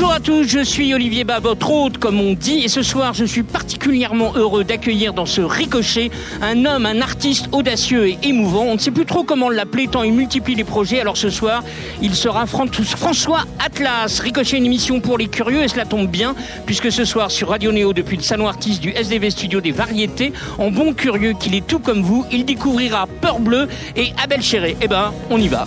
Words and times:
Bonjour 0.00 0.14
à 0.14 0.20
tous, 0.20 0.44
je 0.44 0.64
suis 0.64 0.94
Olivier 0.94 1.24
Bas, 1.24 1.40
votre 1.40 1.70
hôte 1.70 1.98
comme 1.98 2.22
on 2.22 2.32
dit, 2.32 2.60
et 2.64 2.68
ce 2.68 2.80
soir 2.80 3.12
je 3.12 3.26
suis 3.26 3.42
particulièrement 3.42 4.32
heureux 4.34 4.64
d'accueillir 4.64 5.12
dans 5.12 5.26
ce 5.26 5.42
ricochet 5.42 6.10
un 6.40 6.64
homme, 6.64 6.86
un 6.86 7.02
artiste 7.02 7.50
audacieux 7.52 8.08
et 8.08 8.18
émouvant. 8.22 8.62
On 8.62 8.74
ne 8.76 8.78
sait 8.78 8.92
plus 8.92 9.04
trop 9.04 9.24
comment 9.24 9.50
l'appeler 9.50 9.88
tant 9.88 10.02
il 10.02 10.14
multiplie 10.14 10.54
les 10.54 10.64
projets, 10.64 11.00
alors 11.00 11.18
ce 11.18 11.28
soir 11.28 11.62
il 12.00 12.14
sera 12.14 12.46
François 12.46 13.44
Atlas. 13.62 14.20
Ricochet, 14.20 14.56
une 14.56 14.64
émission 14.64 15.00
pour 15.00 15.18
les 15.18 15.28
curieux, 15.28 15.64
et 15.64 15.68
cela 15.68 15.84
tombe 15.84 16.08
bien, 16.08 16.34
puisque 16.64 16.90
ce 16.90 17.04
soir 17.04 17.30
sur 17.30 17.50
Radio 17.50 17.70
Néo, 17.70 17.92
depuis 17.92 18.16
le 18.16 18.22
salon 18.22 18.48
artiste 18.48 18.80
du 18.80 18.92
SDV 18.92 19.28
Studio 19.28 19.60
des 19.60 19.72
Variétés, 19.72 20.32
en 20.56 20.70
bon 20.70 20.94
curieux 20.94 21.34
qu'il 21.38 21.54
est 21.54 21.66
tout 21.66 21.78
comme 21.78 22.00
vous, 22.00 22.24
il 22.32 22.46
découvrira 22.46 23.06
Peur 23.20 23.38
Bleu 23.38 23.68
et 23.96 24.14
Abel 24.16 24.40
Chéré. 24.40 24.78
Eh 24.80 24.88
ben, 24.88 25.12
on 25.28 25.36
y 25.36 25.48
va. 25.48 25.66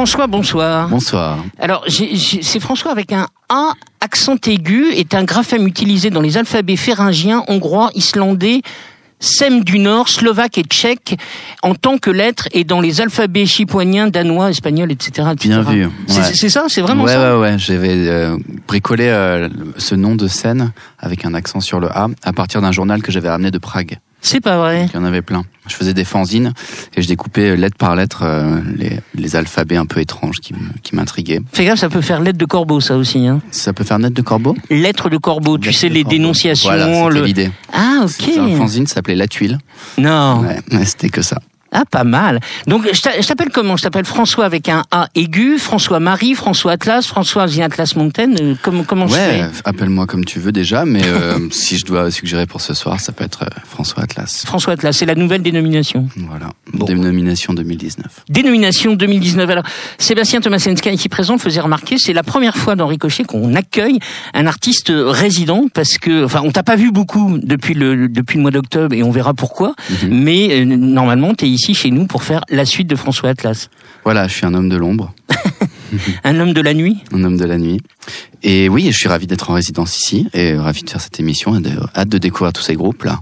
François, 0.00 0.26
bonsoir. 0.26 0.88
Bonsoir. 0.88 1.44
Alors, 1.58 1.84
c'est 1.86 2.58
François 2.58 2.90
avec 2.90 3.12
un 3.12 3.26
A 3.50 3.74
accent 4.00 4.36
aigu, 4.46 4.92
est 4.92 5.14
un 5.14 5.24
graphème 5.24 5.66
utilisé 5.66 6.08
dans 6.08 6.22
les 6.22 6.38
alphabets 6.38 6.76
pharyngiens, 6.76 7.44
hongrois, 7.48 7.90
islandais, 7.94 8.62
Sem 9.18 9.62
du 9.62 9.78
Nord, 9.78 10.08
slovaque 10.08 10.56
et 10.56 10.62
tchèque 10.62 11.18
en 11.62 11.74
tant 11.74 11.98
que 11.98 12.08
lettre 12.08 12.48
et 12.52 12.64
dans 12.64 12.80
les 12.80 13.02
alphabets 13.02 13.44
chipoiniens, 13.44 14.08
danois, 14.08 14.48
espagnols, 14.48 14.90
etc. 14.90 15.28
Bien 15.38 15.60
vu. 15.60 15.90
C'est 16.06 16.48
ça, 16.48 16.64
c'est 16.68 16.80
vraiment 16.80 17.04
ouais, 17.04 17.12
ça. 17.12 17.38
Ouais, 17.38 17.50
ouais, 17.50 17.58
J'avais 17.58 18.08
euh, 18.08 18.38
bricolé 18.66 19.06
euh, 19.06 19.50
ce 19.76 19.94
nom 19.94 20.14
de 20.14 20.28
scène 20.28 20.72
avec 20.98 21.26
un 21.26 21.34
accent 21.34 21.60
sur 21.60 21.78
le 21.78 21.90
A 21.90 22.08
à 22.22 22.32
partir 22.32 22.62
d'un 22.62 22.72
journal 22.72 23.02
que 23.02 23.12
j'avais 23.12 23.28
ramené 23.28 23.50
de 23.50 23.58
Prague. 23.58 23.98
C'est 24.22 24.40
pas 24.40 24.58
vrai. 24.58 24.86
Il 24.92 24.96
y 24.96 24.98
en 24.98 25.04
avait 25.04 25.22
plein. 25.22 25.44
Je 25.66 25.74
faisais 25.74 25.94
des 25.94 26.04
fanzines 26.04 26.52
et 26.96 27.02
je 27.02 27.08
découpais 27.08 27.56
lettre 27.56 27.76
par 27.76 27.94
lettre 27.94 28.22
euh, 28.24 28.60
les, 28.76 28.98
les, 29.14 29.36
alphabets 29.36 29.76
un 29.76 29.86
peu 29.86 30.00
étranges 30.00 30.38
qui, 30.40 30.54
m'intriguaient. 30.94 31.40
Fais 31.52 31.64
gaffe, 31.64 31.78
ça 31.78 31.88
peut 31.88 32.00
faire 32.00 32.20
lettre 32.20 32.38
de 32.38 32.44
corbeau, 32.44 32.80
ça 32.80 32.96
aussi. 32.96 33.26
Hein. 33.26 33.40
Ça 33.50 33.72
peut 33.72 33.84
faire 33.84 33.98
lettre 33.98 34.14
de 34.14 34.22
corbeau? 34.22 34.56
Lettre 34.68 35.08
de 35.10 35.16
corbeau, 35.16 35.58
tu 35.58 35.72
sais, 35.72 35.88
les 35.88 36.04
dénonciations. 36.04 36.70
Voilà, 36.70 37.20
l'idée. 37.20 37.50
Ah, 37.72 38.04
ok. 38.04 38.28
Un 38.38 38.56
fanzine 38.56 38.86
s'appelait 38.86 39.14
La 39.14 39.28
Tuile. 39.28 39.58
Non. 39.96 40.40
Ouais, 40.40 40.84
c'était 40.84 41.08
que 41.08 41.22
ça. 41.22 41.40
Ah, 41.72 41.84
pas 41.88 42.04
mal. 42.04 42.40
Donc, 42.66 42.88
je 42.92 43.26
t'appelle 43.26 43.50
comment? 43.50 43.76
Je 43.76 43.84
t'appelle 43.84 44.04
François 44.04 44.44
avec 44.44 44.68
un 44.68 44.82
A 44.90 45.08
aigu, 45.14 45.58
François 45.58 46.00
Marie, 46.00 46.34
François 46.34 46.72
Atlas, 46.72 47.06
François 47.06 47.44
Atlas 47.44 47.94
Montaigne. 47.94 48.36
Euh, 48.40 48.54
comment, 48.62 48.82
comment 48.82 49.06
je 49.06 49.14
fais? 49.14 49.44
appelle-moi 49.64 50.06
comme 50.06 50.24
tu 50.24 50.40
veux 50.40 50.50
déjà, 50.50 50.84
mais 50.84 51.02
euh, 51.04 51.38
si 51.52 51.78
je 51.78 51.84
dois 51.84 52.10
suggérer 52.10 52.46
pour 52.46 52.60
ce 52.60 52.74
soir, 52.74 52.98
ça 52.98 53.12
peut 53.12 53.24
être 53.24 53.44
euh, 53.44 53.60
François 53.68 54.02
Atlas. 54.02 54.42
François 54.44 54.72
Atlas, 54.72 54.96
c'est 54.96 55.06
la 55.06 55.14
nouvelle 55.14 55.42
dénomination. 55.42 56.08
Voilà, 56.16 56.50
dénomination 56.72 57.52
2019. 57.52 58.24
Dénomination 58.28 58.94
2019. 58.94 59.48
Alors, 59.48 59.64
Sébastien 59.98 60.40
Tomasensky, 60.40 60.96
qui 60.96 61.08
présente, 61.08 61.40
faisait 61.40 61.60
remarquer, 61.60 61.96
c'est 61.98 62.12
la 62.12 62.24
première 62.24 62.56
fois 62.56 62.74
dans 62.74 62.88
Ricochet 62.88 63.24
qu'on 63.24 63.54
accueille 63.54 64.00
un 64.34 64.46
artiste 64.46 64.92
résident, 64.92 65.66
parce 65.72 65.98
que, 65.98 66.24
enfin, 66.24 66.40
on 66.42 66.50
t'a 66.50 66.64
pas 66.64 66.76
vu 66.76 66.90
beaucoup 66.90 67.38
depuis 67.40 67.74
le, 67.74 68.08
depuis 68.08 68.36
le 68.38 68.42
mois 68.42 68.50
d'octobre, 68.50 68.94
et 68.94 69.04
on 69.04 69.12
verra 69.12 69.34
pourquoi, 69.34 69.74
mhm. 70.02 70.08
mais 70.10 70.64
normalement, 70.64 71.34
tu 71.34 71.44
es 71.44 71.59
ici 71.60 71.74
chez 71.74 71.90
nous 71.90 72.06
pour 72.06 72.22
faire 72.22 72.42
la 72.48 72.64
suite 72.64 72.88
de 72.88 72.96
François 72.96 73.28
Atlas. 73.28 73.68
Voilà, 74.04 74.28
je 74.28 74.34
suis 74.34 74.46
un 74.46 74.54
homme 74.54 74.70
de 74.70 74.76
l'ombre. 74.76 75.12
un 76.24 76.40
homme 76.40 76.54
de 76.54 76.60
la 76.62 76.72
nuit? 76.72 77.04
Un 77.12 77.22
homme 77.22 77.36
de 77.36 77.44
la 77.44 77.58
nuit. 77.58 77.80
Et 78.42 78.70
oui, 78.70 78.86
je 78.90 78.96
suis 78.96 79.08
ravi 79.08 79.26
d'être 79.26 79.50
en 79.50 79.54
résidence 79.54 79.98
ici 79.98 80.26
et 80.32 80.56
ravi 80.56 80.82
de 80.82 80.88
faire 80.88 81.02
cette 81.02 81.20
émission 81.20 81.58
et 81.58 81.60
de, 81.60 81.72
hâte 81.94 82.08
de 82.08 82.16
découvrir 82.16 82.54
tous 82.54 82.62
ces 82.62 82.76
groupes-là. 82.76 83.20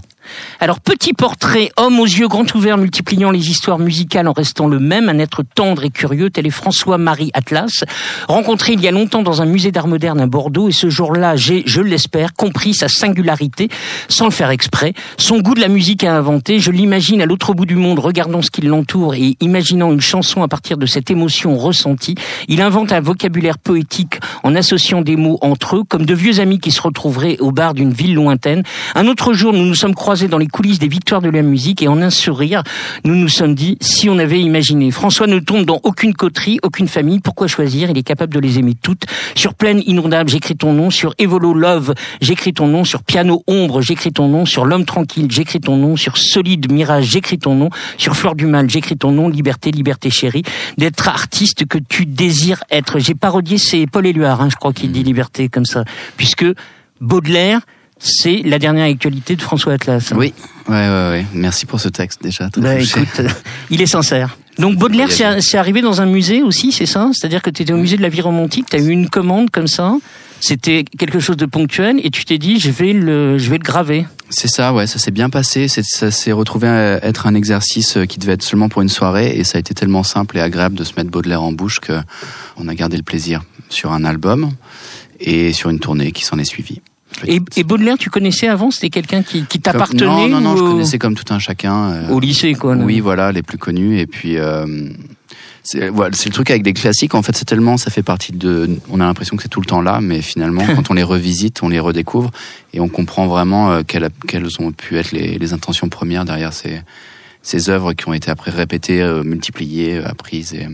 Alors, 0.59 0.79
petit 0.79 1.13
portrait, 1.13 1.71
homme 1.77 1.99
aux 1.99 2.05
yeux 2.05 2.27
grands 2.27 2.45
ouverts, 2.55 2.77
multipliant 2.77 3.31
les 3.31 3.49
histoires 3.49 3.79
musicales 3.79 4.27
en 4.27 4.33
restant 4.33 4.67
le 4.67 4.79
même, 4.79 5.09
un 5.09 5.19
être 5.19 5.43
tendre 5.43 5.83
et 5.83 5.89
curieux, 5.89 6.29
tel 6.29 6.47
est 6.47 6.51
François-Marie 6.51 7.31
Atlas, 7.33 7.83
rencontré 8.27 8.73
il 8.73 8.81
y 8.81 8.87
a 8.87 8.91
longtemps 8.91 9.23
dans 9.23 9.41
un 9.41 9.45
musée 9.45 9.71
d'art 9.71 9.87
moderne 9.87 10.19
à 10.19 10.27
Bordeaux, 10.27 10.69
et 10.69 10.73
ce 10.73 10.89
jour-là, 10.89 11.35
j'ai, 11.35 11.63
je 11.65 11.81
l'espère, 11.81 12.33
compris 12.33 12.73
sa 12.73 12.87
singularité, 12.87 13.69
sans 14.07 14.25
le 14.25 14.31
faire 14.31 14.49
exprès, 14.49 14.93
son 15.17 15.39
goût 15.39 15.53
de 15.53 15.61
la 15.61 15.67
musique 15.67 16.03
à 16.03 16.15
inventer, 16.15 16.59
je 16.59 16.71
l'imagine 16.71 17.21
à 17.21 17.25
l'autre 17.25 17.53
bout 17.53 17.65
du 17.65 17.75
monde, 17.75 17.99
regardant 17.99 18.41
ce 18.41 18.51
qui 18.51 18.61
l'entoure 18.61 19.15
et 19.15 19.37
imaginant 19.39 19.91
une 19.91 20.01
chanson 20.01 20.43
à 20.43 20.47
partir 20.47 20.77
de 20.77 20.85
cette 20.85 21.11
émotion 21.11 21.57
ressentie, 21.57 22.15
il 22.47 22.61
invente 22.61 22.91
un 22.91 23.01
vocabulaire 23.01 23.57
poétique 23.57 24.19
en 24.43 24.55
associant 24.55 25.01
des 25.01 25.15
mots 25.15 25.37
entre 25.41 25.77
eux, 25.77 25.83
comme 25.87 26.05
de 26.05 26.13
vieux 26.13 26.39
amis 26.39 26.59
qui 26.59 26.71
se 26.71 26.81
retrouveraient 26.81 27.37
au 27.39 27.51
bar 27.51 27.73
d'une 27.73 27.93
ville 27.93 28.15
lointaine. 28.15 28.63
Un 28.95 29.07
autre 29.07 29.33
jour, 29.33 29.53
nous 29.53 29.65
nous 29.65 29.75
sommes 29.75 29.95
croisés 29.95 30.18
dans 30.27 30.37
les 30.37 30.47
coulisses 30.47 30.79
des 30.79 30.87
victoires 30.87 31.21
de 31.21 31.29
la 31.29 31.41
musique 31.41 31.81
et 31.81 31.87
en 31.87 32.01
un 32.01 32.09
sourire, 32.09 32.63
nous 33.03 33.15
nous 33.15 33.29
sommes 33.29 33.55
dit 33.55 33.77
si 33.81 34.09
on 34.09 34.19
avait 34.19 34.39
imaginé. 34.39 34.91
François 34.91 35.27
ne 35.27 35.39
tombe 35.39 35.65
dans 35.65 35.79
aucune 35.83 36.13
coterie, 36.13 36.59
aucune 36.63 36.87
famille. 36.87 37.19
Pourquoi 37.19 37.47
choisir? 37.47 37.89
Il 37.89 37.97
est 37.97 38.03
capable 38.03 38.33
de 38.33 38.39
les 38.39 38.59
aimer 38.59 38.75
toutes. 38.79 39.05
Sur 39.35 39.53
Plaine 39.53 39.81
Inondable, 39.85 40.29
j'écris 40.29 40.55
ton 40.55 40.73
nom. 40.73 40.89
Sur 40.89 41.13
Evolo 41.17 41.53
Love, 41.53 41.93
j'écris 42.21 42.53
ton 42.53 42.67
nom. 42.67 42.83
Sur 42.83 43.03
Piano 43.03 43.43
Ombre, 43.47 43.81
j'écris 43.81 44.11
ton 44.11 44.27
nom. 44.27 44.45
Sur 44.45 44.65
L'Homme 44.65 44.85
Tranquille, 44.85 45.27
j'écris 45.29 45.61
ton 45.61 45.77
nom. 45.77 45.95
Sur 45.95 46.17
Solide 46.17 46.71
Mirage, 46.71 47.05
j'écris 47.05 47.39
ton 47.39 47.55
nom. 47.55 47.69
Sur 47.97 48.15
Fleur 48.15 48.35
du 48.35 48.45
Mal, 48.45 48.69
j'écris 48.69 48.97
ton 48.97 49.11
nom. 49.11 49.29
Liberté, 49.29 49.71
liberté 49.71 50.09
chérie. 50.09 50.43
D'être 50.77 51.07
artiste 51.07 51.65
que 51.65 51.77
tu 51.77 52.05
désires 52.05 52.63
être. 52.69 52.99
J'ai 52.99 53.15
parodié, 53.15 53.57
c'est 53.57 53.87
Paul 53.87 54.05
Éluard, 54.05 54.41
hein, 54.41 54.49
je 54.49 54.55
crois 54.55 54.73
qu'il 54.73 54.91
dit 54.91 55.03
liberté 55.03 55.49
comme 55.49 55.65
ça. 55.65 55.83
Puisque 56.17 56.45
Baudelaire, 57.01 57.61
c'est 57.99 58.41
la 58.45 58.59
dernière 58.59 58.85
actualité 58.85 59.35
de 59.35 59.41
François 59.41 59.73
Atlas. 59.73 60.13
Oui, 60.15 60.33
ouais, 60.67 60.73
ouais, 60.73 61.09
ouais. 61.09 61.25
Merci 61.33 61.65
pour 61.65 61.79
ce 61.79 61.89
texte 61.89 62.23
déjà. 62.23 62.49
Bah, 62.57 62.79
écoute, 62.79 63.21
il 63.69 63.81
est 63.81 63.85
sincère. 63.85 64.37
Donc 64.57 64.77
Baudelaire, 64.77 65.09
c'est 65.11 65.57
arrivé 65.57 65.81
dans 65.81 66.01
un 66.01 66.05
musée 66.05 66.41
aussi, 66.41 66.71
c'est 66.71 66.85
ça? 66.85 67.09
C'est-à-dire 67.13 67.41
que 67.41 67.49
tu 67.49 67.61
étais 67.61 67.73
au 67.73 67.77
musée 67.77 67.97
de 67.97 68.01
la 68.01 68.09
vie 68.09 68.21
romantique, 68.21 68.67
tu 68.69 68.75
as 68.75 68.79
eu 68.79 68.89
une 68.89 69.09
commande 69.09 69.51
comme 69.51 69.67
ça, 69.67 69.95
c'était 70.41 70.83
quelque 70.83 71.19
chose 71.19 71.37
de 71.37 71.45
ponctuel 71.45 71.99
et 72.03 72.09
tu 72.09 72.25
t'es 72.25 72.37
dit 72.37 72.59
je 72.59 72.71
vais 72.71 72.93
le 72.93 73.37
je 73.37 73.49
vais 73.49 73.57
le 73.57 73.63
graver. 73.63 74.05
C'est 74.29 74.47
ça, 74.47 74.73
ouais, 74.73 74.85
ça 74.85 74.99
s'est 74.99 75.11
bien 75.11 75.29
passé. 75.29 75.67
Ça 75.67 76.11
s'est 76.11 76.31
retrouvé 76.31 76.67
à 76.67 77.03
être 77.03 77.25
un 77.25 77.33
exercice 77.35 77.97
qui 78.07 78.19
devait 78.19 78.33
être 78.33 78.43
seulement 78.43 78.69
pour 78.69 78.81
une 78.81 78.89
soirée, 78.89 79.37
et 79.37 79.43
ça 79.43 79.57
a 79.57 79.59
été 79.59 79.73
tellement 79.73 80.03
simple 80.03 80.37
et 80.37 80.41
agréable 80.41 80.75
de 80.75 80.83
se 80.83 80.93
mettre 80.95 81.09
Baudelaire 81.09 81.41
en 81.41 81.51
bouche 81.51 81.79
que 81.79 81.93
on 82.55 82.67
a 82.67 82.75
gardé 82.75 82.95
le 82.95 83.03
plaisir 83.03 83.41
sur 83.69 83.91
un 83.91 84.05
album 84.05 84.51
et 85.19 85.51
sur 85.51 85.69
une 85.69 85.79
tournée 85.79 86.11
qui 86.11 86.25
s'en 86.25 86.37
est 86.37 86.45
suivie. 86.45 86.81
Et, 87.27 87.39
et, 87.55 87.63
Baudelaire, 87.63 87.97
tu 87.97 88.09
connaissais 88.09 88.47
avant 88.47 88.71
C'était 88.71 88.89
quelqu'un 88.89 89.23
qui, 89.23 89.43
qui 89.43 89.59
t'appartenait 89.59 90.05
Non, 90.05 90.27
non, 90.27 90.41
non, 90.41 90.55
je 90.55 90.63
connaissais 90.63 90.99
comme 90.99 91.15
tout 91.15 91.33
un 91.33 91.39
chacun. 91.39 91.91
Euh, 91.91 92.09
au 92.09 92.19
lycée, 92.19 92.53
quoi. 92.53 92.75
Oui, 92.75 92.99
voilà, 92.99 93.31
les 93.31 93.43
plus 93.43 93.57
connus. 93.57 93.99
Et 93.99 94.07
puis, 94.07 94.37
euh, 94.37 94.65
c'est 95.63 95.89
voilà, 95.89 96.09
le 96.09 96.31
truc 96.31 96.49
avec 96.49 96.63
des 96.63 96.73
classiques. 96.73 97.15
En 97.15 97.21
fait, 97.21 97.35
c'est 97.35 97.45
tellement, 97.45 97.77
ça 97.77 97.91
fait 97.91 98.03
partie 98.03 98.31
de. 98.31 98.77
On 98.89 98.99
a 98.99 99.05
l'impression 99.05 99.37
que 99.37 99.43
c'est 99.43 99.49
tout 99.49 99.61
le 99.61 99.65
temps 99.65 99.81
là, 99.81 99.99
mais 100.01 100.21
finalement, 100.21 100.63
quand 100.75 100.89
on 100.89 100.93
les 100.93 101.03
revisite, 101.03 101.61
on 101.61 101.69
les 101.69 101.79
redécouvre 101.79 102.31
et 102.73 102.79
on 102.79 102.87
comprend 102.87 103.27
vraiment 103.27 103.71
euh, 103.71 103.81
quelles, 103.85 104.09
quelles 104.27 104.47
ont 104.59 104.71
pu 104.71 104.97
être 104.97 105.11
les, 105.11 105.37
les 105.37 105.53
intentions 105.53 105.89
premières 105.89 106.25
derrière 106.25 106.53
ces, 106.53 106.81
ces 107.41 107.69
œuvres 107.69 107.93
qui 107.93 108.07
ont 108.07 108.13
été 108.13 108.31
après 108.31 108.51
répétées, 108.51 109.01
euh, 109.01 109.23
multipliées, 109.23 109.97
apprises 110.03 110.53
et 110.53 110.67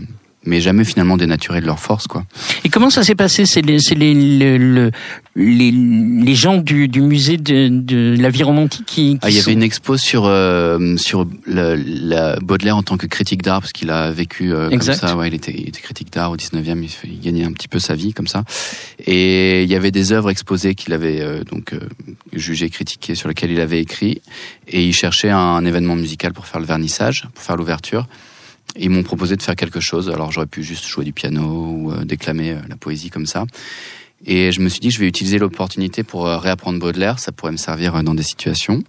mais 0.46 0.60
jamais 0.60 0.84
finalement 0.84 1.16
dénaturé 1.16 1.60
de 1.60 1.66
leur 1.66 1.78
force 1.78 2.06
quoi. 2.06 2.24
Et 2.64 2.68
comment 2.68 2.90
ça 2.90 3.02
s'est 3.02 3.14
passé? 3.14 3.44
C'est 3.46 3.62
les, 3.62 3.78
les, 3.78 4.14
les, 4.14 4.90
les, 5.36 5.70
les 5.70 6.34
gens 6.34 6.56
du, 6.56 6.88
du 6.88 7.00
musée 7.00 7.36
de, 7.36 7.68
de 7.68 8.16
la 8.20 8.30
vie 8.30 8.42
romantique 8.42 8.86
qui, 8.86 9.12
qui 9.14 9.18
ah, 9.22 9.30
il 9.30 9.36
y 9.36 9.40
avait 9.40 9.52
une 9.52 9.62
expo 9.62 9.96
sur 9.96 10.24
euh, 10.24 10.96
sur 10.96 11.26
la, 11.46 11.76
la, 11.76 12.36
Baudelaire 12.40 12.76
en 12.76 12.82
tant 12.82 12.96
que 12.96 13.06
critique 13.06 13.42
d'art 13.42 13.60
parce 13.60 13.72
qu'il 13.72 13.90
a 13.90 14.10
vécu 14.10 14.52
euh, 14.52 14.70
comme 14.70 14.80
ça. 14.80 15.16
Ouais, 15.16 15.28
il 15.28 15.34
était, 15.34 15.52
il 15.52 15.68
était 15.68 15.80
critique 15.80 16.12
d'art 16.12 16.30
au 16.30 16.36
19e. 16.36 16.82
Il, 16.82 17.10
il, 17.10 17.20
gagnait 17.20 17.44
un 17.44 17.52
petit 17.52 17.68
peu 17.68 17.78
sa 17.78 17.94
vie 17.94 18.12
comme 18.12 18.26
ça. 18.26 18.44
Et 19.06 19.62
il 19.62 19.70
y 19.70 19.74
avait 19.74 19.90
des 19.90 20.12
œuvres 20.12 20.30
exposées 20.30 20.74
qu'il 20.74 20.92
avait 20.92 21.20
euh, 21.20 21.42
donc 21.44 21.72
euh, 21.72 21.80
jugées, 22.32 22.70
critiquées, 22.70 23.14
sur 23.14 23.28
lesquelles 23.28 23.50
il 23.50 23.60
avait 23.60 23.80
écrit. 23.80 24.22
Et 24.68 24.84
il 24.84 24.94
cherchait 24.94 25.30
un, 25.30 25.38
un 25.38 25.64
événement 25.64 25.96
musical 25.96 26.32
pour 26.32 26.46
faire 26.46 26.60
le 26.60 26.66
vernissage, 26.66 27.28
pour 27.34 27.42
faire 27.42 27.56
l'ouverture 27.56 28.06
ils 28.78 28.90
m'ont 28.90 29.02
proposé 29.02 29.36
de 29.36 29.42
faire 29.42 29.56
quelque 29.56 29.80
chose. 29.80 30.10
Alors 30.10 30.32
j'aurais 30.32 30.46
pu 30.46 30.62
juste 30.62 30.86
jouer 30.86 31.04
du 31.04 31.12
piano 31.12 31.42
ou 31.42 31.92
euh, 31.92 32.04
déclamer 32.04 32.52
euh, 32.52 32.60
la 32.68 32.76
poésie 32.76 33.10
comme 33.10 33.26
ça. 33.26 33.46
Et 34.24 34.50
je 34.50 34.60
me 34.60 34.68
suis 34.68 34.80
dit, 34.80 34.90
je 34.90 34.98
vais 34.98 35.06
utiliser 35.06 35.38
l'opportunité 35.38 36.02
pour 36.02 36.26
euh, 36.26 36.38
réapprendre 36.38 36.78
Baudelaire. 36.78 37.18
Ça 37.18 37.32
pourrait 37.32 37.52
me 37.52 37.58
servir 37.58 38.02
dans 38.02 38.14
des 38.14 38.22
situations 38.22 38.82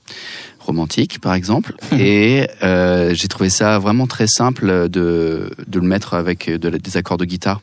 romantiques, 0.59 1.19
par 1.19 1.33
exemple. 1.33 1.75
Et 1.99 2.47
euh, 2.63 3.13
j'ai 3.13 3.27
trouvé 3.27 3.49
ça 3.49 3.77
vraiment 3.79 4.07
très 4.07 4.27
simple 4.27 4.89
de, 4.89 5.51
de 5.67 5.79
le 5.79 5.87
mettre 5.87 6.13
avec 6.13 6.49
de, 6.49 6.69
des 6.69 6.97
accords 6.97 7.17
de 7.17 7.25
guitare. 7.25 7.61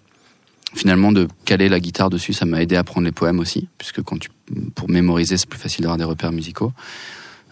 Finalement, 0.75 1.13
de 1.13 1.29
caler 1.45 1.69
la 1.69 1.79
guitare 1.79 2.11
dessus, 2.11 2.33
ça 2.33 2.47
m'a 2.47 2.61
aidé 2.61 2.75
à 2.75 2.81
apprendre 2.81 3.07
les 3.07 3.13
poèmes 3.13 3.39
aussi, 3.39 3.69
puisque 3.79 4.03
quand 4.03 4.19
tu, 4.19 4.29
pour 4.75 4.91
mémoriser, 4.91 5.37
c'est 5.37 5.49
plus 5.49 5.59
facile 5.59 5.83
d'avoir 5.83 5.99
des 5.99 6.05
repères 6.05 6.33
musicaux. 6.33 6.73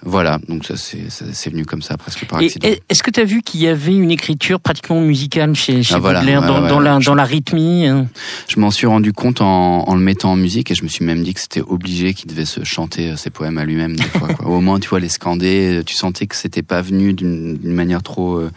Voilà, 0.04 0.40
donc 0.48 0.64
ça 0.64 0.74
c'est 0.76 1.50
venu 1.50 1.64
comme 1.64 1.82
ça 1.82 1.96
presque 1.96 2.26
par 2.26 2.40
accident. 2.40 2.68
Est-ce 2.88 3.02
que 3.04 3.10
tu 3.10 3.20
as 3.20 3.24
vu 3.24 3.42
qu'il 3.42 3.60
y 3.60 3.68
avait 3.68 3.94
une 3.94 4.10
écriture 4.10 4.58
pratiquement 4.58 5.00
musicale 5.00 5.54
chez, 5.54 5.84
chez 5.84 5.94
ah, 5.94 6.00
Baudelaire 6.00 6.42
dans, 6.42 6.60
dans, 6.66 6.80
la, 6.80 6.98
dans 6.98 7.14
la 7.14 7.24
rythmie 7.24 7.86
hein? 7.86 8.08
Je 8.48 8.58
m'en 8.58 8.72
suis 8.72 8.88
rendu 8.88 9.12
compte 9.12 9.40
en, 9.40 9.88
en, 9.88 9.94
le 9.94 10.00
mettant 10.00 10.32
en 10.32 10.36
musique 10.36 10.72
et 10.72 10.74
je 10.74 10.82
me 10.82 10.88
suis 10.88 11.04
même 11.04 11.22
dit 11.22 11.34
que 11.34 11.40
c'était 11.40 11.60
obligé 11.60 12.14
qu'il 12.14 12.28
devait 12.28 12.46
se 12.46 12.64
chanter 12.64 13.10
euh, 13.10 13.16
ses 13.16 13.30
poèmes 13.30 13.58
à 13.58 13.64
lui-même 13.64 13.94
des 13.94 14.02
fois. 14.02 14.28
Quoi. 14.34 14.46
Au 14.50 14.60
moins, 14.60 14.80
tu 14.80 14.88
vois, 14.88 14.98
les 14.98 15.08
scander, 15.08 15.82
tu 15.86 15.94
sentais 15.94 16.26
que 16.26 16.34
c'était 16.34 16.62
pas 16.62 16.82
venu 16.82 17.12
d'une 17.12 17.58
manière 17.62 18.02
trop... 18.02 18.36
Euh, 18.36 18.50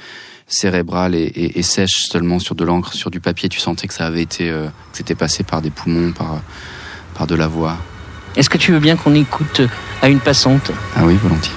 cérébrale 0.47 1.15
et, 1.15 1.61
sèche 1.63 2.05
seulement 2.07 2.37
sur 2.37 2.53
de 2.53 2.63
l'encre, 2.63 2.93
sur 2.93 3.09
du 3.09 3.19
papier. 3.19 3.49
Tu 3.49 3.59
sentais 3.59 3.87
que 3.87 3.95
ça 3.95 4.05
avait 4.05 4.21
été, 4.21 4.49
que 4.49 4.69
c'était 4.93 5.15
passé 5.15 5.41
par 5.43 5.59
des 5.59 5.71
poumons, 5.71 6.11
par, 6.11 6.39
par 7.15 7.25
de 7.25 7.33
la 7.33 7.47
voix. 7.47 7.79
Est-ce 8.35 8.49
que 8.49 8.57
tu 8.57 8.71
veux 8.71 8.79
bien 8.79 8.95
qu'on 8.95 9.15
écoute 9.15 9.61
à 10.01 10.09
une 10.09 10.19
passante? 10.19 10.71
Ah 10.95 11.03
oui, 11.05 11.15
volontiers. 11.15 11.53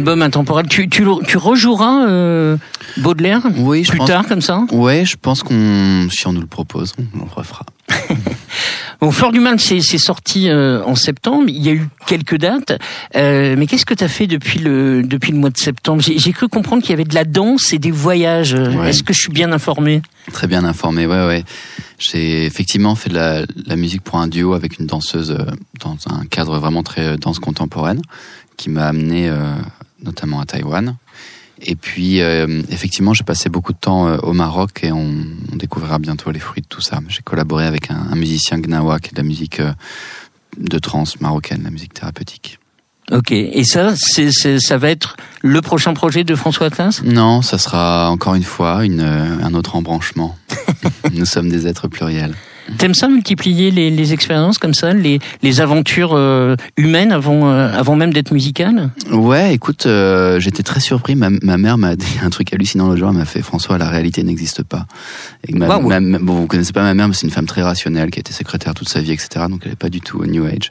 Album 0.00 0.22
intemporel. 0.22 0.66
Tu, 0.66 0.88
tu, 0.88 1.04
tu 1.26 1.36
rejoueras 1.36 2.06
euh, 2.08 2.56
Baudelaire 2.96 3.42
oui, 3.58 3.82
plus 3.82 3.98
tard 4.00 4.26
comme 4.26 4.40
ça? 4.40 4.64
Ouais, 4.72 5.04
je 5.04 5.16
pense 5.20 5.42
qu'on, 5.42 6.08
si 6.10 6.26
on 6.26 6.32
nous 6.32 6.40
le 6.40 6.46
propose, 6.46 6.94
on 7.14 7.24
le 7.24 7.32
refera. 7.32 7.66
Bon, 9.00 9.10
Fleur 9.12 9.32
du 9.32 9.40
Mal, 9.40 9.58
c'est 9.58 9.80
sorti 9.80 10.50
euh, 10.50 10.84
en 10.84 10.94
septembre. 10.94 11.44
Il 11.48 11.64
y 11.64 11.70
a 11.70 11.72
eu 11.72 11.88
quelques 12.06 12.36
dates, 12.36 12.78
euh, 13.16 13.54
mais 13.56 13.66
qu'est-ce 13.66 13.86
que 13.86 13.94
tu 13.94 14.04
as 14.04 14.08
fait 14.08 14.26
depuis 14.26 14.58
le 14.58 15.02
depuis 15.02 15.32
le 15.32 15.38
mois 15.38 15.48
de 15.48 15.56
septembre? 15.56 16.02
J'ai 16.02 16.32
cru 16.32 16.48
comprendre 16.48 16.82
qu'il 16.82 16.90
y 16.90 16.92
avait 16.92 17.04
de 17.04 17.14
la 17.14 17.24
danse 17.24 17.72
et 17.72 17.78
des 17.78 17.90
voyages. 17.90 18.52
Est-ce 18.52 19.02
que 19.02 19.14
je 19.14 19.20
suis 19.20 19.32
bien 19.32 19.52
informé? 19.52 20.02
Très 20.34 20.46
bien 20.46 20.64
informé, 20.64 21.06
ouais, 21.06 21.26
ouais. 21.26 21.44
J'ai 21.98 22.44
effectivement 22.44 22.94
fait 22.94 23.08
de 23.08 23.14
la, 23.14 23.46
la, 23.66 23.76
musique 23.76 24.02
pour 24.02 24.18
un 24.18 24.28
duo 24.28 24.52
avec 24.52 24.78
une 24.78 24.86
danseuse 24.86 25.34
dans 25.80 25.96
un 26.06 26.26
cadre 26.26 26.58
vraiment 26.58 26.82
très 26.82 27.16
danse 27.16 27.38
contemporaine, 27.38 28.02
qui 28.60 28.70
m'a 28.70 28.86
amené 28.86 29.32
notamment 30.02 30.40
à 30.40 30.44
Taïwan. 30.44 30.96
Et 31.62 31.76
puis, 31.76 32.20
euh, 32.20 32.62
effectivement, 32.70 33.12
j'ai 33.12 33.24
passé 33.24 33.50
beaucoup 33.50 33.72
de 33.72 33.78
temps 33.78 34.08
euh, 34.08 34.16
au 34.22 34.32
Maroc 34.32 34.80
et 34.82 34.92
on, 34.92 35.14
on, 35.52 35.56
découvrira 35.56 35.98
bientôt 35.98 36.30
les 36.30 36.38
fruits 36.38 36.62
de 36.62 36.66
tout 36.66 36.80
ça. 36.80 37.00
J'ai 37.08 37.22
collaboré 37.22 37.66
avec 37.66 37.90
un, 37.90 38.06
un 38.10 38.14
musicien 38.14 38.58
gnawa 38.58 38.98
qui 38.98 39.08
est 39.08 39.12
de 39.12 39.18
la 39.18 39.28
musique 39.28 39.60
euh, 39.60 39.72
de 40.56 40.78
trance 40.78 41.20
marocaine, 41.20 41.62
la 41.62 41.70
musique 41.70 41.92
thérapeutique. 41.92 42.58
Ok, 43.12 43.32
et 43.32 43.64
ça, 43.64 43.94
ça 43.96 44.78
va 44.78 44.88
être 44.88 45.16
le 45.42 45.60
prochain 45.60 45.94
projet 45.94 46.22
de 46.22 46.34
François 46.36 46.68
Atlas 46.68 47.02
Non, 47.02 47.42
ça 47.42 47.58
sera 47.58 48.08
encore 48.08 48.36
une 48.36 48.44
fois 48.44 48.84
une, 48.84 49.00
un 49.00 49.52
autre 49.54 49.74
embranchement. 49.74 50.36
Nous 51.12 51.26
sommes 51.26 51.48
des 51.48 51.66
êtres 51.66 51.88
pluriels. 51.88 52.36
T'aimes 52.78 52.94
ça 52.94 53.08
multiplier 53.08 53.70
les, 53.70 53.90
les, 53.90 54.12
expériences 54.12 54.58
comme 54.58 54.74
ça, 54.74 54.92
les, 54.92 55.18
les 55.42 55.60
aventures 55.60 56.12
euh, 56.14 56.56
humaines 56.76 57.12
avant, 57.12 57.50
euh, 57.50 57.72
avant 57.72 57.96
même 57.96 58.12
d'être 58.12 58.32
musicale 58.32 58.90
Ouais, 59.10 59.54
écoute, 59.54 59.86
euh, 59.86 60.40
j'étais 60.40 60.62
très 60.62 60.80
surpris. 60.80 61.14
Ma, 61.14 61.30
ma 61.30 61.56
mère 61.56 61.78
m'a 61.78 61.96
dit 61.96 62.18
un 62.22 62.30
truc 62.30 62.52
hallucinant 62.52 62.88
le 62.88 62.96
jour. 62.96 63.08
Elle 63.10 63.16
m'a 63.16 63.24
fait 63.24 63.42
François, 63.42 63.78
la 63.78 63.88
réalité 63.88 64.22
n'existe 64.22 64.62
pas. 64.62 64.86
Et 65.46 65.54
ma, 65.54 65.78
bon, 65.78 66.34
vous 66.34 66.46
connaissez 66.46 66.72
pas 66.72 66.82
ma 66.82 66.94
mère, 66.94 67.08
mais 67.08 67.14
c'est 67.14 67.26
une 67.26 67.32
femme 67.32 67.46
très 67.46 67.62
rationnelle 67.62 68.10
qui 68.10 68.18
a 68.18 68.20
été 68.20 68.32
secrétaire 68.32 68.74
toute 68.74 68.88
sa 68.88 69.00
vie, 69.00 69.12
etc. 69.12 69.46
Donc 69.48 69.62
elle 69.64 69.72
est 69.72 69.76
pas 69.76 69.90
du 69.90 70.00
tout 70.00 70.18
au 70.18 70.26
New 70.26 70.44
Age. 70.44 70.70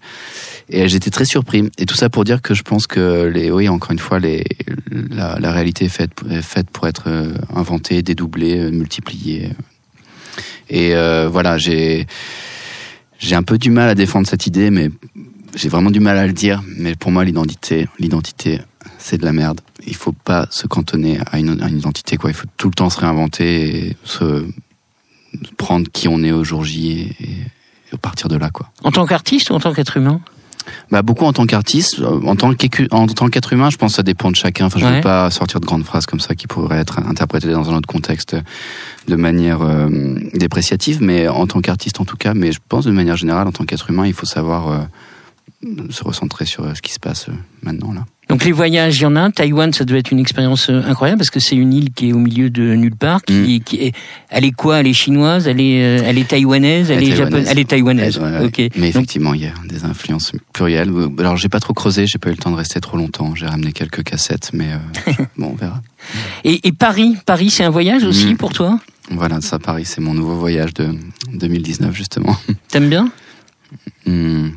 Et 0.70 0.88
j'étais 0.88 1.10
très 1.10 1.26
surpris. 1.26 1.70
Et 1.78 1.86
tout 1.86 1.96
ça 1.96 2.10
pour 2.10 2.24
dire 2.24 2.42
que 2.42 2.54
je 2.54 2.64
pense 2.64 2.88
que 2.88 3.26
les, 3.26 3.52
oui, 3.52 3.68
encore 3.70 3.92
une 3.92 4.00
fois, 4.00 4.20
les, 4.20 4.44
la, 5.12 5.38
la 5.40 5.52
réalité 5.52 5.86
est 5.86 5.90
faite, 5.90 6.12
est 6.30 6.42
faite 6.42 6.70
pour 6.70 6.88
être 6.88 7.10
inventée, 7.54 8.02
dédoublée, 8.02 8.72
multipliée. 8.72 9.50
Et 10.70 10.96
euh, 10.96 11.30
voilà, 11.30 11.58
j'ai 11.58 12.08
j'ai 13.20 13.36
un 13.36 13.44
peu 13.44 13.58
du 13.58 13.70
mal 13.70 13.90
à 13.90 13.96
défendre 13.96 14.28
cette 14.28 14.48
idée, 14.48 14.72
mais 14.72 14.90
j'ai 15.56 15.70
vraiment 15.70 15.92
du 15.92 16.00
mal 16.00 16.18
à 16.18 16.26
le 16.26 16.34
dire. 16.34 16.62
Mais 16.78 16.96
pour 16.96 17.12
moi, 17.12 17.26
l'identité, 17.26 17.88
l'identité, 18.00 18.62
c'est 18.98 19.18
de 19.18 19.26
la 19.26 19.34
merde. 19.34 19.62
Il 19.86 19.96
faut 19.96 20.14
pas 20.14 20.48
se 20.52 20.68
cantonner 20.68 21.20
à 21.32 21.40
une, 21.40 21.58
identité, 21.70 22.18
quoi. 22.18 22.30
Il 22.30 22.34
faut 22.34 22.48
tout 22.58 22.68
le 22.68 22.74
temps 22.74 22.90
se 22.90 23.00
réinventer 23.00 23.88
et 23.88 23.98
se 24.04 24.46
prendre 25.58 25.88
qui 25.92 26.08
on 26.08 26.24
est 26.24 26.32
au 26.32 26.44
jour 26.44 26.64
J 26.64 27.16
et, 27.20 27.26
et 27.94 27.98
partir 27.98 28.30
de 28.30 28.38
là, 28.38 28.50
quoi. 28.50 28.70
En 28.84 28.92
tant 28.92 29.06
qu'artiste 29.06 29.50
ou 29.50 29.54
en 29.54 29.60
tant 29.60 29.74
qu'être 29.74 29.98
humain? 29.98 30.22
Bah, 30.92 31.02
beaucoup 31.02 31.26
en 31.26 31.34
tant 31.34 31.46
qu'artiste, 31.46 32.02
en 32.02 32.36
tant 32.36 32.54
qu'être 32.54 33.54
humain, 33.54 33.70
je 33.70 33.78
pense 33.78 33.92
que 33.92 33.96
ça 33.98 34.04
dépend 34.04 34.32
de 34.32 34.36
chacun. 34.36 34.66
Enfin, 34.66 34.80
je 34.80 34.86
ne 34.86 34.96
veux 34.96 35.02
pas 35.02 35.30
sortir 35.32 35.60
de 35.60 35.66
grandes 35.66 35.84
phrases 35.84 36.06
comme 36.06 36.20
ça 36.20 36.36
qui 36.36 36.48
pourraient 36.48 36.80
être 36.80 37.00
interprétées 37.00 37.52
dans 37.52 37.70
un 37.70 37.76
autre 37.76 37.88
contexte 37.88 38.36
de 39.08 39.16
manière 39.16 39.62
euh, 39.62 39.90
dépréciative, 40.34 41.02
mais 41.02 41.28
en 41.28 41.48
tant 41.48 41.62
qu'artiste 41.62 42.00
en 42.00 42.06
tout 42.06 42.18
cas. 42.18 42.34
Mais 42.34 42.52
je 42.52 42.60
pense 42.68 42.86
de 42.86 42.92
manière 42.92 43.18
générale, 43.18 43.48
en 43.48 43.52
tant 43.52 43.66
qu'être 43.66 43.90
humain, 43.90 44.06
il 44.06 44.14
faut 44.14 44.26
savoir 44.26 44.70
euh, 44.70 44.80
se 45.90 46.04
recentrer 46.04 46.46
sur 46.46 46.64
euh, 46.64 46.74
ce 46.76 46.82
qui 46.82 46.94
se 46.94 47.00
passe 47.00 47.28
maintenant 47.64 47.94
là. 47.94 48.06
Donc 48.30 48.46
les 48.46 48.52
voyages, 48.52 49.00
il 49.00 49.02
y 49.02 49.06
en 49.06 49.16
a. 49.16 49.32
Taïwan, 49.32 49.74
ça 49.74 49.86
doit 49.86 49.98
être 49.98 50.12
une 50.12 50.20
expérience 50.20 50.70
euh, 50.70 50.84
incroyable 50.84 51.18
parce 51.18 51.32
que 51.32 51.40
c'est 51.40 51.56
une 51.56 51.74
île 51.74 51.92
qui 51.92 52.10
est 52.10 52.14
au 52.14 52.20
milieu 52.20 52.52
de 52.52 52.76
nulle 52.76 52.96
part. 52.96 53.24
Qui, 53.24 53.34
mm. 53.34 53.64
qui 53.64 53.76
est, 53.78 53.94
elle 54.30 54.46
est 54.46 54.52
quoi? 54.52 54.80
Elle 54.80 54.88
est 54.88 54.94
chinoise? 54.94 55.48
Elle 55.48 55.60
est, 55.60 55.84
euh, 55.84 56.04
elle 56.06 56.20
est 56.20 56.28
taïwanaise? 56.28 56.92
Elle, 56.92 57.04
est 57.04 57.16
japonaise? 57.16 57.48
Elle 57.50 57.60
est 57.60 57.70
taïwanaise. 57.70 58.20
Mais 58.76 58.90
effectivement, 58.90 59.34
il 59.34 59.42
y 59.42 59.48
a 59.48 59.54
des 59.68 59.84
influences 59.84 60.34
plurielles. 60.54 60.92
Alors 61.18 61.38
j'ai 61.38 61.50
pas 61.50 61.60
trop 61.60 61.74
creusé, 61.74 62.06
j'ai 62.06 62.20
pas 62.20 62.30
eu 62.30 62.34
le 62.34 62.38
temps 62.38 62.52
de 62.52 62.56
rester 62.56 62.80
trop 62.80 62.98
longtemps. 62.98 63.34
J'ai 63.34 63.48
ramené 63.48 63.72
quelques 63.72 64.04
cassettes, 64.04 64.52
mais 64.54 64.74
euh, 64.74 65.12
bon, 65.38 65.52
on 65.54 65.56
verra. 65.56 65.82
Et, 66.44 66.68
et 66.68 66.72
Paris, 66.72 67.18
Paris, 67.26 67.50
c'est 67.50 67.64
un 67.64 67.72
voyage 67.72 68.04
aussi 68.04 68.34
mm. 68.34 68.38
pour 68.38 68.54
toi? 68.54 68.80
Voilà, 69.10 69.42
ça, 69.42 69.58
Paris, 69.58 69.86
c'est 69.86 70.02
mon 70.02 70.14
nouveau 70.14 70.36
voyage 70.36 70.76
de 70.76 70.94
2019 71.34 71.96
justement. 71.96 72.36
T'aimes 72.68 72.90
bien? 72.90 73.10
Mm. 74.06 74.50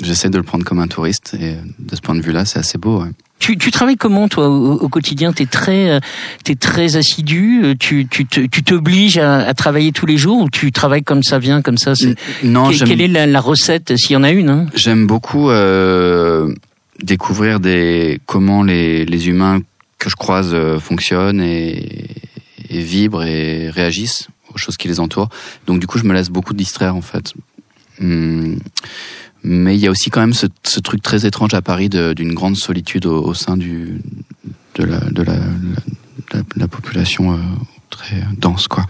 J'essaie 0.00 0.30
de 0.30 0.36
le 0.36 0.44
prendre 0.44 0.64
comme 0.64 0.78
un 0.78 0.86
touriste 0.86 1.36
et 1.40 1.56
de 1.78 1.96
ce 1.96 2.00
point 2.00 2.14
de 2.14 2.20
vue-là, 2.20 2.44
c'est 2.44 2.58
assez 2.58 2.78
beau. 2.78 3.04
Tu, 3.40 3.56
tu, 3.56 3.70
travailles 3.70 3.96
comment 3.96 4.28
toi 4.28 4.48
au, 4.48 4.88
quotidien? 4.88 5.32
T'es 5.32 5.46
très, 5.46 5.90
euh, 5.90 6.00
es 6.48 6.54
très 6.54 6.96
assidu. 6.96 7.62
Euh, 7.62 7.74
tu, 7.78 8.06
tu, 8.08 8.26
tu 8.26 8.62
t'obliges 8.62 9.18
à, 9.18 9.38
à, 9.38 9.54
travailler 9.54 9.92
tous 9.92 10.06
les 10.06 10.16
jours 10.16 10.42
ou 10.42 10.50
tu 10.50 10.72
travailles 10.72 11.02
comme 11.02 11.22
ça 11.22 11.38
vient, 11.38 11.62
comme 11.62 11.78
ça 11.78 11.94
Non. 12.42 12.70
quelle 12.70 13.00
est 13.00 13.08
la, 13.08 13.26
la 13.26 13.40
recette 13.40 13.96
s'il 13.96 14.12
y 14.12 14.16
en 14.16 14.24
a 14.24 14.30
une 14.30 14.48
hein? 14.48 14.66
J'aime 14.74 15.06
beaucoup 15.06 15.50
euh, 15.50 16.52
découvrir 17.02 17.60
des 17.60 18.20
comment 18.26 18.62
les, 18.62 19.04
les 19.04 19.28
humains 19.28 19.60
que 19.98 20.10
je 20.10 20.16
croise 20.16 20.50
euh, 20.52 20.78
fonctionnent 20.78 21.40
et, 21.40 22.06
et 22.70 22.82
vibrent 22.82 23.24
et 23.24 23.70
réagissent 23.70 24.28
aux 24.52 24.58
choses 24.58 24.76
qui 24.76 24.88
les 24.88 25.00
entourent. 25.00 25.28
Donc 25.66 25.80
du 25.80 25.86
coup, 25.86 25.98
je 25.98 26.04
me 26.04 26.12
laisse 26.12 26.30
beaucoup 26.30 26.54
distraire 26.54 26.96
en 26.96 27.02
fait. 27.02 27.34
Hum 28.00 28.58
mais 29.42 29.76
il 29.76 29.80
y 29.80 29.86
a 29.86 29.90
aussi 29.90 30.10
quand 30.10 30.20
même 30.20 30.34
ce, 30.34 30.46
ce 30.64 30.80
truc 30.80 31.02
très 31.02 31.26
étrange 31.26 31.54
à 31.54 31.62
Paris 31.62 31.88
d'une 31.88 32.34
grande 32.34 32.56
solitude 32.56 33.06
au, 33.06 33.22
au, 33.22 33.34
sein 33.34 33.56
du, 33.56 34.00
de, 34.74 34.84
la, 34.84 34.98
de 34.98 35.22
la, 35.22 35.34
la, 36.32 36.40
la 36.56 36.68
population 36.68 37.32
euh, 37.32 37.36
très 37.90 38.22
dense, 38.36 38.68
quoi. 38.68 38.84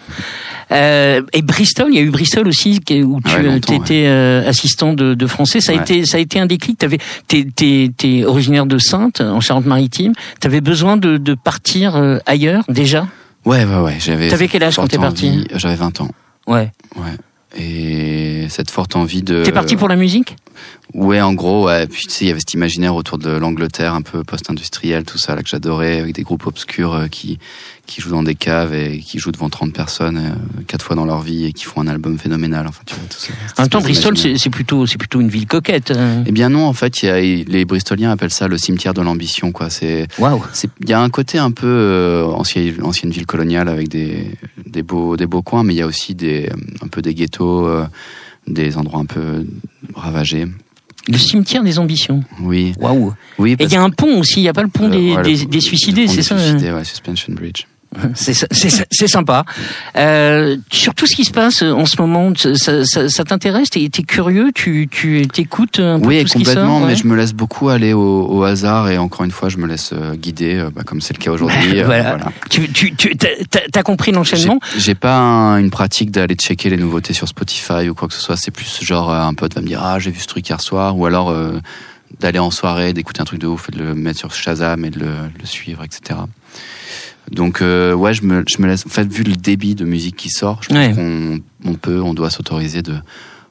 Euh, 0.71 1.23
et 1.33 1.43
Bristol, 1.43 1.88
il 1.90 1.97
y 1.97 1.99
a 1.99 2.02
eu 2.02 2.11
Bristol 2.11 2.47
aussi 2.47 2.81
où 2.90 3.21
tu 3.21 3.37
ouais, 3.37 3.57
étais 3.57 4.05
euh, 4.07 4.47
assistant 4.47 4.93
de, 4.93 5.14
de, 5.14 5.26
français. 5.26 5.61
Ça 5.61 5.73
a 5.73 5.76
été 5.76 6.05
ça 6.05 6.19
a 6.19 6.21
été 6.21 6.38
un 6.38 6.47
déclic. 6.47 6.78
T'avais 6.78 6.99
t'es 7.26 7.47
t'es 7.97 8.25
originaire 8.25 8.67
de 8.67 8.76
Sainte 8.78 9.21
en 9.23 9.40
Charente-Maritime. 9.40 10.12
T'avais 10.40 10.61
besoin 10.61 10.99
de, 10.99 11.17
de 11.17 11.35
partir 11.35 12.19
ailleurs 12.26 12.64
déjà? 12.69 13.07
Ouais 13.47 13.64
ouais 13.64 13.81
ouais. 13.81 13.97
J'avais. 13.99 14.28
T'avais 14.28 14.49
quel 14.49 14.62
âge 14.62 14.76
quand 14.76 14.88
t'es 14.88 14.99
parti? 14.99 15.47
J'avais 15.55 15.76
20 15.76 16.02
ans. 16.02 16.11
Ouais. 16.47 16.71
Ouais 16.97 17.17
et 17.57 18.47
cette 18.49 18.71
forte 18.71 18.97
envie 18.97 19.23
de. 19.23 19.43
T'es 19.43 19.52
parti 19.52 19.76
pour 19.76 19.88
la 19.88 19.97
musique? 19.97 20.37
Ouais, 20.95 21.21
en 21.21 21.35
gros, 21.35 21.67
ouais. 21.67 21.87
Puis 21.87 22.07
tu 22.07 22.11
sais, 22.11 22.25
il 22.25 22.29
y 22.29 22.31
avait 22.31 22.41
cet 22.41 22.55
imaginaire 22.55 22.95
autour 22.95 23.19
de 23.19 23.31
l'Angleterre, 23.31 23.95
un 23.95 24.03
peu 24.03 24.25
post-industriel, 24.25 25.05
tout 25.05 25.19
ça, 25.19 25.35
là 25.35 25.43
que 25.43 25.49
j'adorais, 25.49 26.00
avec 26.00 26.15
des 26.15 26.23
groupes 26.23 26.47
obscurs 26.47 26.95
euh, 26.95 27.07
qui 27.09 27.38
qui 27.88 28.03
jouent 28.03 28.11
dans 28.11 28.23
des 28.23 28.35
caves 28.35 28.75
et 28.75 28.99
qui 28.99 29.19
jouent 29.19 29.33
devant 29.33 29.49
30 29.49 29.73
personnes 29.73 30.19
euh, 30.19 30.62
quatre 30.67 30.85
fois 30.85 30.95
dans 30.95 31.07
leur 31.07 31.23
vie 31.23 31.47
et 31.47 31.53
qui 31.53 31.65
font 31.65 31.81
un 31.81 31.88
album 31.88 32.19
phénoménal. 32.19 32.67
Enfin, 32.69 32.83
tu 32.85 32.95
vois, 32.95 33.05
tout 33.09 33.19
ça. 33.19 33.33
En 33.57 33.62
même 33.62 33.71
temps, 33.71 33.81
Bristol, 33.81 34.17
c'est 34.17 34.50
plutôt 34.50 34.87
c'est 34.87 34.99
plutôt 34.99 35.21
une 35.21 35.31
ville 35.31 35.47
coquette. 35.47 35.91
Hein. 35.91 36.23
Eh 36.27 36.33
bien 36.33 36.50
non, 36.50 36.67
en 36.67 36.75
fait, 36.75 37.03
y 37.03 37.09
a, 37.09 37.19
les 37.19 37.65
Bristoliens 37.65 38.11
appellent 38.11 38.31
ça 38.31 38.47
le 38.47 38.59
cimetière 38.59 38.95
de 38.95 39.00
l'ambition, 39.00 39.50
quoi. 39.50 39.71
C'est. 39.71 40.07
Waouh. 40.19 40.43
Il 40.83 40.88
y 40.88 40.93
a 40.93 41.00
un 41.00 41.11
côté 41.11 41.38
un 41.38 41.50
peu 41.50 41.67
euh, 41.67 42.25
ancienne 42.27 42.75
ancienne 42.83 43.11
ville 43.11 43.27
coloniale 43.27 43.69
avec 43.69 43.88
des 43.88 44.31
des 44.67 44.83
beaux 44.83 45.17
des 45.17 45.27
beaux 45.27 45.43
coins, 45.43 45.65
mais 45.65 45.75
il 45.75 45.79
y 45.79 45.83
a 45.83 45.87
aussi 45.87 46.15
des 46.15 46.50
un 46.83 46.88
peu 46.88 47.00
des 47.00 47.15
ghettos, 47.15 47.67
euh, 47.67 47.87
des 48.49 48.76
endroits 48.76 49.00
un 49.00 49.07
peu 49.07 49.45
ravagés. 49.95 50.47
Le 51.09 51.17
cimetière 51.17 51.62
des 51.62 51.78
ambitions. 51.78 52.23
Oui. 52.40 52.75
Waouh. 52.78 53.14
Oui. 53.38 53.57
Et 53.59 53.64
il 53.64 53.73
y 53.73 53.76
a 53.76 53.83
un 53.83 53.90
pont 53.90 54.19
aussi. 54.19 54.40
Il 54.40 54.43
n'y 54.43 54.49
a 54.49 54.52
pas 54.52 54.62
le 54.62 54.69
pont 54.69 54.88
des, 54.88 55.17
des, 55.23 55.47
des, 55.47 55.61
suicidés, 55.61 56.07
c'est 56.07 56.23
ça. 56.23 56.38
Suicidés, 56.38 56.71
ouais, 56.71 56.85
Suspension 56.85 57.33
Bridge. 57.33 57.64
C'est 58.14 59.09
sympa. 59.09 59.45
Euh, 59.97 60.57
sur 60.71 60.95
tout 60.95 61.07
ce 61.07 61.16
qui 61.16 61.25
se 61.25 61.33
passe 61.33 61.62
en 61.62 61.87
ce 61.87 62.00
moment, 62.00 62.33
ça, 62.37 62.85
ça, 62.85 63.09
ça 63.09 63.25
t'intéresse? 63.25 63.71
T'es 63.71 63.83
es 63.83 64.02
curieux? 64.02 64.50
Tu 64.54 64.88
tu 64.90 65.26
t'écoutes 65.26 65.80
un 65.80 65.99
peu 65.99 66.07
oui, 66.07 66.23
tout 66.23 66.28
ce 66.28 66.38
qui 66.38 66.45
sort? 66.45 66.54
complètement. 66.54 66.80
Mais 66.80 66.97
je 66.97 67.07
me 67.07 67.16
laisse 67.16 67.33
beaucoup 67.33 67.68
aller 67.71 67.92
au, 67.95 68.26
au 68.26 68.42
hasard 68.45 68.90
et 68.90 68.99
encore 68.99 69.25
une 69.25 69.30
fois, 69.30 69.49
je 69.49 69.57
me 69.57 69.66
laisse 69.66 69.90
euh, 69.92 70.14
guider, 70.14 70.57
euh, 70.57 70.71
bah, 70.75 70.83
comme 70.85 71.00
c'est 71.00 71.16
le 71.16 71.23
cas 71.23 71.30
aujourd'hui. 71.30 71.59
Euh, 71.78 71.85
voilà. 71.85 72.16
voilà. 72.16 72.33
Tu 72.50 72.68
tu 72.73 72.95
tu 72.95 73.16
t'as 73.16 73.83
compris 73.83 74.11
l'enchaînement? 74.11 74.59
J'ai 74.76 74.95
pas 74.95 75.16
un, 75.16 75.59
une 75.59 75.71
pratique 75.71 76.11
d'aller 76.11 76.35
checker 76.35 76.71
les 76.71 76.76
nouveautés 76.76 77.12
sur 77.12 77.28
Spotify 77.28 77.88
ou 77.88 77.95
quoi 77.95 78.09
que 78.09 78.14
ce 78.14 78.21
soit. 78.21 78.37
C'est 78.37 78.50
plus 78.50 78.83
genre 78.83 79.12
un 79.12 79.33
pote 79.35 79.54
va 79.54 79.61
me 79.61 79.66
dire 79.66 79.80
ah 79.83 79.99
j'ai 79.99 80.11
vu 80.11 80.18
ce 80.21 80.26
truc 80.26 80.49
hier 80.49 80.61
soir 80.61 80.99
ou 80.99 81.07
alors 81.07 81.35
d'aller 82.21 82.38
en 82.38 82.50
soirée, 82.50 82.92
d'écouter 82.92 83.21
un 83.21 83.25
truc 83.25 83.40
de 83.40 83.47
ouf 83.47 83.68
et 83.68 83.73
de 83.76 83.83
le 83.83 83.95
mettre 83.95 84.18
sur 84.18 84.33
Shazam 84.35 84.85
et 84.85 84.90
de 84.90 85.00
le, 85.00 85.11
le 85.38 85.47
suivre, 85.47 85.85
etc. 85.85 86.21
Donc 87.30 87.62
euh, 87.62 87.92
ouais, 87.94 88.14
je 88.14 88.23
me, 88.23 88.44
je 88.49 88.61
me 88.62 88.66
laisse. 88.66 88.87
En 88.87 88.90
fait, 88.90 89.11
vu 89.11 89.23
le 89.23 89.35
débit 89.35 89.75
de 89.75 89.85
musique 89.85 90.16
qui 90.16 90.30
sort, 90.30 90.61
je 90.62 90.68
pense 90.68 90.97
qu'on 90.97 91.40
on 91.64 91.75
peut, 91.75 92.00
on 92.00 92.14
doit 92.14 92.30
s'autoriser 92.30 92.82
de 92.82 92.94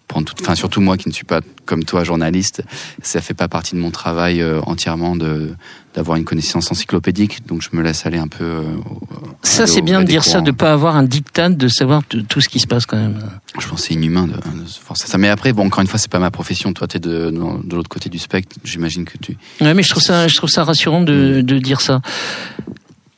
prendre 0.07 0.25
tout. 0.25 0.35
Enfin, 0.41 0.55
surtout 0.55 0.81
moi 0.81 0.97
qui 0.97 1.09
ne 1.09 1.13
suis 1.13 1.25
pas 1.25 1.41
comme 1.65 1.83
toi 1.83 2.03
journaliste, 2.03 2.63
ça 3.01 3.21
fait 3.21 3.33
pas 3.33 3.47
partie 3.47 3.75
de 3.75 3.79
mon 3.79 3.91
travail 3.91 4.41
euh, 4.41 4.61
entièrement 4.65 5.15
de 5.15 5.53
d'avoir 5.93 6.17
une 6.17 6.25
connaissance 6.25 6.71
encyclopédique. 6.71 7.45
Donc 7.47 7.61
je 7.63 7.69
me 7.75 7.81
laisse 7.81 8.05
aller 8.05 8.19
un 8.19 8.27
peu. 8.27 8.43
Euh, 8.43 8.63
ça, 9.41 9.65
c'est 9.65 9.81
bien 9.81 10.01
de 10.01 10.05
dire 10.05 10.23
ça, 10.23 10.41
de 10.41 10.51
pas 10.51 10.71
avoir 10.71 10.95
un 10.95 11.03
dictat, 11.03 11.49
de 11.49 11.67
savoir 11.67 12.03
tout 12.05 12.41
ce 12.41 12.49
qui 12.49 12.59
se 12.59 12.67
passe 12.67 12.85
quand 12.85 12.97
même. 12.97 13.19
Je 13.59 13.67
pense 13.67 13.83
c'est 13.83 13.95
inhumain 13.95 14.27
de, 14.27 14.33
de 14.33 14.67
forcer 14.81 15.07
ça. 15.07 15.17
Mais 15.17 15.29
après, 15.29 15.53
bon, 15.53 15.65
encore 15.65 15.81
une 15.81 15.87
fois, 15.87 15.99
c'est 15.99 16.11
pas 16.11 16.19
ma 16.19 16.31
profession. 16.31 16.71
Toi, 16.73 16.87
t'es 16.87 16.99
de, 16.99 17.31
de, 17.31 17.75
l'autre 17.75 17.89
côté 17.89 18.09
du 18.09 18.19
spectre. 18.19 18.55
J'imagine 18.63 19.05
que 19.05 19.17
tu. 19.17 19.37
Ouais, 19.59 19.73
mais 19.73 19.83
je 19.83 19.89
trouve 19.89 20.03
ça, 20.03 20.27
je 20.27 20.35
trouve 20.35 20.49
ça 20.49 20.63
rassurant 20.63 21.01
de, 21.01 21.41
de 21.41 21.57
dire 21.57 21.81
ça. 21.81 22.01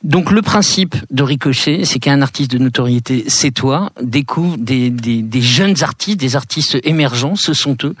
Donc 0.02 0.30
le 0.30 0.40
principe 0.40 0.96
de 1.10 1.22
Ricochet, 1.22 1.84
c'est 1.84 1.98
qu'un 1.98 2.22
artiste 2.22 2.50
de 2.50 2.56
notoriété, 2.56 3.24
c'est 3.28 3.50
toi, 3.50 3.90
découvre 4.00 4.56
des, 4.56 4.88
des, 4.88 5.42
jeunes 5.42 5.82
artistes, 5.82 6.18
des 6.18 6.36
artistes 6.36 6.78
émergents, 6.84 7.34
ce 7.36 7.52
sont 7.52 7.76
eux. 7.84 7.94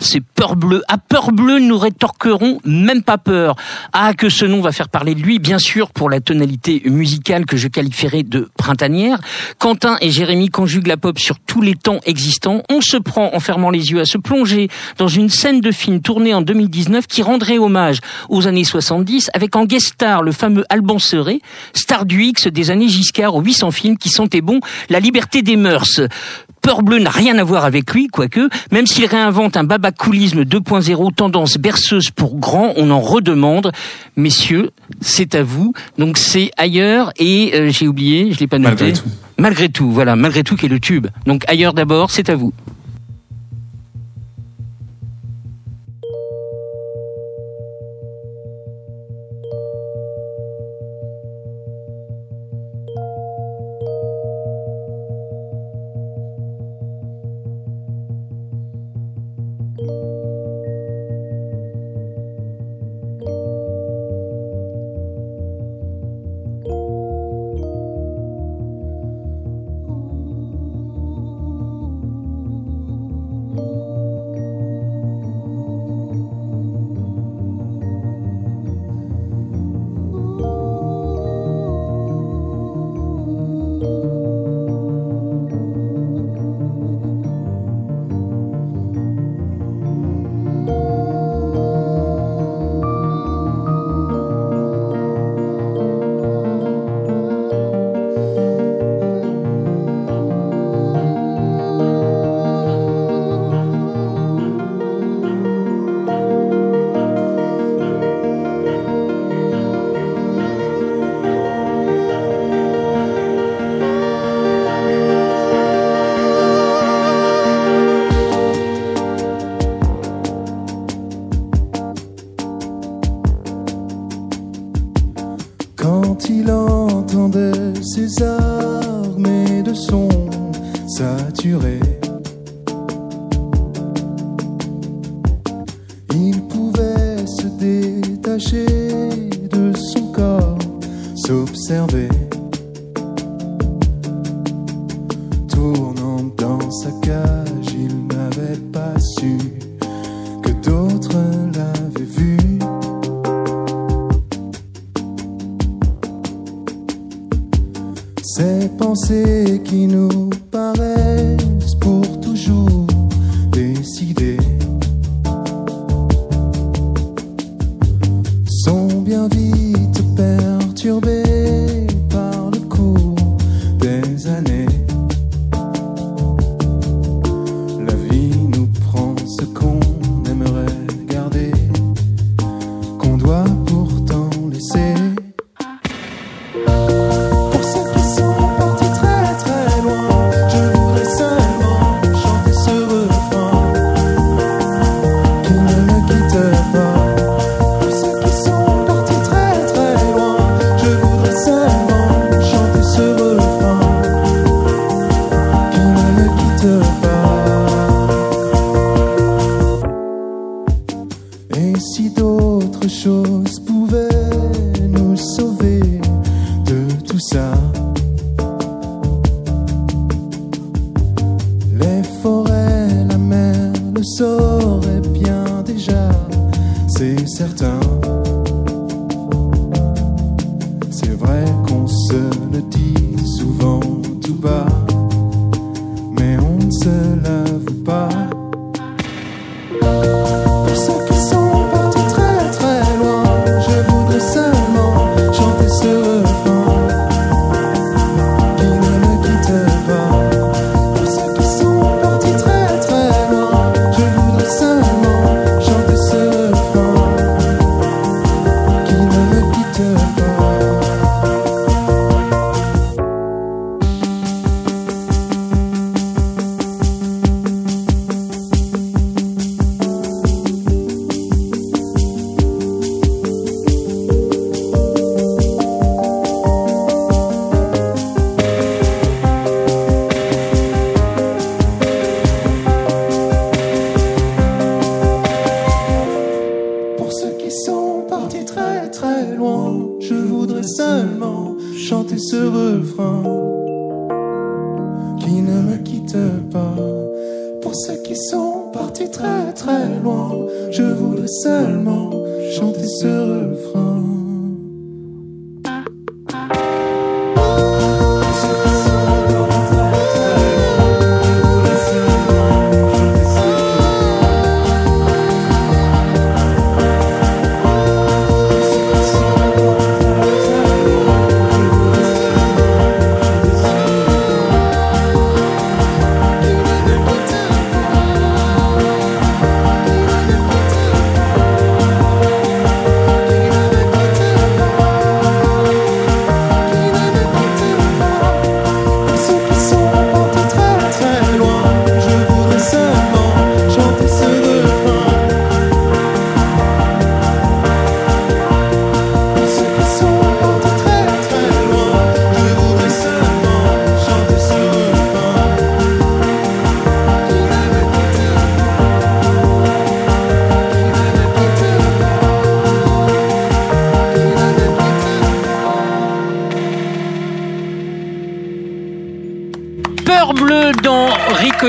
C'est 0.00 0.20
Peur 0.20 0.56
Bleu. 0.56 0.82
À 0.88 0.98
Peur 0.98 1.30
Bleu, 1.30 1.60
nous 1.60 1.78
rétorquerons 1.78 2.58
même 2.64 3.04
pas 3.04 3.18
peur. 3.18 3.54
Ah, 3.92 4.14
que 4.14 4.28
ce 4.30 4.44
nom 4.44 4.62
va 4.62 4.72
faire 4.72 4.88
parler 4.88 5.14
de 5.14 5.20
lui, 5.20 5.38
bien 5.38 5.60
sûr, 5.60 5.92
pour 5.92 6.10
la 6.10 6.20
tonalité 6.20 6.82
musicale 6.86 7.46
que 7.46 7.56
je 7.56 7.68
qualifierais 7.68 8.24
de 8.24 8.50
printanière. 8.56 9.20
Quentin 9.58 9.96
et 10.00 10.10
Jérémy 10.10 10.48
conjuguent 10.48 10.88
la 10.88 10.96
pop 10.96 11.20
sur 11.20 11.38
tous 11.38 11.60
les 11.60 11.76
temps 11.76 12.00
existants. 12.04 12.64
On 12.68 12.80
se 12.80 12.96
prend 12.96 13.30
en 13.32 13.38
fermant 13.38 13.70
les 13.70 13.92
yeux 13.92 14.00
à 14.00 14.06
se 14.06 14.18
plonger 14.18 14.68
dans 14.98 15.06
une 15.06 15.28
scène 15.28 15.60
de 15.60 15.70
film 15.70 16.00
tournée 16.00 16.34
en 16.34 16.42
2019 16.42 17.06
qui 17.06 17.22
rendrait 17.22 17.58
hommage 17.58 18.00
aux 18.28 18.48
années 18.48 18.64
70 18.64 19.30
avec 19.34 19.54
en 19.54 19.66
guest 19.66 19.94
star 19.94 20.24
le 20.24 20.32
fameux 20.32 20.64
Alban 20.68 20.98
Serré 20.98 21.40
star 21.74 22.04
du 22.04 22.22
X 22.24 22.48
des 22.48 22.70
années 22.70 22.88
Giscard 22.88 23.34
aux 23.34 23.42
800 23.42 23.70
films 23.70 23.98
qui 23.98 24.08
sentaient 24.08 24.40
bon 24.40 24.60
la 24.88 25.00
liberté 25.00 25.42
des 25.42 25.56
mœurs. 25.56 26.00
Peur 26.64 26.82
Bleu 26.82 26.98
n'a 26.98 27.10
rien 27.10 27.36
à 27.36 27.44
voir 27.44 27.66
avec 27.66 27.92
lui, 27.92 28.06
quoique, 28.06 28.48
même 28.72 28.86
s'il 28.86 29.04
réinvente 29.04 29.58
un 29.58 29.64
babacoulisme 29.64 30.44
2.0 30.44 31.14
tendance 31.14 31.58
berceuse 31.58 32.10
pour 32.10 32.36
grand, 32.36 32.72
on 32.76 32.90
en 32.90 33.00
redemande. 33.00 33.70
Messieurs, 34.16 34.70
c'est 35.02 35.34
à 35.34 35.42
vous. 35.42 35.74
Donc 35.98 36.16
c'est 36.16 36.50
ailleurs 36.56 37.12
et 37.18 37.52
euh, 37.54 37.70
j'ai 37.70 37.86
oublié, 37.86 38.32
je 38.32 38.40
l'ai 38.40 38.46
pas 38.46 38.58
noté. 38.58 38.84
Malgré 38.84 38.92
tout. 38.94 39.08
Malgré 39.36 39.68
tout, 39.68 39.90
voilà, 39.90 40.16
malgré 40.16 40.42
tout 40.42 40.56
qui 40.56 40.64
est 40.64 40.70
le 40.70 40.80
tube. 40.80 41.08
Donc 41.26 41.44
ailleurs 41.48 41.74
d'abord, 41.74 42.10
c'est 42.10 42.30
à 42.30 42.34
vous. 42.34 42.54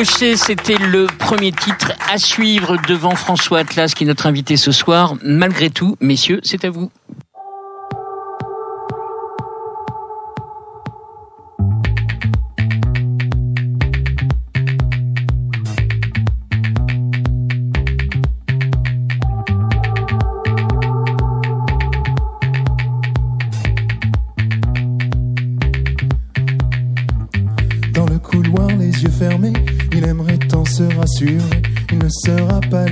C'était 0.03 0.77
le 0.77 1.07
premier 1.07 1.53
titre 1.53 1.93
à 2.11 2.17
suivre 2.17 2.75
devant 2.85 3.15
François 3.15 3.59
Atlas, 3.59 3.93
qui 3.93 4.03
est 4.03 4.07
notre 4.07 4.27
invité 4.27 4.57
ce 4.57 4.73
soir. 4.73 5.15
Malgré 5.23 5.69
tout, 5.69 5.95
messieurs, 6.01 6.41
c'est 6.43 6.65
à 6.65 6.69
vous. 6.69 6.91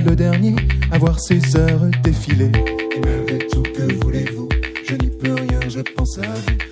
Le 0.04 0.14
dernier 0.16 0.54
à 0.90 0.98
voir 0.98 1.18
ses 1.18 1.56
heures 1.56 1.80
défiler. 2.02 2.50
Et 2.96 3.00
malgré 3.00 3.38
tout, 3.46 3.62
que 3.62 3.92
voulez-vous 4.04 4.48
Je 4.86 4.94
n'y 4.94 5.10
peux 5.10 5.32
rien, 5.34 5.60
je 5.68 5.80
pense 5.80 6.18
à 6.18 6.22
vous. 6.22 6.63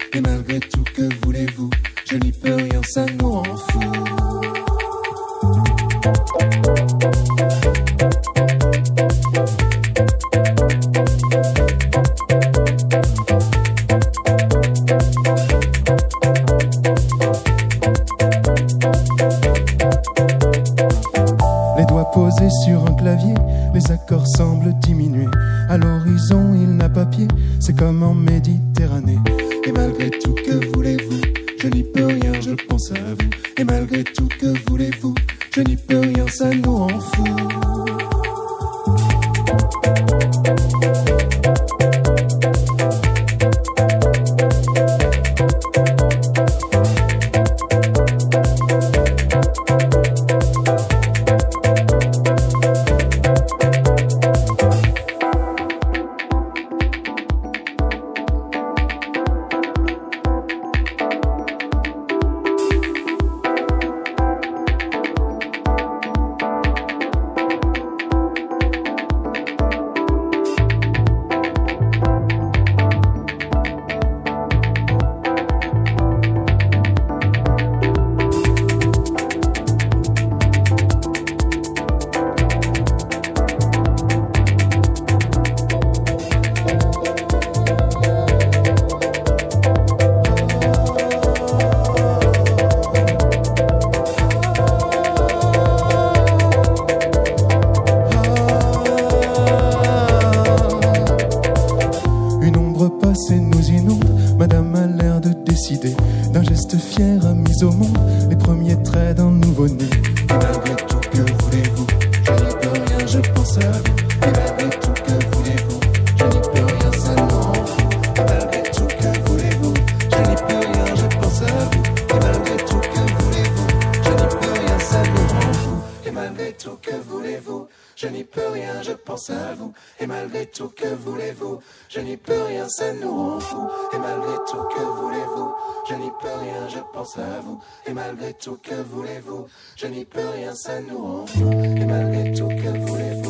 malgré 138.07 138.35
tout, 138.35 138.59
que 138.62 138.75
voulez-vous? 138.75 139.47
Je 139.77 139.87
n'y 139.87 140.05
peux 140.05 140.29
rien, 140.35 140.55
ça 140.55 140.81
nous 140.81 140.99
rend 140.99 141.27
fous. 141.27 141.51
Et 141.53 141.85
malgré 141.85 142.33
tout, 142.33 142.49
que 142.49 142.79
voulez-vous? 142.87 143.22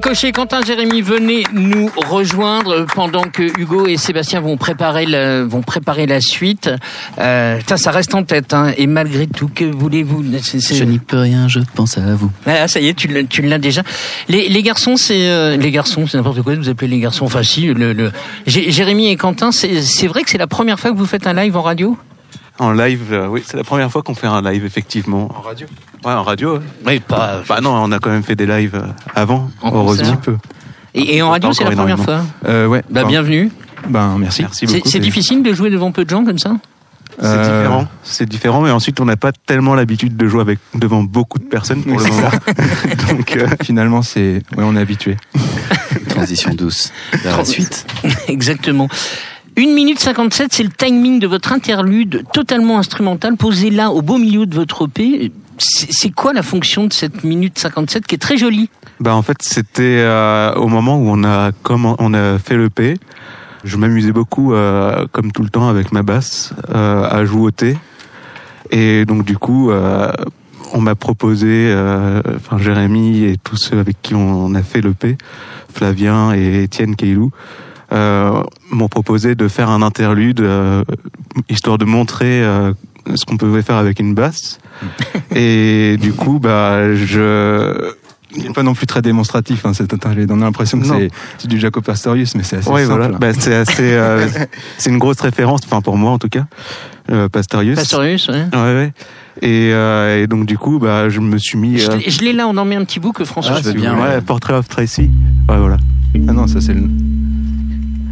Quentin 0.00 0.60
Jérémy, 0.62 1.02
venez 1.02 1.44
nous 1.52 1.90
rejoindre 2.06 2.86
pendant 2.94 3.22
que 3.22 3.42
Hugo 3.42 3.86
et 3.86 3.96
Sébastien 3.96 4.40
vont 4.40 4.56
préparer 4.56 5.06
la, 5.06 5.44
vont 5.44 5.62
préparer 5.62 6.06
la 6.06 6.20
suite. 6.20 6.70
Euh, 7.18 7.60
ça 7.76 7.90
reste 7.90 8.14
en 8.14 8.22
tête. 8.22 8.54
Hein, 8.54 8.72
et 8.76 8.86
malgré 8.86 9.26
tout, 9.26 9.48
que 9.52 9.64
voulez-vous? 9.64 10.22
Je 10.22 10.84
n'y 10.84 10.98
peux 10.98 11.18
rien, 11.18 11.48
je 11.48 11.60
pense 11.74 11.98
à 11.98 12.14
vous. 12.14 12.30
Ah, 12.46 12.68
ça 12.68 12.80
y 12.80 12.88
est, 12.88 12.94
tu 12.94 13.08
l'as 13.42 13.58
déjà. 13.58 13.82
Les, 14.28 14.48
les 14.48 14.62
garçons, 14.62 14.96
c'est 14.96 15.28
euh, 15.28 15.56
les 15.56 15.70
garçons, 15.70 16.06
c'est 16.06 16.16
n'importe 16.16 16.42
quoi. 16.42 16.54
Vous 16.54 16.68
appelez 16.68 16.88
les 16.88 17.00
garçons. 17.00 17.24
Enfin, 17.24 17.42
si. 17.42 17.66
Le, 17.66 17.92
le... 17.92 18.12
Jérémy 18.46 19.08
et 19.08 19.16
Quentin, 19.16 19.52
c'est 19.52 20.06
vrai 20.06 20.22
que 20.22 20.30
c'est 20.30 20.38
la 20.38 20.46
première 20.46 20.78
fois 20.78 20.90
que 20.90 20.96
vous 20.96 21.06
faites 21.06 21.26
un 21.26 21.34
live 21.34 21.56
en 21.56 21.62
radio? 21.62 21.96
En 22.58 22.72
live, 22.72 23.12
euh, 23.12 23.28
oui, 23.28 23.42
c'est 23.46 23.56
la 23.56 23.64
première 23.64 23.90
fois 23.90 24.02
qu'on 24.02 24.14
fait 24.14 24.26
un 24.26 24.42
live, 24.42 24.64
effectivement. 24.64 25.30
En 25.36 25.42
radio? 25.42 25.66
Ouais, 26.04 26.12
en 26.12 26.22
radio. 26.22 26.58
Oui, 26.86 27.00
pas. 27.00 27.42
Bah 27.48 27.60
non, 27.60 27.70
on 27.70 27.92
a 27.92 27.98
quand 27.98 28.10
même 28.10 28.22
fait 28.22 28.36
des 28.36 28.46
lives 28.46 28.74
euh, 28.74 28.86
avant, 29.14 29.50
en 29.62 29.74
heureusement. 29.74 30.16
peu. 30.16 30.36
Et, 30.94 31.20
en 31.22 31.30
radio, 31.30 31.52
c'est 31.52 31.64
la 31.64 31.72
première 31.72 31.98
fois 31.98 32.22
euh, 32.46 32.66
Ouais. 32.66 32.82
Bah, 32.90 33.04
bienvenue. 33.04 33.50
Ben, 33.88 34.16
merci. 34.18 34.42
merci 34.42 34.66
beaucoup. 34.66 34.88
C'est 34.88 34.98
difficile 34.98 35.42
de 35.42 35.52
jouer 35.52 35.70
devant 35.70 35.92
peu 35.92 36.04
de 36.04 36.10
gens 36.10 36.24
comme 36.24 36.38
ça? 36.38 36.56
C'est 37.20 37.26
euh, 37.26 37.58
différent, 37.62 37.88
c'est 38.04 38.28
différent, 38.28 38.60
mais 38.60 38.70
ensuite 38.70 39.00
on 39.00 39.04
n'a 39.04 39.16
pas 39.16 39.32
tellement 39.32 39.74
l'habitude 39.74 40.16
de 40.16 40.28
jouer 40.28 40.40
avec 40.40 40.60
devant 40.74 41.02
beaucoup 41.02 41.40
de 41.40 41.44
personnes 41.44 41.82
pour 41.82 41.98
le 41.98 42.04
moment. 42.04 42.30
Donc 43.10 43.36
finalement, 43.64 44.02
c'est, 44.02 44.42
ouais, 44.56 44.62
on 44.64 44.76
est 44.76 44.80
habitué. 44.80 45.16
Transition 46.08 46.54
douce 46.54 46.92
vers 47.24 47.38
la 47.38 47.44
suite. 47.44 47.86
Exactement. 48.28 48.88
1 49.58 49.74
minute 49.74 49.98
57, 49.98 50.52
c'est 50.52 50.62
le 50.62 50.68
timing 50.68 51.18
de 51.18 51.26
votre 51.26 51.52
interlude 51.52 52.22
totalement 52.32 52.78
instrumental 52.78 53.36
posé 53.36 53.70
là 53.70 53.90
au 53.90 54.02
beau 54.02 54.18
milieu 54.18 54.46
de 54.46 54.54
votre 54.54 54.86
EP. 54.86 55.32
C'est 55.58 56.10
quoi 56.10 56.32
la 56.32 56.42
fonction 56.42 56.86
de 56.86 56.92
cette 56.92 57.24
minute 57.24 57.58
57 57.58 58.06
qui 58.06 58.14
est 58.14 58.18
très 58.18 58.36
jolie 58.36 58.70
Bah 59.00 59.14
en 59.14 59.22
fait, 59.22 59.38
c'était 59.40 59.98
euh, 59.98 60.54
au 60.54 60.68
moment 60.68 60.96
où 60.96 61.08
on 61.08 61.24
a 61.24 61.52
comme 61.62 61.94
on 61.98 62.14
a 62.14 62.38
fait 62.38 62.56
l'EP. 62.56 62.98
Je 63.64 63.76
m'amusais 63.76 64.12
beaucoup, 64.12 64.54
euh, 64.54 65.06
comme 65.10 65.32
tout 65.32 65.42
le 65.42 65.50
temps, 65.50 65.68
avec 65.68 65.90
ma 65.92 66.02
basse, 66.02 66.54
euh, 66.74 67.08
à 67.08 67.24
jouer 67.24 67.50
Et 68.70 69.04
donc 69.04 69.24
du 69.24 69.36
coup, 69.36 69.70
on 70.74 70.80
m'a 70.80 70.94
proposé, 70.94 71.74
enfin 72.36 72.58
Jérémy 72.58 73.24
et 73.24 73.36
tous 73.36 73.56
ceux 73.56 73.78
avec 73.78 74.00
qui 74.00 74.14
on, 74.14 74.54
a 74.54 74.62
fait 74.62 74.80
l'EP, 74.80 75.18
Flavien 75.72 76.34
et 76.34 76.62
Étienne 76.62 76.94
Keilou, 76.94 77.32
euh, 77.90 78.42
m'ont 78.70 78.88
proposé 78.88 79.34
de 79.34 79.48
faire 79.48 79.70
un 79.70 79.80
interlude 79.80 80.40
euh, 80.40 80.84
histoire 81.48 81.78
de 81.78 81.86
montrer 81.86 82.42
euh, 82.44 82.74
ce 83.14 83.24
qu'on 83.24 83.36
pouvait 83.36 83.62
faire 83.62 83.76
avec 83.76 84.00
une 84.00 84.14
basse. 84.14 84.58
et 85.34 85.96
du 86.00 86.12
coup, 86.12 86.38
bah, 86.38 86.94
je 86.94 87.92
il 88.36 88.42
n'est 88.42 88.52
pas 88.52 88.62
non 88.62 88.74
plus 88.74 88.86
très 88.86 89.00
démonstratif 89.00 89.64
hein, 89.64 89.72
cet 89.72 89.94
interlude. 89.94 90.30
On 90.30 90.42
a 90.42 90.44
l'impression 90.44 90.78
que 90.78 90.86
c'est 91.38 91.48
du 91.48 91.58
Jacob 91.58 91.82
Pastorius, 91.82 92.34
mais 92.34 92.42
c'est 92.42 92.56
assez 92.56 92.66
simple. 92.66 92.82
Voilà. 92.84 93.08
Bah, 93.08 93.32
c'est 93.38 93.54
assez, 93.54 93.98
c'est 94.78 94.90
une 94.90 94.98
grosse 94.98 95.20
référence, 95.20 95.62
enfin 95.64 95.80
pour 95.80 95.96
moi 95.96 96.10
en 96.10 96.18
tout 96.18 96.28
cas. 96.28 96.46
Pastorius. 97.32 97.76
Pastorius, 97.76 98.28
ouais. 98.28 98.44
Ouais, 98.52 98.58
ouais. 98.58 98.92
Et, 99.40 99.70
et, 99.70 100.26
donc 100.26 100.44
du 100.44 100.58
coup, 100.58 100.78
bah, 100.78 101.08
je 101.08 101.20
me 101.20 101.38
suis 101.38 101.56
mis. 101.56 101.78
Je 101.78 102.20
l'ai 102.20 102.32
là, 102.32 102.46
on 102.48 102.56
en 102.56 102.64
met 102.64 102.76
un 102.76 102.84
petit 102.84 103.00
bout 103.00 103.12
que 103.12 103.24
François. 103.24 103.60
Ah, 103.64 103.72
bien. 103.72 103.98
Ouais, 103.98 104.20
Portrait 104.20 104.54
of 104.54 104.68
Tracy. 104.68 105.10
Ouais, 105.48 105.58
voilà. 105.58 105.78
Ah 106.28 106.32
non, 106.32 106.46
ça 106.46 106.60
c'est 106.60 106.74
le. 106.74 106.82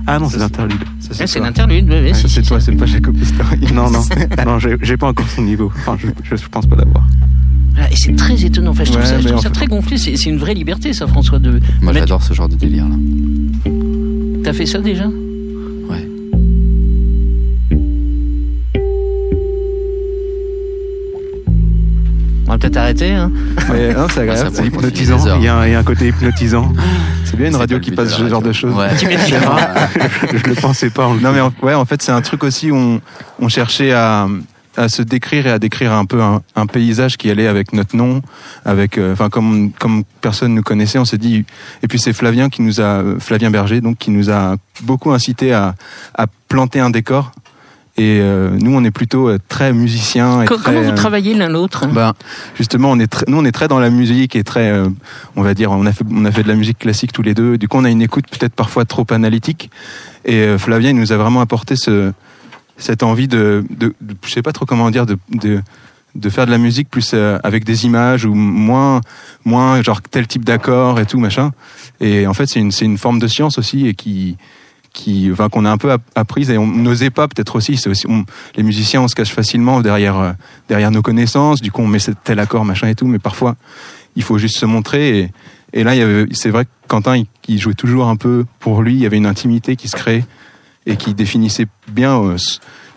Ah 0.07 0.19
non, 0.19 0.29
c'est 0.29 0.39
l'interlude. 0.39 0.79
C'est 1.01 1.39
l'interlude, 1.41 1.89
oui, 1.91 2.13
C'est 2.15 2.43
toi, 2.43 2.61
c'est 2.61 2.73
pas 2.73 2.87
Jacob 2.87 3.17
Pastorius. 3.19 3.73
non, 3.75 3.91
non, 3.91 4.03
non, 4.47 4.59
j'ai 4.59 4.97
pas 4.97 5.09
encore 5.09 5.29
son 5.29 5.43
niveau. 5.43 5.73
Enfin, 5.77 5.97
je, 5.99 6.37
je 6.37 6.49
pense 6.49 6.67
pas 6.67 6.77
l'avoir. 6.77 7.05
Et 7.91 7.97
c'est 7.97 8.15
très 8.17 8.43
étonnant. 8.45 8.71
Enfin, 8.71 8.85
je 8.85 8.93
trouve 8.93 9.05
ça, 9.05 9.21
je 9.21 9.29
trouve 9.29 9.43
ça 9.43 9.51
très 9.51 9.67
gonflé. 9.67 9.99
C'est 9.99 10.15
une 10.27 10.39
vraie 10.39 10.55
liberté, 10.55 10.93
ça, 10.93 11.07
François. 11.07 11.39
De 11.39 11.61
Moi, 11.83 11.93
j'adore 11.93 12.23
ce 12.23 12.33
genre 12.33 12.49
de 12.49 12.55
délire 12.55 12.87
là. 12.89 12.97
T'as 14.45 14.53
fait 14.53 14.67
ça 14.67 14.79
déjà? 14.79 15.09
On 22.47 22.53
va 22.53 22.59
peut-être 22.59 22.77
arrêter. 22.77 23.13
Hein. 23.13 23.31
Mais 23.73 23.93
non, 23.93 24.07
c'est 24.09 24.21
agréable, 24.21 24.51
c'est 24.53 24.67
hypnotisant. 24.67 25.19
Il 25.37 25.45
y, 25.45 25.49
a, 25.49 25.67
il 25.67 25.73
y, 25.73 25.75
a 25.75 25.79
un 25.79 25.83
côté 25.83 26.09
hypnotisant. 26.09 26.73
C'est 27.25 27.37
bien 27.37 27.49
une 27.49 27.57
radio 27.57 27.81
qui 27.81 27.91
passe 27.91 28.17
ce 28.17 28.29
genre 28.29 28.43
de 28.43 28.53
choses. 28.53 28.75
Ouais. 28.75 28.95
Tu 28.97 29.07
je, 30.33 30.39
je 30.39 30.45
le 30.49 30.55
pensais 30.55 30.91
pas. 30.91 31.07
En 31.07 31.15
non, 31.15 31.33
mais 31.33 31.41
en, 31.41 31.53
ouais, 31.63 31.75
en 31.75 31.85
fait, 31.85 32.03
c'est 32.03 32.13
un 32.13 32.23
truc 32.23 32.45
aussi 32.45 32.71
où 32.71 32.77
on, 32.77 33.01
on 33.41 33.49
cherchait 33.49 33.93
à 33.93 34.29
à 34.77 34.89
se 34.89 35.03
décrire 35.03 35.47
et 35.47 35.51
à 35.51 35.59
décrire 35.59 35.93
un 35.93 36.05
peu 36.05 36.23
un, 36.23 36.43
un 36.55 36.67
paysage 36.67 37.17
qui 37.17 37.31
allait 37.31 37.47
avec 37.47 37.73
notre 37.73 37.97
nom, 37.97 38.23
avec, 38.65 38.99
euh, 38.99 39.13
enfin 39.13 39.29
comme 39.29 39.73
comme 39.73 40.05
personne 40.21 40.55
nous 40.55 40.63
connaissait, 40.63 40.99
on 40.99 41.05
s'est 41.05 41.19
dit. 41.19 41.45
Et 41.83 41.89
puis 41.89 41.99
c'est 41.99 42.13
Flavien 42.13 42.49
qui 42.49 42.63
nous 42.63 42.81
a, 42.81 43.03
Flavien 43.19 43.51
Berger, 43.51 43.81
donc 43.81 43.99
qui 43.99 44.11
nous 44.11 44.31
a 44.31 44.57
beaucoup 44.83 45.13
incité 45.13 45.53
à, 45.53 45.75
à 46.15 46.27
planter 46.49 46.81
un 46.81 46.91
décor. 46.91 47.33
Et 47.99 48.21
euh, 48.21 48.51
nous, 48.51 48.75
on 48.75 48.85
est 48.85 48.91
plutôt 48.91 49.29
euh, 49.29 49.39
très 49.49 49.73
musiciens. 49.73 50.43
Et 50.43 50.47
Comment 50.47 50.83
vous 50.83 50.93
travaillez 50.93 51.35
l'un 51.35 51.49
l'autre? 51.49 51.87
Ben 51.87 52.13
justement, 52.57 52.91
on 52.91 52.99
est 52.99 53.07
très, 53.07 53.25
nous, 53.29 53.39
on 53.39 53.45
est 53.45 53.53
très 53.53 53.69
dans 53.69 53.79
la 53.79 53.91
musique 53.91 54.37
et 54.37 54.45
très, 54.45 54.73
on 55.35 55.43
va 55.43 55.55
dire, 55.55 55.71
on 55.71 55.87
a 55.87 55.93
fait, 55.93 56.05
on 56.11 56.25
a 56.25 56.31
fait 56.31 56.43
de 56.43 56.49
la 56.49 56.57
musique 56.57 56.79
classique 56.79 57.13
tous 57.13 57.23
les 57.23 57.35
deux. 57.35 57.57
Du 57.57 57.69
coup, 57.69 57.79
on 57.79 57.85
a 57.85 57.91
une 57.91 58.03
écoute 58.03 58.27
peut-être 58.31 58.55
parfois 58.55 58.85
trop 58.85 59.07
analytique. 59.11 59.71
Et 60.25 60.59
Flavien, 60.59 60.91
il 60.91 60.97
nous 60.97 61.13
a 61.13 61.17
vraiment 61.17 61.41
apporté 61.41 61.77
ce, 61.77 62.13
cette 62.77 63.03
envie 63.03 63.29
de, 63.29 63.65
de, 63.71 63.95
de, 64.01 64.15
je 64.25 64.31
sais 64.31 64.43
pas 64.43 64.53
trop 64.53 64.67
comment 64.67 64.91
dire, 64.91 65.07
de, 65.07 65.17
de, 65.31 65.61
de 66.15 66.31
faire 66.31 66.47
de 66.47 66.51
la 66.51 66.59
musique 66.59 66.89
plus 66.91 67.13
euh, 67.15 67.39
avec 67.43 67.65
des 67.65 67.87
images 67.87 68.25
ou 68.25 68.35
moins, 68.35 69.01
moins 69.45 69.83
genre 69.83 70.03
tel 70.03 70.27
type 70.27 70.45
d'accord 70.45 71.01
et 71.01 71.07
tout 71.07 71.19
machin. 71.19 71.53
Et 72.01 72.27
en 72.27 72.35
fait, 72.35 72.47
c'est 72.47 72.61
une, 72.61 72.73
c'est 72.73 72.85
une 72.85 72.99
forme 72.99 73.19
de 73.19 73.29
science 73.29 73.59
aussi 73.59 73.87
et 73.87 73.95
qui, 73.95 74.37
qui, 74.97 75.31
qu'on 75.53 75.65
a 75.67 75.71
un 75.71 75.77
peu 75.77 75.95
apprise 76.15 76.51
et 76.51 76.57
on 76.57 76.67
n'osait 76.67 77.11
pas 77.11 77.29
peut-être 77.29 77.57
aussi. 77.57 77.79
Les 78.57 78.63
musiciens, 78.63 79.03
on 79.03 79.09
se 79.09 79.15
cache 79.15 79.31
facilement 79.31 79.83
derrière, 79.83 80.19
euh, 80.19 80.33
derrière 80.69 80.91
nos 80.91 81.03
connaissances. 81.03 81.61
Du 81.61 81.71
coup, 81.71 81.83
on 81.83 81.87
met 81.87 81.99
tel 82.25 82.41
accord 82.41 82.65
machin 82.65 82.89
et 82.89 82.95
tout, 82.95 83.07
mais 83.07 83.19
parfois, 83.19 83.57
il 84.17 84.23
faut 84.23 84.39
juste 84.39 84.57
se 84.57 84.65
montrer. 84.65 85.31
Et, 85.75 85.85
là, 85.85 85.93
c'est 86.33 86.49
vrai 86.49 86.65
que 86.65 86.71
Quentin, 86.89 87.23
il, 87.47 87.59
jouait 87.61 87.75
toujours 87.75 88.09
un 88.09 88.17
peu 88.17 88.47
pour 88.59 88.83
lui. 88.83 88.95
Il 88.95 89.01
y 89.01 89.07
avait 89.07 89.19
une 89.19 89.27
intimité 89.27 89.77
qui 89.77 89.89
se 89.89 89.97
crée 89.97 90.25
et 90.87 90.97
qui 90.97 91.13
définissait 91.13 91.67
bien 91.89 92.19
euh, 92.19 92.37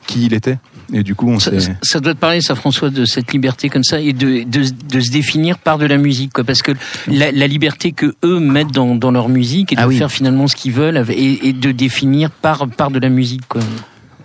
qui 0.07 0.25
il 0.25 0.33
était. 0.33 0.57
Et 0.93 1.04
du 1.04 1.15
coup, 1.15 1.30
on 1.30 1.39
ça, 1.39 1.52
ça 1.82 1.99
doit 1.99 2.13
te 2.13 2.19
parler, 2.19 2.41
ça, 2.41 2.56
François, 2.56 2.89
de 2.89 3.06
cette 3.06 3.32
liberté 3.32 3.69
comme 3.69 3.84
ça 3.84 3.99
et 3.99 4.13
de, 4.13 4.43
de, 4.43 4.63
de 4.89 4.99
se 4.99 5.12
définir 5.12 5.58
par 5.60 5.78
de 5.78 5.86
la 5.86 5.97
musique, 5.97 6.34
quoi. 6.34 6.43
Parce 6.43 6.62
que 6.62 6.71
la, 7.08 7.32
la 7.32 7.47
liberté 7.47 7.91
que 7.91 8.15
eux 8.23 8.39
mettent 8.39 8.71
dans, 8.71 8.95
dans 8.95 9.12
leur 9.12 9.30
musique 9.30 9.73
et 9.73 9.75
de 9.75 9.82
ah 9.82 9.89
faire 9.89 10.12
finalement 10.12 10.47
ce 10.47 10.56
qu'ils 10.56 10.71
veulent 10.71 11.06
et, 11.10 11.49
et, 11.49 11.54
de 11.54 11.71
définir 11.71 12.32
par, 12.32 12.67
par 12.67 12.91
de 12.91 12.99
la 12.99 13.10
musique, 13.10 13.47
quoi. 13.47 13.62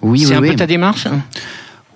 Oui, 0.03 0.21
C'est 0.21 0.35
un 0.35 0.41
peu 0.41 0.55
ta 0.55 0.67
démarche 0.67 1.07
hein? 1.07 1.21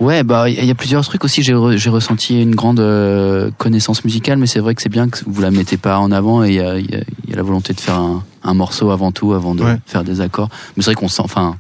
Ouais, 0.00 0.22
bah 0.22 0.48
il 0.48 0.64
y 0.64 0.70
a 0.70 0.74
plusieurs 0.76 1.04
trucs 1.04 1.24
aussi. 1.24 1.42
J'ai 1.42 1.54
j'ai 1.76 1.90
ressenti 1.90 2.40
une 2.40 2.54
grande 2.54 2.78
euh, 2.78 3.50
connaissance 3.59 4.04
musicale, 4.04 4.38
mais 4.38 4.46
c'est 4.46 4.61
vrai 4.61 4.76
que 4.76 4.81
c'est 4.81 4.88
bien 4.88 5.09
que 5.09 5.18
vous 5.26 5.42
la 5.42 5.50
mettez 5.50 5.76
pas 5.76 5.98
en 5.98 6.12
avant 6.12 6.44
et 6.44 6.50
il 6.50 6.54
y 6.54 6.61
a, 6.61 6.78
y, 6.78 6.85
y 6.85 7.33
a, 7.33 7.37
la 7.37 7.42
volonté 7.42 7.72
de 7.72 7.81
faire 7.81 7.96
un, 7.96 8.22
un 8.44 8.54
morceau 8.54 8.92
avant 8.92 9.11
tout, 9.11 9.33
avant 9.33 9.57
de 9.57 9.64
faire 9.87 10.04
des 10.04 10.20
accords. 10.20 10.50
Mais 10.76 10.85
c'est 10.85 10.92
vrai 10.92 10.94
qu'on 10.94 11.09
sent, 11.09 11.22
enfin, 11.24 11.57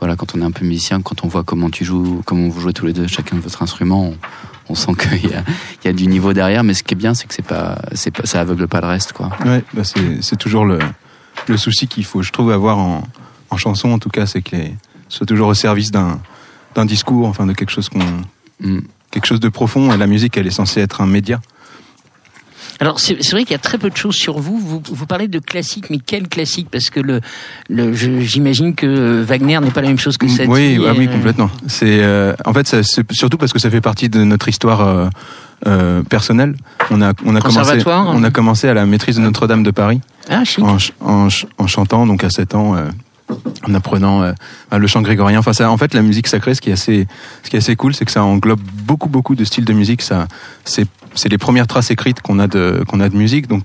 voilà, 0.00 0.16
quand 0.16 0.34
on 0.34 0.40
est 0.40 0.44
un 0.44 0.50
peu 0.50 0.64
musicien, 0.64 1.02
quand 1.02 1.24
on 1.24 1.28
voit 1.28 1.44
comment 1.44 1.70
tu 1.70 1.84
joues, 1.84 2.22
comment 2.24 2.48
vous 2.48 2.60
jouez 2.60 2.72
tous 2.72 2.86
les 2.86 2.92
deux, 2.92 3.06
chacun 3.06 3.36
de 3.36 3.40
votre 3.40 3.62
instrument, 3.62 4.12
on, 4.68 4.74
sent 4.74 4.92
qu'il 4.98 5.30
y 5.30 5.34
a, 5.34 5.42
il 5.82 5.86
y 5.86 5.88
a 5.88 5.92
du 5.92 6.06
niveau 6.06 6.32
derrière. 6.32 6.64
Mais 6.64 6.74
ce 6.74 6.82
qui 6.82 6.94
est 6.94 6.96
bien, 6.96 7.14
c'est 7.14 7.26
que 7.26 7.34
c'est 7.34 7.46
pas, 7.46 7.78
c'est 7.94 8.10
pas, 8.10 8.24
ça 8.26 8.40
aveugle 8.40 8.68
pas 8.68 8.80
le 8.80 8.86
reste, 8.86 9.12
quoi. 9.12 9.30
Ouais, 9.44 9.64
bah 9.72 9.84
c'est, 9.84 10.22
c'est 10.22 10.36
toujours 10.36 10.64
le, 10.64 10.78
le 11.46 11.56
souci 11.56 11.88
qu'il 11.88 12.04
faut, 12.04 12.22
je 12.22 12.30
trouve, 12.30 12.52
avoir 12.52 12.78
en, 12.78 13.02
en 13.50 13.56
chanson, 13.56 13.90
en 13.90 13.98
tout 13.98 14.10
cas, 14.10 14.26
c'est 14.26 14.42
que 14.42 14.56
les, 14.56 14.74
soit 15.08 15.26
toujours 15.26 15.48
au 15.48 15.54
service 15.54 15.90
d'un, 15.90 16.20
d'un 16.74 16.84
discours, 16.84 17.26
enfin, 17.28 17.46
de 17.46 17.52
quelque 17.52 17.70
chose 17.70 17.88
qu'on, 17.88 18.04
mm. 18.60 18.82
quelque 19.10 19.26
chose 19.26 19.40
de 19.40 19.48
profond. 19.48 19.92
Et 19.92 19.96
la 19.96 20.06
musique, 20.06 20.36
elle 20.36 20.46
est 20.46 20.50
censée 20.50 20.80
être 20.80 21.00
un 21.00 21.06
média. 21.06 21.40
Alors 22.80 23.00
c'est 23.00 23.14
vrai 23.30 23.42
qu'il 23.42 23.52
y 23.52 23.54
a 23.54 23.58
très 23.58 23.78
peu 23.78 23.90
de 23.90 23.96
choses 23.96 24.14
sur 24.14 24.38
vous. 24.38 24.58
vous. 24.58 24.82
vous. 24.84 25.06
parlez 25.06 25.28
de 25.28 25.38
classique, 25.38 25.90
mais 25.90 25.98
quel 25.98 26.28
classique? 26.28 26.68
Parce 26.70 26.90
que 26.90 27.00
le, 27.00 27.20
le 27.68 27.92
j'imagine 27.92 28.74
que 28.74 29.22
Wagner 29.22 29.58
n'est 29.60 29.70
pas 29.70 29.82
la 29.82 29.88
même 29.88 29.98
chose 29.98 30.16
que 30.16 30.28
cette. 30.28 30.48
Oui, 30.48 30.78
ah 30.86 30.92
oui, 30.96 31.08
complètement. 31.08 31.50
C'est 31.66 32.02
euh, 32.02 32.34
en 32.44 32.52
fait 32.52 32.66
c'est 32.68 33.12
surtout 33.12 33.36
parce 33.36 33.52
que 33.52 33.58
ça 33.58 33.70
fait 33.70 33.80
partie 33.80 34.08
de 34.08 34.22
notre 34.24 34.48
histoire. 34.48 34.80
Euh, 34.80 35.08
euh, 35.66 36.04
personnelle. 36.04 36.54
On 36.92 37.02
a, 37.02 37.14
on 37.24 37.34
a 37.34 37.40
commencé, 37.40 37.82
on 37.84 38.22
a 38.22 38.30
commencé 38.30 38.68
à 38.68 38.74
la 38.74 38.86
maîtrise 38.86 39.16
de 39.16 39.22
Notre-Dame 39.22 39.64
de 39.64 39.72
Paris. 39.72 40.00
Ah, 40.30 40.44
en, 40.60 40.76
en, 41.00 41.28
en, 41.58 41.66
chantant 41.66 42.06
donc 42.06 42.22
à 42.22 42.30
7 42.30 42.54
ans. 42.54 42.76
Euh, 42.76 42.88
en 43.66 43.74
apprenant 43.74 44.22
euh, 44.22 44.32
le 44.76 44.86
chant 44.86 45.02
grégorien. 45.02 45.38
Enfin, 45.38 45.52
ça, 45.52 45.70
en 45.70 45.76
fait, 45.76 45.94
la 45.94 46.02
musique 46.02 46.28
sacrée, 46.28 46.54
ce 46.54 46.60
qui 46.60 46.70
est 46.70 46.74
assez, 46.74 47.06
ce 47.42 47.50
qui 47.50 47.56
est 47.56 47.58
assez 47.58 47.76
cool, 47.76 47.94
c'est 47.94 48.04
que 48.04 48.10
ça 48.10 48.24
englobe 48.24 48.60
beaucoup, 48.84 49.08
beaucoup 49.08 49.34
de 49.34 49.44
styles 49.44 49.64
de 49.64 49.72
musique. 49.72 50.02
Ça, 50.02 50.28
c'est, 50.64 50.86
c'est 51.14 51.28
les 51.28 51.38
premières 51.38 51.66
traces 51.66 51.90
écrites 51.90 52.20
qu'on 52.20 52.38
a 52.38 52.46
de, 52.46 52.84
qu'on 52.88 53.00
a 53.00 53.08
de 53.08 53.16
musique. 53.16 53.46
Donc, 53.46 53.62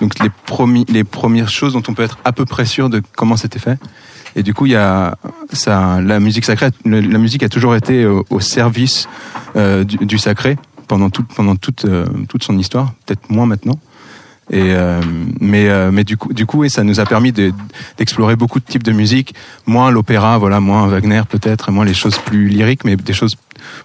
donc 0.00 0.18
les 0.20 0.30
premiers, 0.46 0.84
les 0.88 1.04
premières 1.04 1.48
choses 1.48 1.72
dont 1.72 1.82
on 1.88 1.94
peut 1.94 2.02
être 2.02 2.18
à 2.24 2.32
peu 2.32 2.44
près 2.44 2.64
sûr 2.64 2.88
de 2.90 3.02
comment 3.16 3.36
c'était 3.36 3.58
fait. 3.58 3.78
Et 4.36 4.42
du 4.42 4.54
coup, 4.54 4.66
il 4.66 4.72
y 4.72 4.76
a 4.76 5.16
ça, 5.52 6.00
la 6.00 6.20
musique 6.20 6.44
sacrée, 6.44 6.70
la 6.84 7.18
musique 7.18 7.42
a 7.42 7.48
toujours 7.48 7.74
été 7.74 8.06
au, 8.06 8.40
service 8.40 9.08
euh, 9.56 9.84
du, 9.84 9.96
du, 9.98 10.18
sacré 10.18 10.56
pendant 10.86 11.10
toute, 11.10 11.28
pendant 11.28 11.56
toute, 11.56 11.84
euh, 11.84 12.06
toute 12.28 12.44
son 12.44 12.58
histoire. 12.58 12.92
Peut-être 13.06 13.30
moins 13.30 13.46
maintenant. 13.46 13.78
Et 14.50 14.72
euh, 14.72 15.00
mais 15.40 15.68
euh, 15.68 15.90
mais 15.92 16.04
du 16.04 16.16
coup 16.16 16.32
du 16.32 16.46
coup 16.46 16.64
et 16.64 16.70
ça 16.70 16.82
nous 16.82 17.00
a 17.00 17.04
permis 17.04 17.32
d'explorer 17.32 18.34
beaucoup 18.34 18.60
de 18.60 18.64
types 18.64 18.82
de 18.82 18.92
musique, 18.92 19.34
moins 19.66 19.90
l'opéra, 19.90 20.38
voilà, 20.38 20.60
moins 20.60 20.86
Wagner 20.86 21.22
peut-être, 21.28 21.70
moins 21.70 21.84
les 21.84 21.94
choses 21.94 22.16
plus 22.18 22.48
lyriques, 22.48 22.84
mais 22.84 22.96
des 22.96 23.12
choses 23.12 23.36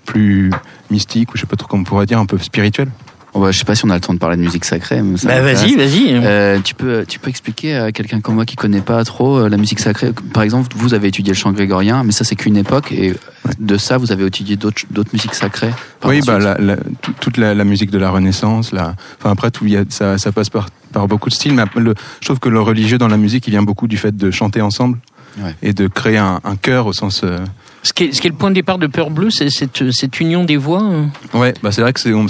plus 0.06 0.52
mystiques 0.89 1.34
ou 1.34 1.38
je 1.38 1.41
sais 1.41 1.47
pas 1.47 1.58
trop 1.58 1.67
comment 1.67 1.82
on 1.82 1.86
pourrait 1.86 2.06
dire, 2.06 2.19
un 2.19 2.26
peu 2.26 2.38
spirituelles. 2.38 2.91
Oh 3.35 3.39
bah, 3.39 3.51
je 3.51 3.57
sais 3.57 3.65
pas 3.65 3.73
si 3.73 3.83
on 3.85 3.89
a 3.89 3.95
le 3.95 4.01
temps 4.01 4.13
de 4.13 4.19
parler 4.19 4.37
de 4.37 4.43
musique 4.43 4.63
sacrée. 4.63 5.01
Mais 5.01 5.17
bah, 5.23 5.41
vas-y, 5.41 5.75
vas-y. 5.75 6.11
Euh, 6.11 6.59
tu 6.63 6.75
peux, 6.75 7.03
tu 7.07 7.17
peux 7.17 7.29
expliquer 7.29 7.75
à 7.75 7.91
quelqu'un 7.91 8.21
comme 8.21 8.35
moi 8.35 8.45
qui 8.45 8.55
connaît 8.55 8.81
pas 8.81 9.03
trop 9.03 9.37
euh, 9.39 9.49
la 9.49 9.57
musique 9.57 9.79
sacrée. 9.79 10.11
Par 10.33 10.43
exemple, 10.43 10.75
vous 10.75 10.93
avez 10.93 11.07
étudié 11.07 11.33
le 11.33 11.37
chant 11.37 11.51
grégorien, 11.51 12.03
mais 12.03 12.11
ça 12.11 12.23
c'est 12.23 12.35
qu'une 12.35 12.57
époque, 12.57 12.91
et 12.91 13.15
de 13.59 13.77
ça 13.77 13.97
vous 13.97 14.11
avez 14.11 14.25
étudié 14.25 14.55
d'autres, 14.55 14.83
d'autres 14.91 15.09
musiques 15.13 15.33
sacrées. 15.33 15.71
Oui, 16.05 16.21
bah 16.25 16.37
la, 16.37 16.57
la, 16.59 16.77
toute 17.19 17.37
la, 17.37 17.55
la, 17.55 17.63
musique 17.63 17.89
de 17.89 17.97
la 17.97 18.11
Renaissance, 18.11 18.71
la, 18.71 18.95
enfin 19.19 19.31
après 19.31 19.49
tout, 19.49 19.65
y 19.65 19.77
a, 19.77 19.83
ça, 19.89 20.19
ça 20.19 20.31
passe 20.31 20.51
par, 20.51 20.69
par 20.91 21.07
beaucoup 21.07 21.29
de 21.29 21.33
styles. 21.33 21.53
Mais 21.53 21.63
le, 21.75 21.95
je 22.19 22.25
trouve 22.25 22.39
que 22.39 22.49
le 22.49 22.61
religieux 22.61 22.99
dans 22.99 23.07
la 23.07 23.17
musique, 23.17 23.47
il 23.47 23.51
vient 23.51 23.63
beaucoup 23.63 23.87
du 23.87 23.97
fait 23.97 24.15
de 24.15 24.29
chanter 24.29 24.61
ensemble 24.61 24.99
ouais. 25.41 25.55
et 25.63 25.73
de 25.73 25.87
créer 25.87 26.17
un, 26.17 26.39
un 26.43 26.55
chœur 26.55 26.85
au 26.85 26.93
sens. 26.93 27.21
Euh, 27.23 27.39
ce 27.83 27.93
qui, 27.93 28.05
est, 28.05 28.11
ce 28.13 28.21
qui 28.21 28.27
est 28.27 28.31
le 28.31 28.35
point 28.35 28.49
de 28.49 28.55
départ 28.55 28.79
de 28.79 28.87
Peur 28.87 29.11
Bleu, 29.11 29.29
c'est 29.29 29.49
cette, 29.49 29.91
cette 29.91 30.19
union 30.19 30.43
des 30.45 30.57
voix. 30.57 30.81
Hein. 30.81 31.09
Ouais, 31.33 31.53
bah 31.61 31.71
c'est 31.71 31.81
vrai 31.81 31.93
que 31.93 31.99
c'est 31.99 32.13
on, 32.13 32.25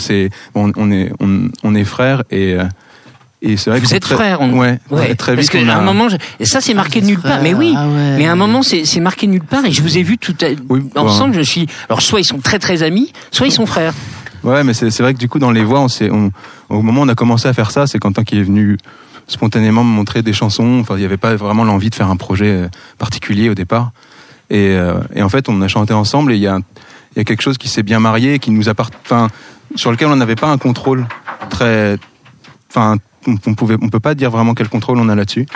on, 0.56 0.72
on, 0.76 0.92
est 0.92 1.14
on, 1.22 1.48
on 1.64 1.76
est 1.76 1.86
frères 1.86 2.24
et 2.32 2.56
euh, 2.56 2.66
et 3.42 3.56
c'est 3.58 3.70
vrai 3.70 3.80
vous 3.80 3.94
êtes 3.94 4.06
frères. 4.06 4.42
On... 4.42 4.58
Ouais, 4.58 4.80
ouais, 4.90 5.16
très 5.16 5.36
vite. 5.36 5.50
Parce 5.52 5.64
qu'à 5.66 5.74
a... 5.74 5.78
un 5.78 5.84
moment, 5.84 6.10
je... 6.10 6.18
et 6.40 6.46
ça 6.46 6.60
c'est 6.60 6.74
marqué 6.74 7.02
nulle 7.02 7.20
part. 7.20 7.42
Mais 7.42 7.54
oui, 7.54 7.74
ah 7.78 7.88
ouais. 7.88 8.18
mais 8.18 8.26
à 8.26 8.32
un 8.32 8.36
moment 8.36 8.62
c'est 8.64 9.00
marqué 9.00 9.28
nulle 9.28 9.44
part 9.44 9.66
et 9.66 9.72
je 9.72 9.82
vous 9.82 9.98
ai 9.98 10.04
vu 10.04 10.18
tout 10.18 10.36
à... 10.42 10.48
oui, 10.70 10.82
ensemble. 10.96 11.34
Je 11.36 11.42
suis 11.42 11.68
alors 11.88 12.02
soit 12.02 12.20
ils 12.20 12.26
sont 12.26 12.40
très 12.40 12.60
très 12.60 12.84
amis, 12.84 13.14
soit 13.32 13.48
ils 13.48 13.52
sont 13.52 13.66
frères. 13.66 13.94
Ouais, 14.44 14.64
mais 14.64 14.74
c'est 14.74 15.00
vrai 15.00 15.14
que 15.14 15.20
du 15.20 15.30
coup 15.30 15.40
dans 15.40 15.52
les 15.52 15.64
voix, 15.64 15.80
on, 15.80 15.88
on 16.12 16.32
au 16.70 16.82
moment 16.82 17.02
où 17.02 17.06
on 17.06 17.10
a 17.10 17.16
commencé 17.16 17.48
à 17.48 17.54
faire 17.54 17.72
ça, 17.72 17.88
c'est 17.88 18.00
Quentin 18.00 18.24
qui 18.24 18.40
est 18.40 18.44
venu 18.44 18.78
spontanément 19.28 19.84
me 19.86 19.90
montrer 19.90 20.22
des 20.22 20.34
chansons. 20.34 20.80
Enfin, 20.82 20.96
il 20.96 21.00
n'y 21.00 21.06
avait 21.06 21.18
pas 21.18 21.36
vraiment 21.36 21.64
l'envie 21.64 21.90
de 21.90 21.96
faire 21.96 22.10
un 22.10 22.18
projet 22.18 22.50
euh, 22.50 22.68
particulier 22.98 23.50
au 23.50 23.56
départ. 23.56 23.92
Et, 24.54 24.70
euh, 24.70 25.02
et, 25.16 25.22
en 25.22 25.30
fait, 25.30 25.50
on 25.50 25.62
a 25.62 25.68
chanté 25.68 25.94
ensemble 25.94 26.32
et 26.32 26.36
il 26.36 26.42
y 26.42 26.48
a, 26.48 26.60
y 27.16 27.20
a 27.20 27.24
quelque 27.24 27.42
chose 27.42 27.58
qui 27.58 27.68
s'est 27.68 27.84
bien 27.84 28.00
marié, 28.00 28.40
qui 28.40 28.52
nous 28.52 28.70
appartient, 28.70 28.98
sur 29.76 29.92
lequel 29.92 30.08
on 30.08 30.16
n'avait 30.16 30.36
pas 30.36 30.48
un 30.48 30.60
contrôle 30.60 31.08
très, 31.50 31.98
enfin, 32.70 32.98
on, 33.28 33.36
on, 33.48 33.56
pouvait, 33.56 33.78
on 33.82 33.90
peut 33.90 34.00
pas 34.00 34.14
dire 34.16 34.30
vraiment 34.30 34.54
quel 34.54 34.70
contrôle 34.70 35.00
on 35.00 35.10
a 35.10 35.16
là-dessus. 35.16 35.48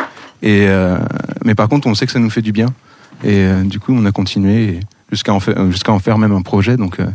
Et 0.41 0.65
euh, 0.67 0.97
mais 1.45 1.55
par 1.55 1.69
contre, 1.69 1.87
on 1.87 1.95
sait 1.95 2.05
que 2.05 2.11
ça 2.11 2.19
nous 2.19 2.29
fait 2.29 2.41
du 2.41 2.51
bien. 2.51 2.67
Et 3.23 3.45
euh, 3.45 3.63
du 3.63 3.79
coup, 3.79 3.93
on 3.93 4.05
a 4.05 4.11
continué 4.11 4.79
jusqu'à 5.11 5.33
en, 5.33 5.37
en 5.37 5.99
faire 5.99 6.17
même 6.17 6.33
un 6.33 6.41
projet. 6.41 6.75
Donc, 6.75 6.99
euh, 6.99 7.07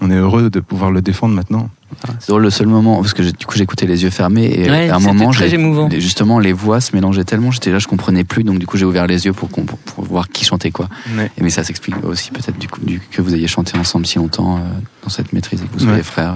on 0.00 0.10
est 0.10 0.16
heureux 0.16 0.50
de 0.50 0.60
pouvoir 0.60 0.90
le 0.90 1.02
défendre 1.02 1.34
maintenant. 1.34 1.70
C'est 2.20 2.36
le 2.36 2.50
seul 2.50 2.66
moment 2.66 2.96
parce 3.00 3.14
que 3.14 3.22
du 3.22 3.46
coup 3.46 3.56
j'écoutais 3.56 3.86
les 3.86 4.02
yeux 4.02 4.10
fermés 4.10 4.44
et 4.44 4.68
à 4.68 4.96
un 4.96 4.98
moment 5.00 5.30
très 5.30 5.54
émouvant. 5.54 5.88
justement 5.90 6.38
les 6.38 6.52
voix 6.52 6.80
se 6.80 6.94
mélangeaient 6.94 7.24
tellement 7.24 7.50
j'étais 7.50 7.70
là 7.70 7.78
je 7.78 7.88
comprenais 7.88 8.24
plus 8.24 8.44
donc 8.44 8.58
du 8.58 8.66
coup 8.66 8.76
j'ai 8.76 8.84
ouvert 8.84 9.06
les 9.06 9.26
yeux 9.26 9.32
pour, 9.32 9.48
pour, 9.48 10.04
voir 10.04 10.28
qui 10.28 10.44
chantait 10.44 10.70
quoi. 10.70 10.88
Et 11.36 11.42
mais 11.42 11.50
ça 11.50 11.64
s'explique 11.64 11.96
aussi 12.04 12.30
peut-être 12.30 12.58
du 12.58 12.68
coup 12.68 12.80
du, 12.80 13.00
que 13.00 13.22
vous 13.22 13.34
ayez 13.34 13.48
chanté 13.48 13.76
ensemble 13.78 14.06
si 14.06 14.18
longtemps 14.18 14.56
euh, 14.56 14.60
dans 15.02 15.08
cette 15.08 15.32
maîtrise 15.32 15.62
et 15.62 15.66
que 15.66 15.72
vous 15.72 15.86
soyez 15.86 16.02
frères. 16.02 16.34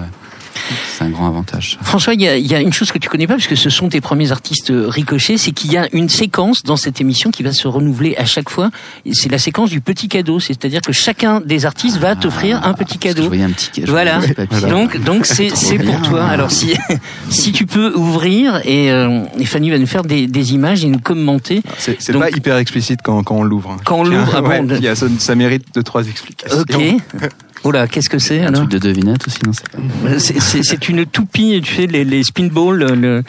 C'est 0.96 1.04
un 1.04 1.10
grand 1.10 1.28
avantage. 1.28 1.78
François, 1.82 2.14
il 2.14 2.22
y, 2.22 2.28
a, 2.28 2.36
y, 2.36 2.54
a, 2.54 2.60
une 2.60 2.72
chose 2.72 2.92
que 2.92 2.98
tu 2.98 3.08
connais 3.08 3.26
pas, 3.26 3.34
parce 3.34 3.46
que 3.46 3.56
ce 3.56 3.70
sont 3.70 3.88
tes 3.88 4.00
premiers 4.00 4.32
artistes 4.32 4.72
ricochés, 4.72 5.38
c'est 5.38 5.52
qu'il 5.52 5.72
y 5.72 5.76
a 5.76 5.88
une 5.92 6.08
séquence 6.08 6.62
dans 6.62 6.76
cette 6.76 7.00
émission 7.00 7.30
qui 7.30 7.42
va 7.42 7.52
se 7.52 7.68
renouveler 7.68 8.16
à 8.16 8.24
chaque 8.24 8.50
fois. 8.50 8.70
C'est 9.12 9.30
la 9.30 9.38
séquence 9.38 9.70
du 9.70 9.80
petit 9.80 10.08
cadeau, 10.08 10.40
c'est-à-dire 10.40 10.80
que 10.80 10.92
chacun 10.92 11.40
des 11.40 11.66
artistes 11.66 11.98
va 11.98 12.16
t'offrir 12.16 12.64
un 12.64 12.74
petit 12.74 12.98
cadeau. 12.98 13.30
Je 13.32 13.40
un 13.40 13.50
petit 13.50 13.70
cadeau. 13.70 13.92
Voilà. 13.92 14.20
Donc, 14.68 15.02
donc 15.02 15.26
c'est 15.26 15.50
c'est 15.54 15.78
pour 15.78 16.00
toi. 16.02 16.24
Alors 16.24 16.50
si 16.50 16.74
si 17.30 17.52
tu 17.52 17.66
peux 17.66 17.92
ouvrir 17.94 18.60
et, 18.64 18.90
euh, 18.90 19.24
et 19.38 19.44
Fanny 19.44 19.70
va 19.70 19.78
nous 19.78 19.86
faire 19.86 20.02
des, 20.02 20.26
des 20.26 20.54
images 20.54 20.84
et 20.84 20.88
nous 20.88 20.98
commenter. 20.98 21.62
C'est 21.78 22.12
pas 22.12 22.30
hyper 22.30 22.56
explicite 22.56 23.00
quand 23.02 23.22
quand 23.22 23.36
on 23.36 23.42
l'ouvre. 23.42 23.76
Quand 23.84 24.00
on 24.00 24.04
l'ouvre, 24.04 24.32
ah 24.36 24.40
bon, 24.40 24.68
ouais, 24.68 24.94
ça, 24.94 25.06
ça, 25.18 25.34
mérite 25.34 25.66
deux 25.74 25.82
trois 25.82 26.06
explications. 26.06 26.60
Ok. 26.60 26.82
Oula, 27.64 27.86
qu'est-ce 27.86 28.08
que 28.08 28.18
c'est 28.18 28.44
Un 28.44 28.52
truc 28.52 28.70
de 28.70 28.78
devinette 28.78 29.26
aussi, 29.26 29.38
non 29.44 29.52
C'est 30.18 30.88
une 30.88 31.06
toupie, 31.06 31.60
tu 31.62 31.74
sais, 31.74 31.86
les, 31.86 32.04
les 32.04 32.24
spinballs, 32.24 32.94
le, 32.94 33.22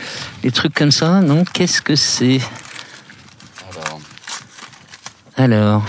les 0.44 0.52
trucs 0.52 0.74
comme 0.74 0.92
ça, 0.92 1.22
non? 1.22 1.44
Qu'est-ce 1.46 1.82
que 1.82 1.96
c'est? 1.96 2.40
Alors. 3.72 4.00
Alors. 5.38 5.86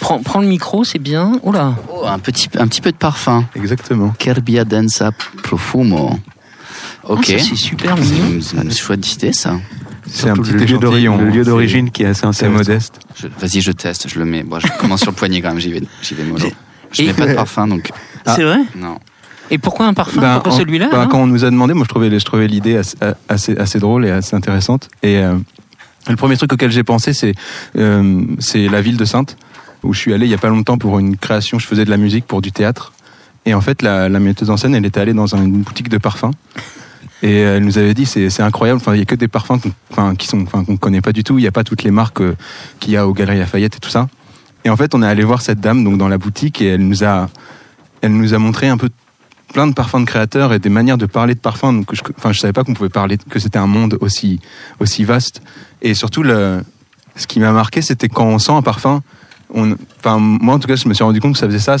Prends, 0.00 0.20
prends, 0.20 0.40
le 0.40 0.48
micro, 0.48 0.84
c'est 0.84 0.98
bien. 0.98 1.38
Oula. 1.42 1.76
Oh, 1.88 2.04
un 2.06 2.18
petit, 2.18 2.48
un 2.58 2.66
petit 2.66 2.80
peu 2.80 2.90
de 2.92 2.96
parfum. 2.96 3.46
Exactement. 3.54 4.12
Kerbia 4.18 4.64
densa 4.64 5.12
profumo. 5.42 6.18
Ok. 7.04 7.20
Ah, 7.20 7.38
c'est 7.38 7.54
super 7.54 7.96
mignon. 7.96 8.40
C'est 8.40 8.56
une 8.56 8.72
chouette 8.72 9.12
idée, 9.12 9.32
ça. 9.32 9.60
C'est 10.06 10.28
un 10.28 10.36
petit 10.36 10.52
lieu 10.52 10.78
d'origine, 10.78 11.16
le 11.16 11.30
lieu 11.30 11.44
d'origine 11.44 11.90
qui 11.90 12.02
est 12.02 12.06
assez, 12.06 12.26
assez 12.26 12.48
modeste. 12.48 13.00
Vas-y, 13.38 13.60
je 13.60 13.72
teste, 13.72 14.08
je 14.08 14.18
le 14.18 14.24
mets. 14.24 14.42
Bon, 14.42 14.58
je 14.58 14.66
commence 14.78 15.00
sur 15.00 15.10
le 15.10 15.16
poignet 15.16 15.40
quand 15.40 15.50
même, 15.50 15.60
j'y 15.60 15.72
vais, 15.72 15.82
j'y 16.02 16.14
vais 16.14 16.24
mollo. 16.24 16.48
Je 16.92 17.02
n'ai 17.02 17.12
pas 17.12 17.26
de 17.26 17.34
parfum, 17.34 17.66
donc. 17.66 17.90
Ah. 18.26 18.34
C'est 18.36 18.44
vrai 18.44 18.60
Non. 18.76 18.98
Et 19.50 19.58
pourquoi 19.58 19.86
un 19.86 19.94
parfum? 19.94 20.20
Ben, 20.20 20.34
Pourquoi 20.34 20.52
celui-là 20.52 20.88
ben, 20.90 21.06
Quand 21.06 21.20
on 21.20 21.26
nous 21.26 21.44
a 21.44 21.50
demandé, 21.50 21.74
moi 21.74 21.84
je 21.84 21.88
trouvais, 21.88 22.18
je 22.18 22.24
trouvais 22.24 22.46
l'idée 22.46 22.80
assez, 23.28 23.58
assez, 23.58 23.78
drôle 23.78 24.06
et 24.06 24.10
assez 24.10 24.34
intéressante. 24.34 24.88
Et 25.02 25.18
euh, 25.18 25.34
le 26.08 26.16
premier 26.16 26.36
truc 26.36 26.52
auquel 26.52 26.70
j'ai 26.70 26.84
pensé, 26.84 27.12
c'est 27.12 27.34
euh, 27.76 28.22
c'est 28.38 28.68
la 28.68 28.80
ville 28.80 28.96
de 28.96 29.04
Sainte, 29.04 29.36
où 29.82 29.92
je 29.92 29.98
suis 29.98 30.14
allé 30.14 30.26
il 30.26 30.30
y 30.30 30.34
a 30.34 30.38
pas 30.38 30.48
longtemps 30.48 30.78
pour 30.78 30.98
une 30.98 31.16
création. 31.16 31.58
Je 31.58 31.66
faisais 31.66 31.84
de 31.84 31.90
la 31.90 31.98
musique 31.98 32.26
pour 32.26 32.40
du 32.40 32.52
théâtre. 32.52 32.92
Et 33.44 33.54
en 33.54 33.60
fait, 33.60 33.82
la, 33.82 34.08
la 34.08 34.20
metteuse 34.20 34.50
en 34.50 34.56
scène, 34.56 34.74
elle 34.74 34.86
était 34.86 35.00
allée 35.00 35.14
dans 35.14 35.34
une 35.34 35.62
boutique 35.62 35.88
de 35.88 35.98
parfums. 35.98 36.30
Et 37.22 37.38
elle 37.38 37.64
nous 37.64 37.78
avait 37.78 37.94
dit 37.94 38.04
c'est 38.04 38.40
incroyable. 38.40 38.78
Enfin, 38.80 38.94
il 38.94 38.98
y 38.98 39.02
a 39.02 39.04
que 39.04 39.14
des 39.14 39.28
parfums 39.28 39.60
qu'on 39.62 39.72
enfin, 39.90 40.14
qui 40.16 40.26
sont 40.26 40.42
enfin 40.42 40.64
qu'on 40.64 40.76
connaît 40.76 41.00
pas 41.00 41.12
du 41.12 41.22
tout. 41.22 41.38
Il 41.38 41.42
n'y 41.42 41.48
a 41.48 41.52
pas 41.52 41.62
toutes 41.62 41.84
les 41.84 41.92
marques 41.92 42.20
euh, 42.20 42.36
qu'il 42.80 42.92
y 42.92 42.96
a 42.96 43.06
aux 43.06 43.12
Galeries 43.12 43.38
Lafayette 43.38 43.76
et 43.76 43.80
tout 43.80 43.90
ça. 43.90 44.08
Et 44.64 44.70
en 44.70 44.76
fait, 44.76 44.94
on 44.94 45.02
est 45.02 45.06
allé 45.06 45.24
voir 45.24 45.42
cette 45.42 45.60
dame 45.60 45.84
donc 45.84 45.98
dans 45.98 46.08
la 46.08 46.18
boutique 46.18 46.60
et 46.60 46.68
elle 46.68 46.86
nous 46.86 47.04
a, 47.04 47.28
elle 48.00 48.12
nous 48.12 48.34
a 48.34 48.38
montré 48.38 48.68
un 48.68 48.76
peu 48.76 48.88
plein 49.52 49.66
de 49.66 49.74
parfums 49.74 50.00
de 50.00 50.04
créateurs 50.04 50.52
et 50.52 50.58
des 50.58 50.68
manières 50.68 50.98
de 50.98 51.06
parler 51.06 51.34
de 51.34 51.40
parfums. 51.40 51.72
Donc, 51.72 51.94
je, 51.94 52.02
enfin, 52.16 52.32
je 52.32 52.40
savais 52.40 52.52
pas 52.52 52.64
qu'on 52.64 52.74
pouvait 52.74 52.88
parler 52.88 53.18
que 53.18 53.38
c'était 53.38 53.58
un 53.58 53.66
monde 53.66 53.98
aussi 54.00 54.40
aussi 54.80 55.04
vaste. 55.04 55.42
Et 55.82 55.94
surtout, 55.94 56.22
le, 56.22 56.62
ce 57.16 57.26
qui 57.26 57.40
m'a 57.40 57.52
marqué, 57.52 57.82
c'était 57.82 58.08
quand 58.08 58.24
on 58.24 58.38
sent 58.38 58.52
un 58.52 58.62
parfum. 58.62 59.02
On, 59.54 59.76
enfin, 59.98 60.18
moi, 60.18 60.54
en 60.54 60.58
tout 60.58 60.68
cas, 60.68 60.76
je 60.76 60.88
me 60.88 60.94
suis 60.94 61.04
rendu 61.04 61.20
compte 61.20 61.34
que 61.34 61.38
ça 61.38 61.46
faisait 61.46 61.58
ça. 61.58 61.76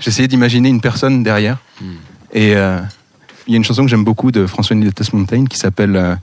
J'essayais 0.00 0.28
d'imaginer 0.28 0.68
une 0.68 0.80
personne 0.80 1.22
derrière. 1.22 1.58
Hmm. 1.80 1.92
Et 2.32 2.56
euh, 2.56 2.80
il 3.46 3.52
y 3.52 3.54
a 3.54 3.58
une 3.58 3.64
chanson 3.64 3.82
que 3.82 3.90
j'aime 3.90 4.04
beaucoup 4.04 4.30
de 4.30 4.46
François 4.46 4.74
Niletas 4.74 5.10
Montaigne 5.12 5.46
qui 5.46 5.58
s'appelle 5.58 5.96
euh, 5.96 6.14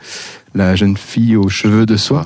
La 0.55 0.75
jeune 0.75 0.97
fille 0.97 1.35
aux 1.35 1.49
cheveux 1.49 1.85
de 1.85 1.97
soie. 1.97 2.25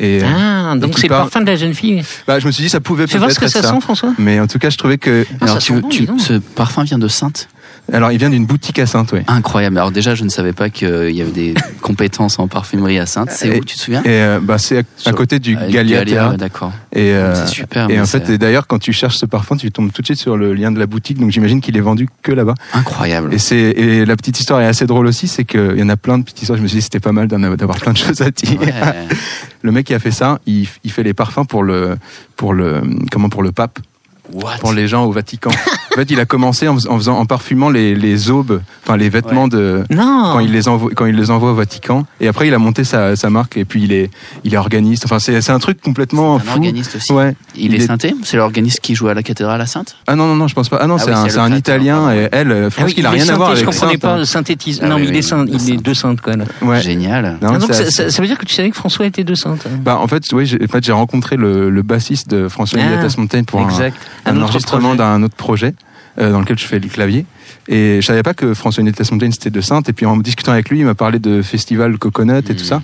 Et, 0.00 0.22
ah, 0.24 0.74
donc 0.76 0.98
c'est 0.98 1.08
le 1.08 1.14
parfum 1.14 1.42
de 1.42 1.46
la 1.46 1.56
jeune 1.56 1.74
fille. 1.74 2.02
Bah, 2.26 2.38
je 2.38 2.46
me 2.46 2.52
suis 2.52 2.62
dit 2.62 2.70
ça 2.70 2.80
pouvait. 2.80 3.06
Fais 3.06 3.18
voir 3.18 3.30
ce 3.30 3.38
que 3.38 3.48
ça, 3.48 3.62
sent, 3.62 3.80
François. 3.80 4.14
Mais 4.18 4.40
en 4.40 4.46
tout 4.46 4.58
cas, 4.58 4.70
je 4.70 4.78
trouvais 4.78 4.96
que. 4.96 5.26
Ah, 5.40 5.44
alors, 5.44 5.58
tu, 5.58 5.74
tu, 5.90 6.08
ce 6.18 6.38
parfum 6.38 6.84
vient 6.84 6.98
de 6.98 7.08
Sainte. 7.08 7.48
Alors, 7.92 8.12
il 8.12 8.18
vient 8.18 8.30
d'une 8.30 8.46
boutique 8.46 8.78
à 8.78 8.86
Sainte, 8.86 9.12
oui. 9.12 9.20
Incroyable. 9.26 9.78
Alors 9.78 9.90
déjà, 9.90 10.14
je 10.14 10.24
ne 10.24 10.28
savais 10.28 10.52
pas 10.52 10.70
qu'il 10.70 11.10
y 11.10 11.22
avait 11.22 11.30
des 11.30 11.54
compétences 11.80 12.38
en 12.38 12.48
parfumerie 12.48 12.98
à 12.98 13.06
Sainte. 13.06 13.30
C'est 13.30 13.58
où, 13.58 13.64
tu 13.64 13.76
te 13.76 13.80
souviens 13.80 14.02
et, 14.02 14.08
euh, 14.08 14.40
bah, 14.40 14.58
C'est 14.58 14.84
à, 15.04 15.12
côté 15.12 15.38
du 15.38 15.56
euh, 15.56 15.70
Gallia. 15.70 16.34
D'accord. 16.36 16.72
Et 16.92 17.12
euh, 17.12 17.34
c'est 17.34 17.52
super. 17.52 17.90
Et 17.90 18.00
en 18.00 18.06
fait, 18.06 18.30
d'ailleurs, 18.32 18.66
quand 18.66 18.78
tu 18.78 18.92
cherches 18.92 19.16
ce 19.16 19.26
parfum, 19.26 19.56
tu 19.56 19.70
tombes 19.70 19.92
tout 19.92 20.02
de 20.02 20.06
suite 20.06 20.18
sur 20.18 20.36
le 20.36 20.54
lien 20.54 20.70
de 20.70 20.78
la 20.78 20.86
boutique. 20.86 21.18
Donc, 21.18 21.30
j'imagine 21.30 21.60
qu'il 21.60 21.76
est 21.76 21.82
vendu 21.82 22.08
que 22.22 22.32
là-bas. 22.32 22.54
Incroyable. 22.74 23.34
Et 23.34 23.38
c'est 23.38 23.56
et 23.56 24.04
la 24.04 24.16
petite 24.16 24.38
histoire 24.38 24.60
est 24.60 24.66
assez 24.66 24.86
drôle 24.86 25.06
aussi, 25.06 25.28
c'est 25.28 25.44
qu'il 25.44 25.78
y 25.78 25.82
en 25.82 25.88
a 25.88 25.96
plein 25.96 26.18
de 26.18 26.24
petites 26.24 26.42
histoires. 26.42 26.58
Je 26.58 26.62
me 26.62 26.68
suis 26.68 26.78
dit 26.78 26.82
c'était 26.82 27.00
pas 27.00 27.12
mal 27.12 27.28
d'avoir 27.28 27.78
plein 27.78 27.92
de 27.92 27.98
choses 27.98 28.20
à 28.22 28.30
dire. 28.30 28.60
le 29.62 29.72
mec 29.72 29.86
qui 29.86 29.94
a 29.94 29.98
fait 29.98 30.10
ça, 30.10 30.40
il, 30.46 30.68
il 30.84 30.90
fait 30.90 31.02
les 31.02 31.14
parfums 31.14 31.46
pour 31.48 31.62
le 31.62 31.96
pour 32.36 32.54
le 32.54 32.82
comment 33.10 33.28
pour 33.28 33.42
le 33.42 33.52
pape 33.52 33.78
pour 34.60 34.72
les 34.72 34.88
gens 34.88 35.04
au 35.04 35.12
Vatican. 35.12 35.50
en 35.50 35.94
fait, 35.94 36.10
il 36.10 36.20
a 36.20 36.24
commencé 36.24 36.68
en, 36.68 36.76
faisant, 36.76 37.18
en 37.18 37.26
parfumant 37.26 37.70
les, 37.70 37.94
les 37.94 38.30
aubes, 38.30 38.60
enfin 38.84 38.96
les 38.96 39.08
vêtements 39.08 39.48
de 39.48 39.84
non. 39.90 40.30
quand 40.32 40.40
il 40.40 40.52
les 40.52 40.68
envoie 40.68 40.90
quand 40.94 41.06
il 41.06 41.16
les 41.16 41.30
envoie 41.30 41.52
au 41.52 41.54
Vatican. 41.54 42.06
Et 42.20 42.28
après, 42.28 42.48
il 42.48 42.54
a 42.54 42.58
monté 42.58 42.84
sa, 42.84 43.16
sa 43.16 43.30
marque 43.30 43.56
et 43.56 43.64
puis 43.64 43.84
il 43.84 43.92
est 43.92 44.10
il 44.44 44.54
est 44.54 44.58
organiste. 44.58 45.04
Enfin, 45.04 45.18
c'est 45.18 45.40
c'est 45.40 45.52
un 45.52 45.58
truc 45.58 45.80
complètement 45.80 46.36
un 46.36 46.50
organiste 46.50 46.96
aussi. 46.96 47.12
Ouais. 47.12 47.34
Il, 47.56 47.74
est, 47.74 47.80
synthé? 47.80 48.14
C'est 48.22 48.36
l'organiste 48.36 48.80
qui 48.80 48.94
joue 48.94 49.08
à 49.08 49.14
la 49.14 49.22
cathédrale 49.22 49.60
à 49.60 49.66
Sainte? 49.66 49.96
Ah 50.06 50.16
non 50.16 50.26
non 50.26 50.36
non, 50.36 50.48
je 50.48 50.54
pense 50.54 50.68
pas. 50.68 50.78
Ah 50.80 50.86
non, 50.86 50.96
ah 50.98 51.02
c'est 51.04 51.12
un, 51.12 51.28
c'est 51.28 51.38
un 51.38 51.54
Italien 51.54 52.12
et 52.12 52.28
elle, 52.32 52.48
je 52.70 52.76
pense 52.76 52.90
ah 52.90 52.92
qu'il 52.92 53.06
a 53.06 53.10
rien 53.10 53.28
à 53.28 53.36
voir 53.36 53.50
avec 53.50 53.60
Je 53.60 53.66
comprenais 53.66 53.98
pas 53.98 54.18
le 54.18 54.24
synthétisme. 54.24 54.86
non, 54.86 54.98
mais 54.98 55.06
il 55.06 55.16
est 55.16 55.22
saint, 55.22 55.44
il 55.46 55.72
est 55.72 55.82
de 55.82 55.94
Sainte 55.94 56.20
quoi. 56.20 56.34
Ouais. 56.62 56.80
Génial. 56.80 57.38
Non, 57.42 57.58
donc 57.58 57.72
ça, 57.74 57.90
ça, 57.90 58.22
veut 58.22 58.28
dire 58.28 58.38
que 58.38 58.46
tu 58.46 58.54
savais 58.54 58.70
que 58.70 58.76
François 58.76 59.06
était 59.06 59.24
de 59.24 59.34
Sainte. 59.34 59.66
Bah 59.82 59.98
en 59.98 60.06
fait, 60.06 60.22
oui, 60.32 60.50
en 60.62 60.66
fait, 60.68 60.84
j'ai 60.84 60.92
rencontré 60.92 61.36
le, 61.36 61.82
bassiste 61.82 62.28
de 62.28 62.48
François 62.48 62.80
ah, 62.82 63.06
Montaigne 63.18 63.44
pour 63.44 63.60
un, 63.60 63.68
un 64.26 64.40
enregistrement 64.40 64.94
d'un 64.94 65.22
autre 65.22 65.36
projet 65.36 65.74
euh, 66.18 66.32
dans 66.32 66.40
lequel 66.40 66.58
je 66.58 66.66
fais 66.66 66.78
le 66.78 66.88
clavier. 66.88 67.24
Et 67.68 68.00
je 68.00 68.06
savais 68.06 68.22
pas 68.22 68.34
que 68.34 68.54
François 68.54 68.82
Nétas 68.82 69.08
Montaigne 69.12 69.32
c'était 69.32 69.50
de 69.50 69.60
Sainte. 69.60 69.88
Et 69.88 69.92
puis 69.92 70.06
en 70.06 70.16
discutant 70.16 70.52
avec 70.52 70.68
lui, 70.70 70.80
il 70.80 70.84
m'a 70.84 70.94
parlé 70.94 71.18
de 71.18 71.42
festival 71.42 71.98
Coconut 71.98 72.38
et 72.38 72.56
tout 72.56 72.64
ça. 72.64 72.82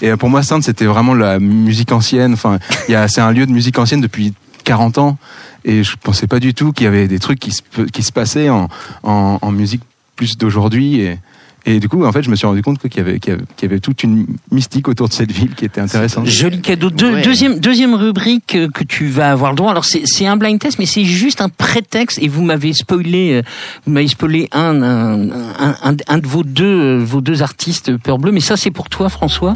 Et 0.00 0.10
euh, 0.10 0.16
pour 0.16 0.28
moi, 0.28 0.42
Sainte 0.42 0.64
c'était 0.64 0.86
vraiment 0.86 1.14
la 1.14 1.38
musique 1.38 1.92
ancienne. 1.92 2.32
Enfin, 2.32 2.58
il 2.88 2.92
y 2.92 2.94
a, 2.94 3.08
c'est 3.08 3.20
un 3.20 3.30
lieu 3.30 3.46
de 3.46 3.52
musique 3.52 3.78
ancienne 3.78 4.00
depuis 4.00 4.34
40 4.64 4.98
ans. 4.98 5.18
Et 5.64 5.82
je 5.82 5.96
pensais 5.96 6.26
pas 6.26 6.40
du 6.40 6.52
tout 6.52 6.72
qu'il 6.72 6.84
y 6.84 6.88
avait 6.88 7.08
des 7.08 7.18
trucs 7.18 7.38
qui 7.38 7.52
se, 7.52 7.62
qui 7.92 8.02
se 8.02 8.12
passaient 8.12 8.50
en, 8.50 8.68
en, 9.02 9.38
en 9.40 9.50
musique 9.52 9.82
plus 10.16 10.36
d'aujourd'hui. 10.36 11.00
Et, 11.00 11.18
et 11.66 11.80
du 11.80 11.88
coup, 11.88 12.04
en 12.04 12.12
fait, 12.12 12.22
je 12.22 12.30
me 12.30 12.36
suis 12.36 12.46
rendu 12.46 12.62
compte 12.62 12.78
qu'il 12.78 12.96
y, 12.98 13.00
avait, 13.00 13.18
qu'il 13.18 13.34
y, 13.62 13.64
avait, 13.64 13.80
toute 13.80 14.02
une 14.02 14.26
mystique 14.50 14.86
autour 14.86 15.08
de 15.08 15.14
cette 15.14 15.32
ville 15.32 15.54
qui 15.54 15.64
était 15.64 15.80
intéressante. 15.80 16.26
Joli 16.26 16.60
cadeau. 16.60 16.90
deuxième, 16.90 17.58
deuxième 17.58 17.94
rubrique 17.94 18.56
que 18.74 18.84
tu 18.84 19.06
vas 19.06 19.30
avoir 19.30 19.52
le 19.52 19.56
droit. 19.56 19.70
Alors, 19.70 19.84
c'est 19.84 20.26
un 20.26 20.36
blind 20.36 20.58
test, 20.58 20.78
mais 20.78 20.86
c'est 20.86 21.04
juste 21.04 21.40
un 21.40 21.48
prétexte. 21.48 22.18
Et 22.20 22.28
vous 22.28 22.42
m'avez 22.42 22.74
spoilé, 22.74 23.34
euh, 23.34 23.42
vous 23.86 23.92
m'avez 23.92 24.08
spoilé 24.08 24.48
un, 24.52 24.82
un, 24.82 25.30
un, 25.58 25.96
un, 26.06 26.18
de 26.18 26.26
vos 26.26 26.42
deux, 26.44 26.98
vos 26.98 27.22
deux 27.22 27.42
artistes 27.42 27.96
Peur 27.96 28.18
Bleu. 28.18 28.32
Mais 28.32 28.40
ça, 28.40 28.56
c'est 28.56 28.70
pour 28.70 28.90
toi, 28.90 29.08
François. 29.08 29.54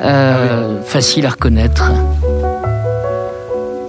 Euh, 0.00 0.80
Facile 0.84 1.26
à 1.26 1.30
reconnaître. 1.30 1.90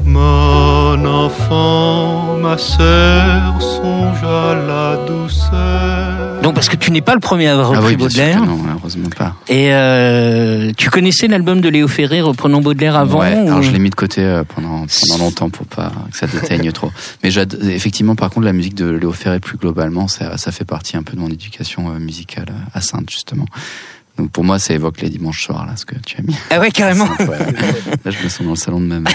Mon 0.05 1.05
enfant, 1.05 2.28
ma 2.41 2.57
sœur, 2.57 3.61
songe 3.61 4.23
à 4.23 4.55
la 4.55 4.97
douceur. 5.05 6.41
Donc 6.41 6.55
parce 6.55 6.69
que 6.69 6.77
tu 6.77 6.91
n'es 6.91 7.01
pas 7.01 7.13
le 7.13 7.19
premier 7.19 7.47
à 7.47 7.53
avoir 7.53 7.73
ah 7.73 7.79
repris 7.79 7.97
Baudelaire. 7.97 8.43
non, 8.45 8.59
heureusement 8.73 9.09
pas. 9.09 9.35
Et 9.47 9.73
euh, 9.73 10.71
tu 10.77 10.89
connaissais 10.89 11.27
l'album 11.27 11.61
de 11.61 11.69
Léo 11.69 11.87
Ferré 11.87 12.21
reprenant 12.21 12.61
Baudelaire 12.61 12.95
avant 12.95 13.19
ouais, 13.19 13.33
alors 13.33 13.61
je 13.61 13.71
l'ai 13.71 13.79
mis 13.79 13.89
de 13.89 13.95
côté 13.95 14.23
euh, 14.23 14.43
pendant 14.43 14.85
pendant 15.09 15.23
longtemps 15.25 15.49
pour 15.49 15.65
pas 15.65 15.91
que 16.11 16.17
ça 16.17 16.27
déteigne 16.27 16.71
trop. 16.71 16.91
Mais 17.23 17.29
effectivement, 17.33 18.15
par 18.15 18.29
contre, 18.29 18.45
la 18.45 18.53
musique 18.53 18.75
de 18.75 18.89
Léo 18.89 19.11
Ferré 19.11 19.39
plus 19.39 19.57
globalement, 19.57 20.07
ça, 20.07 20.37
ça 20.37 20.51
fait 20.51 20.65
partie 20.65 20.95
un 20.95 21.03
peu 21.03 21.15
de 21.15 21.21
mon 21.21 21.29
éducation 21.29 21.89
euh, 21.89 21.99
musicale 21.99 22.47
à 22.73 22.81
Sainte 22.81 23.09
justement. 23.09 23.45
Donc 24.19 24.31
pour 24.31 24.43
moi, 24.43 24.59
ça 24.59 24.73
évoque 24.73 24.99
les 24.99 25.07
dimanches 25.07 25.45
soirs, 25.45 25.65
là, 25.65 25.77
ce 25.77 25.85
que 25.85 25.95
tu 26.05 26.17
as 26.17 26.21
mis. 26.21 26.35
Ah 26.49 26.59
ouais, 26.59 26.71
carrément. 26.71 27.05
Là, 27.05 28.11
je 28.11 28.21
me 28.21 28.27
sens 28.27 28.41
dans 28.41 28.49
le 28.49 28.55
salon 28.57 28.81
de 28.81 28.85
ma 28.85 28.99
mère. 28.99 29.13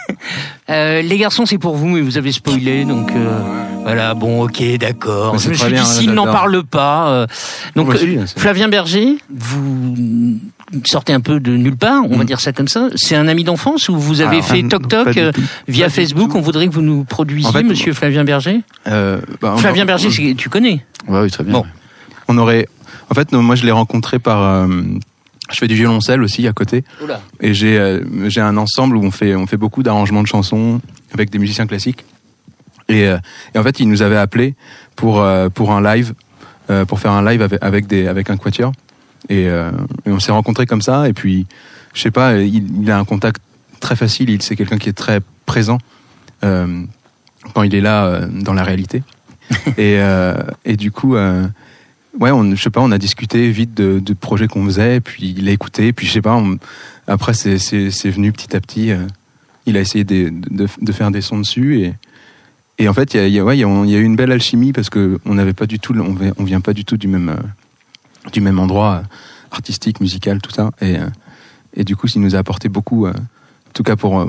euh, 0.70 1.02
les 1.02 1.18
garçons, 1.18 1.44
c'est 1.44 1.58
pour 1.58 1.76
vous, 1.76 1.88
mais 1.88 2.00
vous 2.00 2.16
avez 2.16 2.32
spoilé, 2.32 2.86
donc 2.86 3.12
euh, 3.12 3.38
voilà. 3.82 4.14
Bon, 4.14 4.42
ok, 4.42 4.62
d'accord. 4.78 5.38
Je 5.38 5.50
me 5.50 5.54
suis 5.54 5.74
dit 5.74 5.84
s'il 5.84 6.12
n'en 6.12 6.24
parle 6.24 6.64
pas. 6.64 7.08
Euh, 7.10 7.26
donc 7.76 7.94
euh, 7.94 8.24
Flavien 8.34 8.68
Berger, 8.68 9.18
vous 9.28 9.94
sortez 10.86 11.12
un 11.12 11.20
peu 11.20 11.38
de 11.38 11.54
nulle 11.54 11.76
part, 11.76 12.04
on 12.08 12.16
va 12.16 12.24
mm. 12.24 12.26
dire 12.26 12.40
ça 12.40 12.54
comme 12.54 12.68
ça. 12.68 12.88
C'est 12.96 13.16
un 13.16 13.28
ami 13.28 13.44
d'enfance 13.44 13.90
ou 13.90 13.98
vous 13.98 14.22
avez 14.22 14.40
fait 14.40 14.62
toc 14.62 14.88
toc 14.88 15.18
via 15.68 15.90
Facebook 15.90 16.34
On 16.34 16.40
voudrait 16.40 16.66
que 16.66 16.72
vous 16.72 16.80
nous 16.80 17.04
produisiez, 17.04 17.62
Monsieur 17.62 17.92
Flavien 17.92 18.24
Berger? 18.24 18.62
Bah, 18.86 19.56
Flavien 19.58 19.84
Berger, 19.84 20.34
tu 20.34 20.48
connais? 20.48 20.82
Oui, 21.08 21.30
très 21.30 21.44
bien. 21.44 21.52
Bon. 21.52 21.66
On 22.28 22.38
aurait 22.38 22.68
en 23.10 23.14
fait, 23.14 23.32
moi, 23.32 23.56
je 23.56 23.64
l'ai 23.64 23.72
rencontré 23.72 24.18
par. 24.18 24.42
Euh, 24.42 24.66
je 25.50 25.58
fais 25.58 25.66
du 25.66 25.74
violoncelle 25.74 26.22
aussi 26.22 26.46
à 26.46 26.52
côté. 26.52 26.84
Et 27.40 27.54
j'ai 27.54 27.76
euh, 27.76 28.28
j'ai 28.28 28.40
un 28.40 28.56
ensemble 28.56 28.96
où 28.96 29.02
on 29.02 29.10
fait 29.10 29.34
on 29.34 29.48
fait 29.48 29.56
beaucoup 29.56 29.82
d'arrangements 29.82 30.22
de 30.22 30.28
chansons 30.28 30.80
avec 31.12 31.30
des 31.30 31.38
musiciens 31.38 31.66
classiques. 31.66 32.04
Et, 32.88 33.06
euh, 33.06 33.18
et, 33.54 33.58
en 33.58 33.62
fait, 33.62 33.80
il 33.80 33.88
nous 33.88 34.02
avait 34.02 34.16
appelé 34.16 34.54
pour 34.94 35.24
pour 35.54 35.72
un 35.72 35.82
live 35.82 36.14
pour 36.86 37.00
faire 37.00 37.10
un 37.10 37.28
live 37.28 37.58
avec, 37.60 37.88
des, 37.88 38.06
avec 38.06 38.30
un 38.30 38.36
quatuor. 38.36 38.70
Et, 39.28 39.48
on 40.06 40.20
s'est 40.20 40.30
rencontrés 40.30 40.66
comme 40.66 40.82
ça. 40.82 41.08
Et 41.08 41.12
puis, 41.12 41.46
je 41.94 42.00
sais 42.02 42.12
pas, 42.12 42.36
il, 42.36 42.88
a 42.88 42.96
un 42.96 43.04
contact 43.04 43.42
très 43.80 43.96
facile. 43.96 44.30
Il 44.30 44.40
c'est 44.40 44.54
quelqu'un 44.54 44.78
qui 44.78 44.88
est 44.88 44.96
très 44.96 45.18
présent 45.46 45.78
quand 46.42 47.62
il 47.64 47.74
est 47.74 47.80
là 47.80 48.20
dans 48.30 48.52
la 48.52 48.62
réalité. 48.62 49.02
et, 49.78 49.98
et 50.64 50.76
du 50.76 50.92
coup, 50.92 51.16
ouais, 52.18 52.30
on, 52.30 52.54
je 52.54 52.62
sais 52.62 52.70
pas, 52.70 52.80
on 52.80 52.90
a 52.90 52.98
discuté 52.98 53.50
vite 53.50 53.74
de, 53.74 53.98
de 53.98 54.14
projets 54.14 54.48
qu'on 54.48 54.64
faisait, 54.64 55.00
puis 55.00 55.34
il 55.36 55.48
a 55.48 55.52
écouté, 55.52 55.92
puis 55.92 56.06
je 56.06 56.12
sais 56.12 56.22
pas, 56.22 56.42
après 57.06 57.34
c'est, 57.34 57.58
c'est, 57.58 58.10
venu 58.10 58.32
petit 58.32 58.56
à 58.56 58.60
petit. 58.60 58.90
Euh, 58.90 59.06
il 59.66 59.76
a 59.76 59.80
essayé 59.80 60.04
de, 60.04 60.30
de, 60.30 60.92
faire 60.92 61.10
des 61.10 61.20
sons 61.20 61.38
dessus 61.38 61.82
et, 61.82 61.94
et 62.78 62.88
en 62.88 62.94
fait, 62.94 63.14
il 63.14 63.28
y 63.28 63.38
a, 63.38 63.44
ouais, 63.44 63.58
y, 63.58 63.60
y 63.60 63.64
a 63.64 63.98
eu 63.98 64.02
une 64.02 64.16
belle 64.16 64.32
alchimie 64.32 64.72
parce 64.72 64.88
que 64.88 65.20
on 65.26 65.34
n'avait 65.34 65.52
pas 65.52 65.66
du 65.66 65.78
tout, 65.78 65.94
on, 65.94 66.16
on 66.38 66.44
vient 66.44 66.60
pas 66.60 66.72
du 66.72 66.84
tout 66.84 66.96
du 66.96 67.08
même, 67.08 67.28
euh, 67.28 68.30
du 68.32 68.40
même 68.40 68.58
endroit 68.58 69.02
euh, 69.02 69.06
artistique, 69.50 70.00
musical, 70.00 70.40
tout 70.40 70.50
ça. 70.50 70.70
Et, 70.80 70.96
et 71.74 71.84
du 71.84 71.94
coup, 71.94 72.06
il 72.14 72.20
nous 72.20 72.34
a 72.34 72.38
apporté 72.38 72.68
beaucoup, 72.68 73.06
en 73.06 73.12
tout 73.74 73.82
cas 73.82 73.96
pour, 73.96 74.26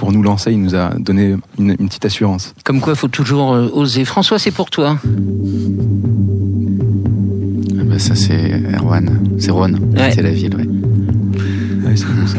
pour 0.00 0.12
nous 0.12 0.22
lancer, 0.22 0.50
il 0.50 0.60
nous 0.60 0.74
a 0.74 0.90
donné 0.98 1.36
une, 1.58 1.76
une 1.78 1.88
petite 1.88 2.06
assurance. 2.06 2.54
Comme 2.64 2.80
quoi, 2.80 2.94
il 2.94 2.98
faut 2.98 3.08
toujours 3.08 3.50
oser. 3.74 4.04
François, 4.04 4.38
c'est 4.38 4.50
pour 4.50 4.70
toi 4.70 4.96
ça 8.00 8.14
c'est 8.14 8.62
Erwan. 8.74 9.20
C'est 9.38 9.50
Ron. 9.50 9.74
C'est 10.12 10.22
la 10.22 10.30
ville, 10.30 10.56
ouais. 10.56 10.66
ouais 11.86 11.94
c'est 11.94 12.04
ça. 12.04 12.38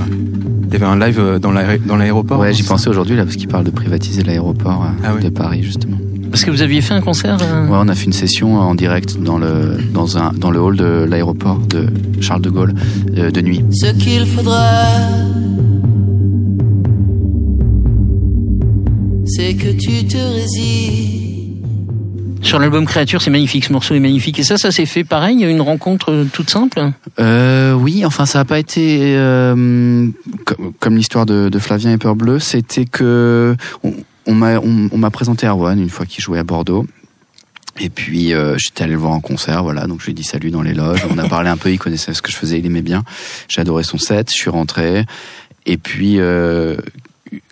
Il 0.68 0.74
y 0.74 0.76
avait 0.76 0.86
un 0.86 0.99
live 0.99 1.20
euh, 1.20 1.39
dans 1.39 1.51
l'aéroport. 1.51 2.39
Ouais, 2.39 2.53
j'y 2.53 2.64
pensais 2.64 2.89
aujourd'hui 2.89 3.16
là 3.16 3.24
parce 3.24 3.36
qu'il 3.36 3.47
parle 3.47 3.66
de 3.66 3.72
privatiser 3.72 4.24
l'aéroport 4.24 4.84
euh, 4.84 5.03
ah 5.03 5.22
de 5.22 5.30
Paris 5.30 5.64
justement. 5.64 5.97
Parce 6.32 6.45
que 6.45 6.51
vous 6.51 6.62
aviez 6.62 6.82
fait 6.82 6.93
un 6.93 7.01
concert 7.01 7.38
euh 7.41 7.68
Ouais, 7.68 7.78
on 7.80 7.89
a 7.89 7.95
fait 7.95 8.05
une 8.05 8.14
session 8.14 8.57
en 8.57 8.74
direct 8.74 9.22
dans 9.22 9.38
le 9.38 9.78
dans 9.93 10.18
un 10.18 10.32
dans 10.32 10.49
le 10.49 10.59
hall 10.59 10.78
de 10.78 11.05
l'aéroport 11.07 11.59
de 11.59 11.88
Charles 12.22 12.41
de 12.41 12.49
Gaulle 12.49 12.74
de 13.07 13.41
nuit. 13.41 13.64
Ce 13.72 13.91
qu'il 13.91 14.26
faudra 14.26 14.86
c'est 19.42 19.56
que 19.56 19.72
tu 19.72 20.06
te 20.06 20.18
résignes 20.18 21.62
sur 22.44 22.60
l'album 22.60 22.86
Créature, 22.86 23.22
c'est 23.22 23.32
magnifique, 23.32 23.66
ce 23.66 23.74
morceau 23.74 23.96
est 23.96 24.00
magnifique. 24.00 24.38
Et 24.38 24.44
ça, 24.44 24.58
ça 24.58 24.72
s'est 24.72 24.86
fait 24.86 25.04
pareil, 25.04 25.44
une 25.44 25.62
rencontre 25.62 26.12
euh, 26.12 26.26
toute 26.32 26.52
simple? 26.52 26.92
Euh, 27.20 27.74
Oui, 27.74 28.06
enfin 28.06 28.28
ça 28.28 28.39
n'a 28.39 28.46
pas 28.46 28.60
été 28.60 29.16
euh, 29.16 30.08
comme, 30.80 30.96
l'histoire 30.96 31.26
de, 31.26 31.50
Flavien 31.60 31.92
et 31.92 31.98
Peur 31.98 32.16
Bleu, 32.16 32.38
c'était 32.38 32.86
que 32.86 33.56
on, 34.28 34.34
m'a 34.34 34.60
on, 34.60 34.98
m'a 34.98 35.10
présenté 35.10 35.48
Erwan 35.48 35.80
une 35.80 35.89
fois 35.89 36.06
qu'il 36.06 36.24
jouait 36.24 36.39
à 36.39 36.44
Bordeaux. 36.44 36.86
Et 37.80 37.89
puis 37.89 38.34
j'étais 38.58 38.84
allé 38.84 38.94
le 38.94 39.00
voir 39.00 39.14
en 39.14 39.22
concert, 39.22 39.64
voilà. 39.64 39.88
Donc 39.88 40.02
je 40.02 40.06
lui 40.06 40.12
ai 40.12 40.16
dit 40.16 40.24
salut 40.24 40.52
dans 40.52 40.62
les 40.62 40.76
loges. 40.76 41.06
On 41.10 41.18
a 41.18 41.28
parlé 41.28 41.50
un 41.50 41.58
peu, 41.58 41.72
il 41.72 41.80
connaissait 41.80 42.14
ce 42.14 42.22
que 42.22 42.32
je 42.32 42.38
faisais, 42.38 42.60
il 42.60 42.66
aimait 42.68 42.84
bien. 42.84 43.04
Adoré 43.58 43.84
son 43.84 43.98
set, 43.98 44.30
je 44.30 44.36
suis 44.36 44.52
rentré. 44.52 45.06
Et 45.66 45.78
puis 45.78 46.20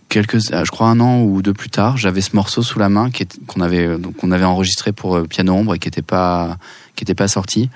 quelques, 0.10 0.52
euh, 0.52 0.66
je 0.66 0.72
crois 0.72 0.88
un 0.88 1.00
an 1.00 1.22
ou 1.22 1.42
deux 1.42 1.54
plus 1.54 1.70
tard, 1.70 1.98
j'avais 1.98 2.22
ce 2.22 2.36
morceau 2.36 2.62
sous 2.62 2.80
la 2.80 2.90
main 2.90 3.10
qu'on 3.48 3.62
avait, 3.62 3.98
donc 3.98 4.16
on 4.24 4.32
avait 4.32 4.46
enregistré 4.46 4.92
pour 4.92 5.16
euh, 5.16 5.24
piano 5.24 5.54
ombre 5.54 5.76
et 5.76 5.80
qui 5.80 5.88
n'était 5.88 6.02
pas, 6.02 6.58
qui 6.96 7.04
était 7.04 7.16
pas 7.16 7.28
sorti 7.28 7.70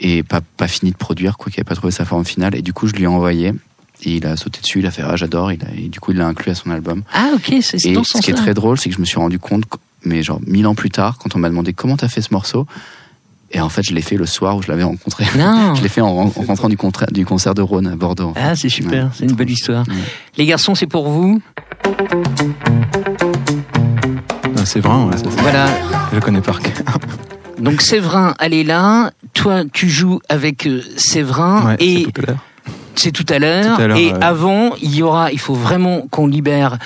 et 0.00 0.22
pas, 0.22 0.40
pas 0.40 0.68
fini 0.68 0.92
de 0.92 0.96
produire, 0.96 1.36
quoi, 1.36 1.50
qui 1.50 1.58
n'avait 1.58 1.68
pas 1.68 1.74
trouvé 1.74 1.92
sa 1.92 2.04
forme 2.04 2.24
finale. 2.24 2.54
Et 2.54 2.62
du 2.62 2.72
coup, 2.72 2.86
je 2.86 2.92
lui 2.92 3.04
ai 3.04 3.08
envoyé. 3.08 3.52
Et 4.04 4.16
il 4.16 4.26
a 4.26 4.36
sauté 4.36 4.60
dessus, 4.60 4.80
il 4.80 4.86
a 4.86 4.90
fait 4.90 5.02
ah 5.02 5.14
j'adore, 5.14 5.52
et 5.52 5.56
du 5.56 6.00
coup 6.00 6.10
il 6.10 6.18
l'a 6.18 6.26
inclus 6.26 6.50
à 6.50 6.56
son 6.56 6.70
album. 6.70 7.04
Ah 7.12 7.30
ok, 7.34 7.54
c'est 7.60 7.92
dans 7.92 8.02
ce 8.02 8.18
qui 8.18 8.32
est 8.32 8.34
très 8.34 8.52
drôle, 8.52 8.76
c'est 8.76 8.88
que 8.88 8.96
je 8.96 9.00
me 9.00 9.04
suis 9.04 9.18
rendu 9.18 9.38
compte, 9.38 9.62
mais 10.04 10.24
genre 10.24 10.40
mille 10.44 10.66
ans 10.66 10.74
plus 10.74 10.90
tard, 10.90 11.18
quand 11.18 11.36
on 11.36 11.38
m'a 11.38 11.48
demandé 11.48 11.72
comment 11.72 11.96
t'as 11.96 12.08
fait 12.08 12.20
ce 12.20 12.34
morceau, 12.34 12.66
et 13.52 13.60
en 13.60 13.68
fait, 13.68 13.82
je 13.82 13.94
l'ai 13.94 14.02
fait 14.02 14.16
le 14.16 14.26
soir 14.26 14.56
où 14.56 14.62
je 14.62 14.68
l'avais 14.68 14.82
rencontré. 14.82 15.24
Non. 15.36 15.74
je 15.74 15.82
l'ai 15.82 15.88
fait 15.88 16.00
en, 16.00 16.28
rentrant 16.28 16.68
du, 16.68 16.76
du, 17.12 17.26
concert 17.26 17.54
de 17.54 17.62
Rhône 17.62 17.86
à 17.86 17.96
Bordeaux. 17.96 18.32
Ah, 18.36 18.56
c'est 18.56 18.68
super. 18.68 19.10
C'est 19.14 19.24
une 19.24 19.34
belle 19.34 19.50
histoire. 19.50 19.84
Les 20.36 20.46
garçons, 20.46 20.74
c'est 20.74 20.86
pour 20.86 21.08
vous 21.08 21.40
ah, 21.84 21.88
C'est 24.64 24.80
vrai. 24.80 24.92
voilà. 25.38 25.66
Je 26.10 26.16
le 26.16 26.20
connais 26.20 26.40
par 26.40 26.60
cœur. 26.60 26.98
Donc 27.58 27.82
Séverin, 27.82 28.34
elle 28.40 28.54
est 28.54 28.64
là. 28.64 29.12
Toi, 29.34 29.62
tu 29.72 29.88
joues 29.88 30.20
avec 30.28 30.66
euh, 30.66 30.82
Séverin 30.96 31.76
et 31.78 32.06
c'est 32.06 32.12
tout 32.12 32.22
à 32.22 32.26
l'heure. 32.26 32.44
C'est 32.94 33.12
tout 33.12 33.26
à 33.28 33.86
l'heure. 33.86 33.96
Et 33.96 34.12
avant, 34.20 34.74
il 34.80 34.94
y 34.94 35.02
aura, 35.02 35.30
il 35.30 35.38
faut 35.38 35.54
vraiment 35.54 36.06
qu'on 36.10 36.26
libère 36.26 36.78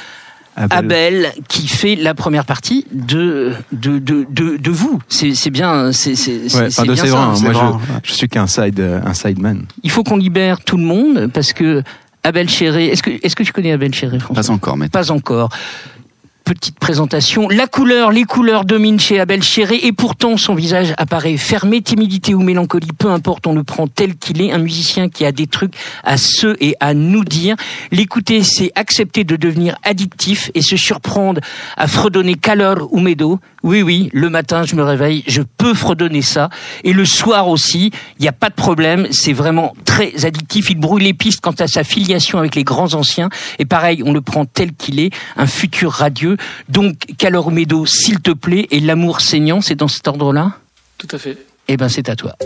Abel. 0.57 1.33
qui 1.49 1.69
fait 1.69 1.97
la 1.97 2.15
première 2.15 2.45
partie 2.45 2.87
de 2.93 3.53
de 3.73 3.99
de 3.99 4.27
de, 4.57 4.71
vous. 4.71 5.01
C'est 5.09 5.51
bien, 5.51 5.93
c'est 5.93 6.15
c'est 6.15 6.43
ouais, 6.57 6.71
c'est 6.71 6.83
bien 6.83 6.97
ça. 6.97 7.35
Moi, 7.41 7.53
je, 8.03 8.11
je, 8.11 8.13
suis 8.13 8.29
qu'un 8.29 8.47
side 8.47 8.81
un 8.81 9.15
sideman. 9.15 9.67
Il 9.83 9.91
faut 9.91 10.03
qu'on 10.03 10.17
libère 10.17 10.61
tout 10.61 10.77
le 10.77 10.85
monde 10.85 11.31
parce 11.33 11.53
que 11.53 11.83
Abel 12.27 12.49
Chéré. 12.49 12.87
Est-ce 12.89 13.03
que 13.03 13.11
est-ce 13.23 13.37
que 13.37 13.43
tu 13.43 13.53
connais 13.53 13.73
Abel 13.73 13.95
Chéré, 13.95 14.19
François? 14.19 14.43
Pas 14.43 14.51
encore, 14.51 14.77
mais 14.77 14.89
pas 14.89 15.11
encore 15.13 15.51
petite 16.47 16.78
présentation. 16.78 17.49
La 17.49 17.66
couleur, 17.66 18.12
les 18.12 18.22
couleurs 18.22 18.64
dominent 18.64 19.01
chez 19.01 19.18
Abel 19.18 19.42
Chéré 19.42 19.80
et 19.82 19.90
pourtant 19.90 20.36
son 20.36 20.55
visage 20.55 20.94
apparaît 20.97 21.36
fermé, 21.36 21.82
timidité 21.82 22.34
ou 22.34 22.40
mélancolie, 22.40 22.92
peu 22.97 23.11
importe, 23.11 23.49
on 23.49 23.53
le 23.53 23.64
prend 23.64 23.88
tel 23.88 24.14
qu'il 24.14 24.40
est. 24.40 24.53
Un 24.53 24.59
musicien 24.59 25.09
qui 25.09 25.26
a 25.26 25.32
des 25.32 25.49
trucs 25.49 25.74
à 26.05 26.16
se 26.16 26.57
et 26.61 26.76
à 26.78 26.94
nous 26.94 27.24
dire. 27.24 27.57
L'écouter, 27.90 28.44
c'est 28.44 28.70
accepter 28.76 29.24
de 29.24 29.34
devenir 29.34 29.76
addictif 29.82 30.53
et 30.55 30.62
se 30.62 30.76
surprendre 30.76 31.40
à 31.76 31.88
fredonner 31.88 32.36
calor 32.36 32.88
ou 32.92 33.01
médo. 33.01 33.40
Oui, 33.64 33.82
oui, 33.82 34.09
le 34.12 34.30
matin, 34.30 34.62
je 34.62 34.76
me 34.76 34.84
réveille, 34.84 35.24
je 35.26 35.42
peux 35.42 35.74
fredonner 35.74 36.22
ça. 36.22 36.51
Et 36.84 36.92
le 36.92 37.05
soir 37.05 37.49
aussi, 37.49 37.90
il 38.20 38.22
n'y 38.22 38.28
a 38.28 38.32
pas 38.32 38.49
de 38.49 38.55
problème, 38.55 39.09
c'est 39.11 39.32
vraiment 39.32 39.74
très 39.84 40.24
addictif. 40.24 40.70
Il 40.70 40.78
brouille 40.78 41.03
les 41.03 41.14
pistes 41.14 41.40
quant 41.40 41.55
à 41.59 41.66
sa 41.66 41.82
filiation 41.82 42.38
avec 42.38 42.55
les 42.55 42.62
grands 42.62 42.94
anciens. 42.94 43.28
Et 43.59 43.64
pareil, 43.64 44.05
on 44.05 44.12
le 44.12 44.20
prend 44.20 44.44
tel 44.44 44.72
qu'il 44.74 45.01
est, 45.01 45.11
un 45.36 45.49
futur 45.49 45.90
radieux. 45.90 46.36
Donc, 46.68 46.97
Calor 47.18 47.51
Medo, 47.51 47.87
s'il 47.87 48.20
te 48.20 48.30
plaît, 48.30 48.66
et 48.70 48.80
l'amour 48.80 49.20
saignant, 49.20 49.61
c'est 49.61 49.74
dans 49.74 49.89
cet 49.89 50.07
ordre-là 50.09 50.59
Tout 50.99 51.09
à 51.11 51.18
fait. 51.18 51.39
Eh 51.68 51.76
ben, 51.76 51.89
c'est 51.89 52.09
à 52.09 52.16
toi. 52.16 52.37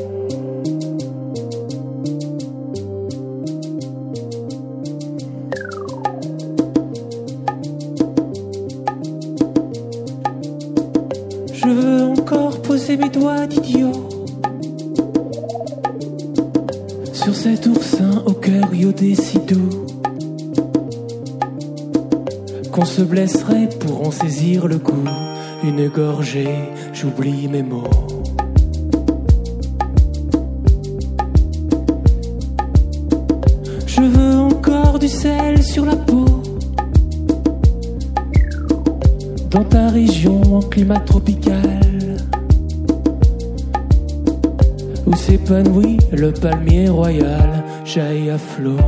Je 11.52 11.68
veux 11.68 12.02
encore 12.02 12.62
poser 12.62 12.96
mes 12.96 13.10
doigts 13.10 13.46
d'idiot 13.46 14.08
sur 17.12 17.34
cet 17.34 17.66
oursin 17.66 18.22
au 18.24 18.32
cœur 18.32 18.74
iodé 18.74 19.14
si 19.14 19.38
doux 19.38 19.89
qu'on 22.70 22.84
se 22.84 23.02
blesserait 23.02 23.68
pour 23.80 24.06
en 24.06 24.10
saisir 24.10 24.68
le 24.68 24.78
coup. 24.78 25.04
Une 25.64 25.88
gorgée, 25.88 26.54
j'oublie 26.92 27.48
mes 27.48 27.62
mots. 27.62 27.84
Je 33.86 34.02
veux 34.02 34.38
encore 34.38 34.98
du 34.98 35.08
sel 35.08 35.62
sur 35.62 35.84
la 35.84 35.96
peau. 35.96 36.26
Dans 39.50 39.64
ta 39.64 39.88
région 39.88 40.40
en 40.56 40.62
climat 40.62 41.00
tropical, 41.00 42.16
où 45.06 45.14
s'épanouit 45.16 45.98
le 46.12 46.32
palmier 46.32 46.88
royal, 46.88 47.64
jaillit 47.84 48.30
à 48.30 48.38
flot 48.38 48.78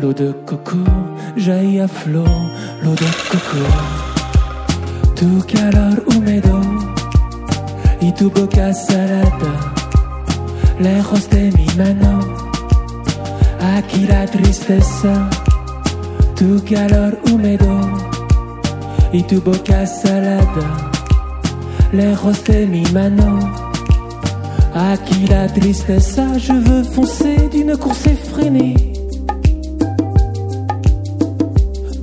l'eau 0.00 0.12
de 0.12 0.32
coco, 0.46 0.78
jaillit 1.36 1.80
à 1.80 1.88
flot 1.88 2.24
l'eau 2.82 2.94
de 2.94 3.08
coco. 3.30 3.64
Tu 5.14 5.26
calor 5.52 6.02
húmedo 6.06 6.60
y 8.00 8.12
tu 8.12 8.30
boca 8.30 8.72
salada, 8.72 9.74
lejos 10.80 11.28
de 11.30 11.50
mi 11.56 11.66
mano. 11.76 12.20
Aquí 13.76 14.06
la 14.06 14.26
tristeza, 14.26 15.28
tu 16.36 16.62
calor 16.64 17.18
húmedo 17.26 17.80
y 19.12 19.22
tu 19.24 19.40
boca 19.40 19.86
salada, 19.86 20.90
lejos 21.92 22.44
de 22.44 22.66
mi 22.66 22.84
mano. 22.92 23.38
Aquí 24.74 25.26
la 25.26 25.48
tristeza, 25.48 26.38
je 26.38 26.52
veux 26.52 26.84
foncer 26.84 27.48
d'une 27.48 27.76
course 27.76 28.06
effrénée 28.06 28.87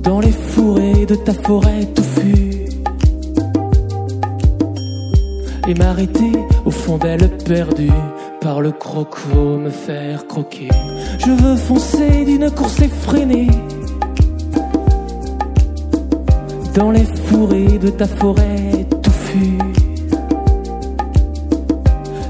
dans 0.06 0.20
les 0.20 0.30
fourrés 0.30 1.04
de 1.04 1.16
ta 1.16 1.34
forêt 1.34 1.84
touffue 1.86 2.66
et 5.66 5.74
m'arrêter 5.74 6.32
au 6.64 6.70
fond 6.70 6.96
d'elle 6.96 7.28
perdue 7.38 7.90
par 8.40 8.60
le 8.60 8.70
croco 8.70 9.58
me 9.58 9.70
faire 9.70 10.26
croquer. 10.28 10.68
Je 11.18 11.32
veux 11.32 11.56
foncer 11.56 12.24
d'une 12.24 12.48
course 12.52 12.80
effrénée 12.82 13.48
dans 16.74 16.92
les 16.92 17.04
fourrés 17.04 17.78
de 17.78 17.90
ta 17.90 18.06
forêt 18.06 18.86
touffue 19.02 19.58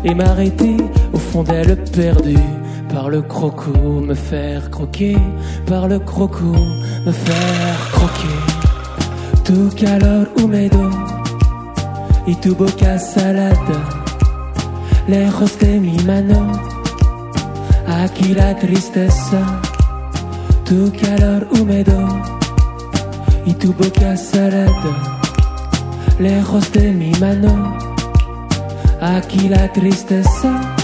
et 0.02 0.14
m'arrêter 0.14 0.76
au 1.12 1.18
fond 1.18 1.42
d'elle 1.42 1.76
perdue. 1.92 2.55
Par 2.96 3.10
le 3.10 3.20
croco 3.20 3.72
me 4.00 4.14
faire 4.14 4.70
croquer, 4.70 5.18
par 5.66 5.86
le 5.86 5.98
croco 5.98 6.54
me 7.04 7.12
faire 7.12 7.90
croquer. 7.92 8.38
Tu 9.44 9.68
calor 9.76 10.28
húmedo 10.38 10.90
y 12.26 12.34
tu 12.36 12.54
boca 12.54 12.98
salada, 12.98 13.80
lejos 15.06 15.58
de 15.58 15.78
mi 15.78 15.98
mano, 16.04 16.52
aquí 17.86 18.32
la 18.32 18.56
tristeza. 18.56 19.42
Tu 20.64 20.90
calor 20.92 21.48
húmedo 21.50 22.00
y 23.44 23.52
tu 23.52 23.74
boca 23.74 24.16
salada, 24.16 25.20
lejos 26.18 26.72
de 26.72 26.92
mi 26.92 27.12
mano, 27.20 27.76
aquí 29.02 29.50
la 29.50 29.70
tristeza. 29.70 30.75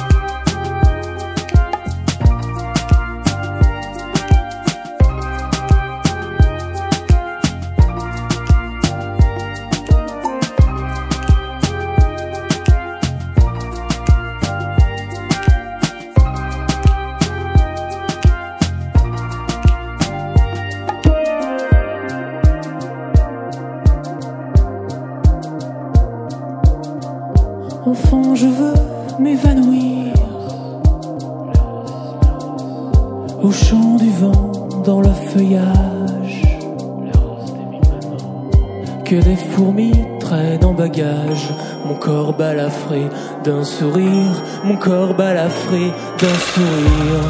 D'un 43.45 43.65
sourire, 43.65 44.37
mon 44.65 44.77
corps 44.77 45.15
balafré 45.15 45.93
d'un 46.19 46.39
sourire. 46.53 47.25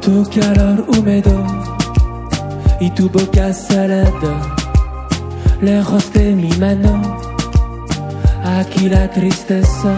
Tu 0.00 0.24
calor 0.30 0.84
húmedo 0.88 1.44
y 2.80 2.90
tu 2.90 3.08
boca 3.08 3.52
salada, 3.52 4.34
lejos 5.60 6.12
de 6.12 6.34
mi 6.34 6.50
mano, 6.58 7.18
aquí 8.44 8.88
la 8.88 9.10
tristeza. 9.10 9.92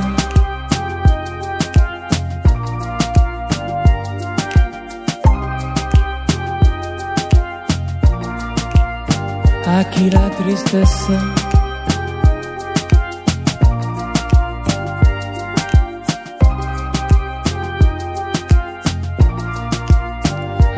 Aquí 9.66 10.10
la 10.10 10.30
tristeza. 10.30 11.45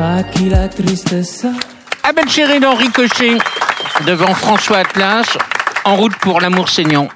Ah, 0.01 0.23
qui 0.23 0.47
la 0.47 0.69
tristesse. 0.69 1.45
Ah 2.03 2.13
ben 2.13 2.25
chérie 2.25 2.61
d'Henri 2.61 2.89
Cochet, 2.89 3.37
devant 4.07 4.33
François 4.33 4.77
Atlas, 4.77 5.27
en 5.83 5.97
route 5.97 6.15
pour 6.21 6.39
l'amour 6.39 6.69
saignant. 6.69 7.09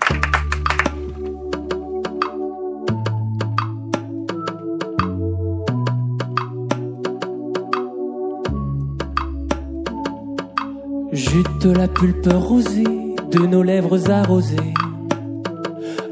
Jute 11.14 11.66
la 11.66 11.88
pulpe 11.88 12.28
rosée 12.34 12.84
de 13.32 13.48
nos 13.48 13.64
lèvres 13.64 14.12
arrosées 14.12 14.74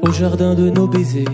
au 0.00 0.10
jardin 0.10 0.54
de 0.54 0.70
nos 0.70 0.86
baisers. 0.86 1.26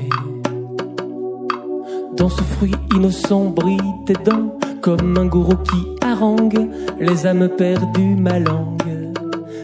Dans 2.16 2.28
ce 2.28 2.42
fruit 2.42 2.74
innocent 2.92 3.44
brille 3.44 3.78
tes 4.04 4.14
dents 4.14 4.57
comme 4.80 5.16
un 5.18 5.26
gourou 5.26 5.56
qui 5.56 5.86
harangue 6.04 6.68
les 7.00 7.26
âmes 7.26 7.48
perdues, 7.48 8.16
ma 8.16 8.38
langue 8.38 9.12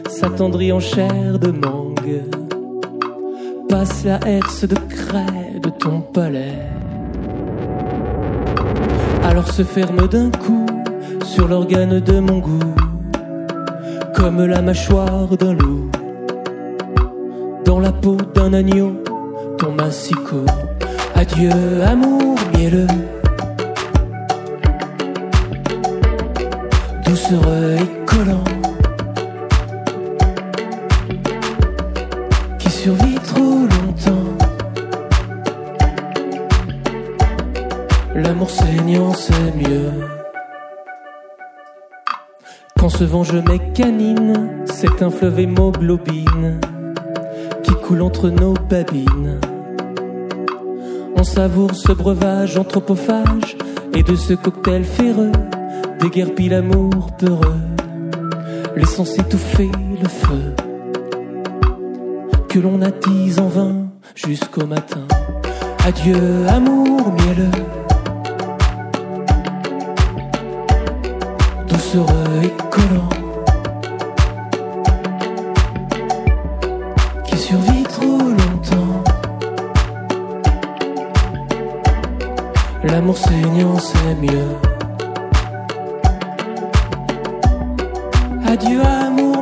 s'attendrit 0.09 0.71
en 0.71 0.79
chair 0.79 1.39
de 1.39 1.51
mangue. 1.51 2.23
Passe 3.69 4.05
la 4.05 4.19
herse 4.25 4.65
de 4.67 4.75
craie 4.75 5.59
de 5.61 5.69
ton 5.69 6.01
palais. 6.01 6.59
Alors 9.23 9.47
se 9.51 9.63
ferme 9.63 10.07
d'un 10.07 10.31
coup 10.31 10.65
sur 11.23 11.47
l'organe 11.47 11.99
de 11.99 12.19
mon 12.19 12.39
goût, 12.39 12.75
comme 14.15 14.45
la 14.45 14.61
mâchoire 14.61 15.35
d'un 15.37 15.53
loup. 15.53 15.89
Dans 17.65 17.79
la 17.79 17.91
peau 17.91 18.17
d'un 18.33 18.53
agneau, 18.53 18.93
ton 19.57 19.71
massicot. 19.71 20.45
Adieu, 21.15 21.49
amour 21.83 22.35
mielleux 22.53 22.87
doucereux 27.15 27.77
et 27.79 28.05
collant 28.05 28.43
qui 32.59 32.69
survit 32.69 33.15
trop 33.15 33.61
longtemps. 33.61 34.33
L'amour 38.15 38.49
saignant, 38.49 39.13
c'est 39.13 39.55
mieux. 39.55 39.91
Quand 42.77 42.89
ce 42.89 43.05
vent 43.05 43.23
je 43.23 43.37
canines, 43.73 44.49
c'est 44.65 45.01
un 45.01 45.09
fleuve 45.09 45.39
hémoglobine 45.39 46.59
qui 47.63 47.71
coule 47.75 48.01
entre 48.01 48.29
nos 48.29 48.55
babines. 48.69 49.39
On 51.15 51.23
savoure 51.23 51.75
ce 51.75 51.93
breuvage 51.93 52.57
anthropophage 52.57 53.55
et 53.93 54.03
de 54.03 54.17
ce 54.17 54.33
cocktail 54.33 54.83
féreux 54.83 55.31
déguerpit 55.99 56.49
l'amour 56.49 57.11
peureux, 57.17 57.61
laissant 58.75 59.05
s'étouffer 59.05 59.69
le 60.01 60.07
feu 60.07 60.55
que 62.49 62.59
l'on 62.59 62.81
attise 62.81 63.39
en 63.39 63.47
vain 63.47 63.87
jusqu'au 64.15 64.65
matin. 64.65 65.07
Adieu, 65.85 66.47
amour 66.47 67.11
mielleux, 67.11 67.51
doucereux 71.67 72.41
et 72.43 72.53
collant, 72.69 73.09
qui 77.25 77.37
survit 77.37 77.83
trop 77.83 78.17
longtemps. 78.17 79.03
L'amour 82.83 83.17
saignant, 83.17 83.77
c'est 83.79 84.15
mieux. 84.21 84.74
Adieu 88.47 88.81
amour 88.81 89.34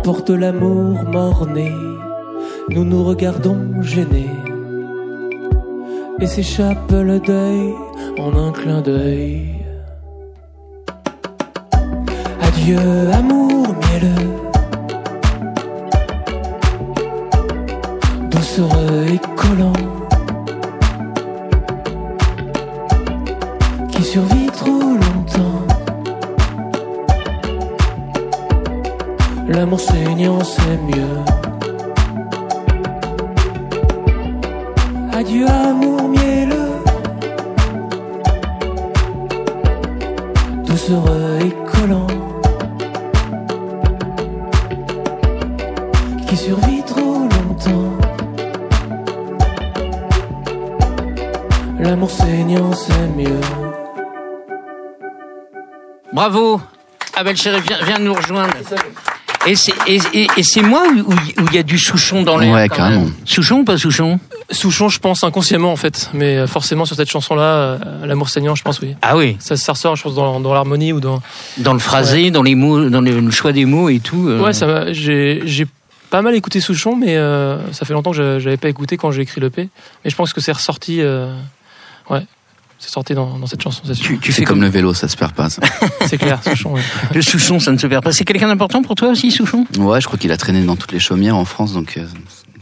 emporte 0.00 0.30
l'amour 0.30 1.04
morné. 1.12 1.70
Nous 2.70 2.84
nous 2.84 3.04
regardons 3.04 3.82
gênés 3.82 4.34
et 6.18 6.26
s'échappe 6.26 6.90
le 6.90 7.20
deuil 7.20 7.74
en 8.18 8.34
un 8.34 8.50
clin 8.50 8.80
d'œil. 8.80 9.56
Adieu 12.40 12.78
amour 13.12 13.66
mielleux, 13.82 14.29
Adieu 35.20 35.46
amour 35.46 36.08
mielleux, 36.08 36.72
doucereux 40.66 41.38
et 41.44 41.54
collant, 41.70 42.06
qui 46.26 46.36
survit 46.38 46.82
trop 46.86 47.18
longtemps. 47.28 47.98
L'amour 51.78 52.10
saignant, 52.10 52.72
c'est 52.72 53.08
mieux. 53.14 53.40
Bravo 56.14 56.62
Abel 57.14 57.36
Chéri, 57.36 57.60
viens, 57.60 57.76
viens 57.84 57.98
nous 57.98 58.14
rejoindre. 58.14 58.54
Et 59.46 59.54
c'est 59.54 59.72
et, 59.86 59.98
et, 60.14 60.26
et 60.36 60.42
c'est 60.42 60.62
moi 60.62 60.82
où 60.88 61.12
il 61.50 61.54
y 61.54 61.58
a 61.58 61.62
du 61.62 61.78
Souchon 61.78 62.22
dans 62.22 62.36
l'air 62.38 62.54
Ouais, 62.54 62.68
quand 62.68 62.76
carrément. 62.76 63.02
même. 63.04 63.12
Souchon 63.26 63.60
ou 63.60 63.64
pas 63.64 63.76
Souchon? 63.78 64.18
Souchon, 64.52 64.88
je 64.88 64.98
pense 64.98 65.22
inconsciemment 65.24 65.72
en 65.72 65.76
fait, 65.76 66.10
mais 66.12 66.36
euh, 66.36 66.46
forcément 66.46 66.84
sur 66.84 66.96
cette 66.96 67.10
chanson-là, 67.10 67.42
euh, 67.42 67.78
l'amour 68.06 68.28
saignant, 68.28 68.54
je 68.54 68.62
pense 68.62 68.80
oui. 68.80 68.94
Ah 69.02 69.16
oui, 69.16 69.36
Ça, 69.38 69.56
ça 69.56 69.72
ressort, 69.72 69.94
je 69.96 70.02
pense, 70.02 70.14
dans, 70.14 70.40
dans 70.40 70.52
l'harmonie 70.54 70.92
ou 70.92 71.00
dans. 71.00 71.22
dans 71.58 71.72
le 71.72 71.78
phrasé, 71.78 72.30
dans 72.30 72.42
les 72.42 72.54
mots, 72.56 72.88
dans 72.90 73.00
le 73.00 73.30
choix 73.30 73.52
des 73.52 73.64
mots 73.64 73.88
et 73.88 74.00
tout. 74.00 74.28
euh. 74.28 74.40
Ouais, 74.42 74.52
ça. 74.52 74.92
J'ai 74.92 75.42
j'ai 75.44 75.66
pas 76.10 76.22
mal 76.22 76.34
écouté 76.34 76.60
Souchon, 76.60 76.96
mais 76.96 77.16
euh, 77.16 77.58
ça 77.72 77.86
fait 77.86 77.92
longtemps 77.92 78.10
que 78.10 78.16
je- 78.16 78.40
j'avais 78.40 78.56
pas 78.56 78.68
écouté 78.68 78.96
quand 78.96 79.12
j'ai 79.12 79.22
écrit 79.22 79.40
le 79.40 79.50
P. 79.50 79.68
Mais 80.04 80.10
je 80.10 80.16
pense 80.16 80.32
que 80.32 80.40
c'est 80.40 80.50
ressorti. 80.52 81.00
euh, 81.00 81.32
ouais, 82.10 82.26
c'est 82.80 82.90
sorti 82.90 83.14
dans, 83.14 83.38
dans 83.38 83.46
cette 83.46 83.62
chanson, 83.62 83.82
c'est 83.86 83.94
sûr. 83.94 84.06
tu, 84.06 84.18
tu 84.18 84.32
C'est 84.32 84.38
fais 84.40 84.44
comme 84.46 84.56
comme 84.56 84.64
le 84.64 84.70
vélo, 84.70 84.94
ça 84.94 85.06
se 85.06 85.16
perd 85.16 85.32
pas. 85.32 85.48
ça. 85.50 85.62
C'est 86.06 86.16
clair, 86.18 86.40
Souchon. 86.42 86.72
ouais. 86.74 86.80
le 87.14 87.22
Souchon, 87.22 87.60
ça 87.60 87.70
ne 87.72 87.78
se 87.78 87.86
perd 87.86 88.02
pas. 88.02 88.10
C'est 88.12 88.24
quelqu'un 88.24 88.48
d'important 88.48 88.82
pour 88.82 88.94
toi 88.96 89.08
aussi, 89.10 89.30
Souchon? 89.30 89.66
Ouais, 89.78 90.00
je 90.00 90.06
crois 90.06 90.18
qu'il 90.18 90.32
a 90.32 90.36
traîné 90.36 90.62
dans 90.62 90.74
toutes 90.76 90.90
les 90.92 90.98
chaumières 90.98 91.36
en 91.36 91.44
France, 91.44 91.72
donc. 91.74 91.98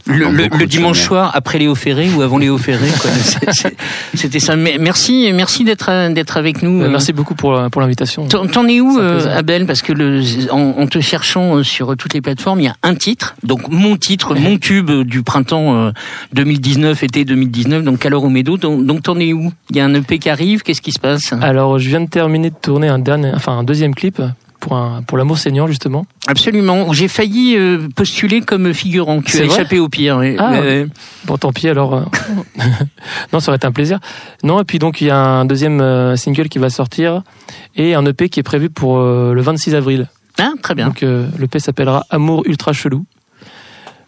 Euh, 0.07 0.13
Le, 0.13 0.25
le- 0.31 0.47
le 0.57 0.65
dimanche 0.65 0.99
soir 1.01 1.31
après 1.33 1.59
Léo 1.59 1.75
Ferré 1.75 2.09
ou 2.15 2.21
avant 2.21 2.37
Léo 2.37 2.57
Ferré, 2.57 2.87
quoi. 3.01 3.09
C'est- 3.23 3.51
c'est- 3.51 3.75
C'était 4.15 4.39
ça. 4.39 4.55
Mais 4.55 4.77
Merci, 4.79 5.31
merci 5.33 5.63
d'être 5.63 5.89
euh, 5.89 6.09
d'être 6.09 6.37
avec 6.37 6.61
nous. 6.63 6.81
Euh, 6.81 6.85
euh. 6.85 6.89
Merci 6.89 7.13
beaucoup 7.13 7.35
pour, 7.35 7.59
pour 7.71 7.81
l'invitation. 7.81 8.27
T'en 8.27 8.47
t'en 8.47 8.67
es 8.67 8.79
où, 8.81 8.97
euh. 8.99 9.35
Abel? 9.37 9.65
Parce 9.65 9.81
que 9.81 9.93
le, 9.93 10.21
en, 10.51 10.75
en 10.77 10.87
te 10.87 10.99
cherchant 10.99 11.57
euh, 11.57 11.63
sur 11.63 11.95
toutes 11.97 12.13
les 12.13 12.21
plateformes, 12.21 12.59
il 12.61 12.65
y 12.65 12.67
a 12.67 12.75
un 12.83 12.95
titre, 12.95 13.35
donc 13.43 13.67
mon 13.69 13.97
titre, 13.97 14.35
mon 14.35 14.57
tube 14.59 14.89
euh, 14.89 15.03
du 15.03 15.21
printemps 15.23 15.75
euh, 15.75 15.91
2019, 16.33 17.03
été 17.03 17.25
2019, 17.25 17.83
donc 17.83 17.99
Calor 17.99 18.23
au 18.23 18.29
Médo. 18.29 18.57
Donc 18.57 18.85
donc 18.85 19.03
t'en 19.03 19.19
es 19.19 19.33
où? 19.33 19.51
Il 19.69 19.75
y 19.77 19.79
a 19.79 19.85
un 19.85 19.93
EP 19.93 20.19
qui 20.19 20.29
arrive. 20.29 20.61
Qu'est-ce 20.61 20.81
qui 20.81 20.91
se 20.91 20.99
passe? 20.99 21.33
Alors, 21.41 21.79
je 21.79 21.87
viens 21.89 22.01
de 22.01 22.09
terminer 22.09 22.49
de 22.49 22.55
tourner 22.61 22.87
un 22.87 22.99
dernier, 22.99 23.31
enfin 23.35 23.57
un 23.57 23.63
deuxième 23.63 23.93
clip 23.95 24.21
pour 24.59 24.75
un 24.75 25.01
pour 25.03 25.17
l'amour 25.17 25.37
saignant 25.37 25.67
justement. 25.67 26.05
Absolument. 26.27 26.87
Où 26.87 26.93
j'ai 26.93 27.07
failli 27.07 27.55
euh, 27.57 27.87
postuler 27.95 28.41
comme 28.41 28.73
figurant. 28.73 29.21
Tu 29.21 29.37
as 29.37 29.43
échappé 29.45 29.79
au 29.79 29.89
pire. 29.89 30.17
oui. 30.17 30.35
Ah. 30.37 30.53
Euh, 30.55 30.85
Bon, 31.25 31.37
tant 31.37 31.51
pis 31.53 31.67
alors. 31.69 31.93
euh, 31.95 32.03
non, 33.33 33.39
ça 33.39 33.49
aurait 33.51 33.57
été 33.57 33.67
un 33.67 33.71
plaisir. 33.71 33.99
Non, 34.43 34.59
et 34.61 34.63
puis 34.65 34.79
donc 34.79 35.01
il 35.01 35.07
y 35.07 35.09
a 35.11 35.17
un 35.17 35.45
deuxième 35.45 35.81
euh, 35.81 36.15
single 36.15 36.49
qui 36.49 36.59
va 36.59 36.69
sortir 36.69 37.23
et 37.75 37.93
un 37.95 38.05
EP 38.05 38.29
qui 38.29 38.39
est 38.39 38.43
prévu 38.43 38.69
pour 38.69 38.97
euh, 38.99 39.33
le 39.33 39.41
26 39.41 39.75
avril. 39.75 40.07
ah, 40.39 40.51
très 40.61 40.75
bien. 40.75 40.87
Donc 40.87 41.03
euh, 41.03 41.27
l'EP 41.37 41.59
s'appellera 41.59 42.05
Amour 42.09 42.43
ultra 42.45 42.73
chelou. 42.73 43.05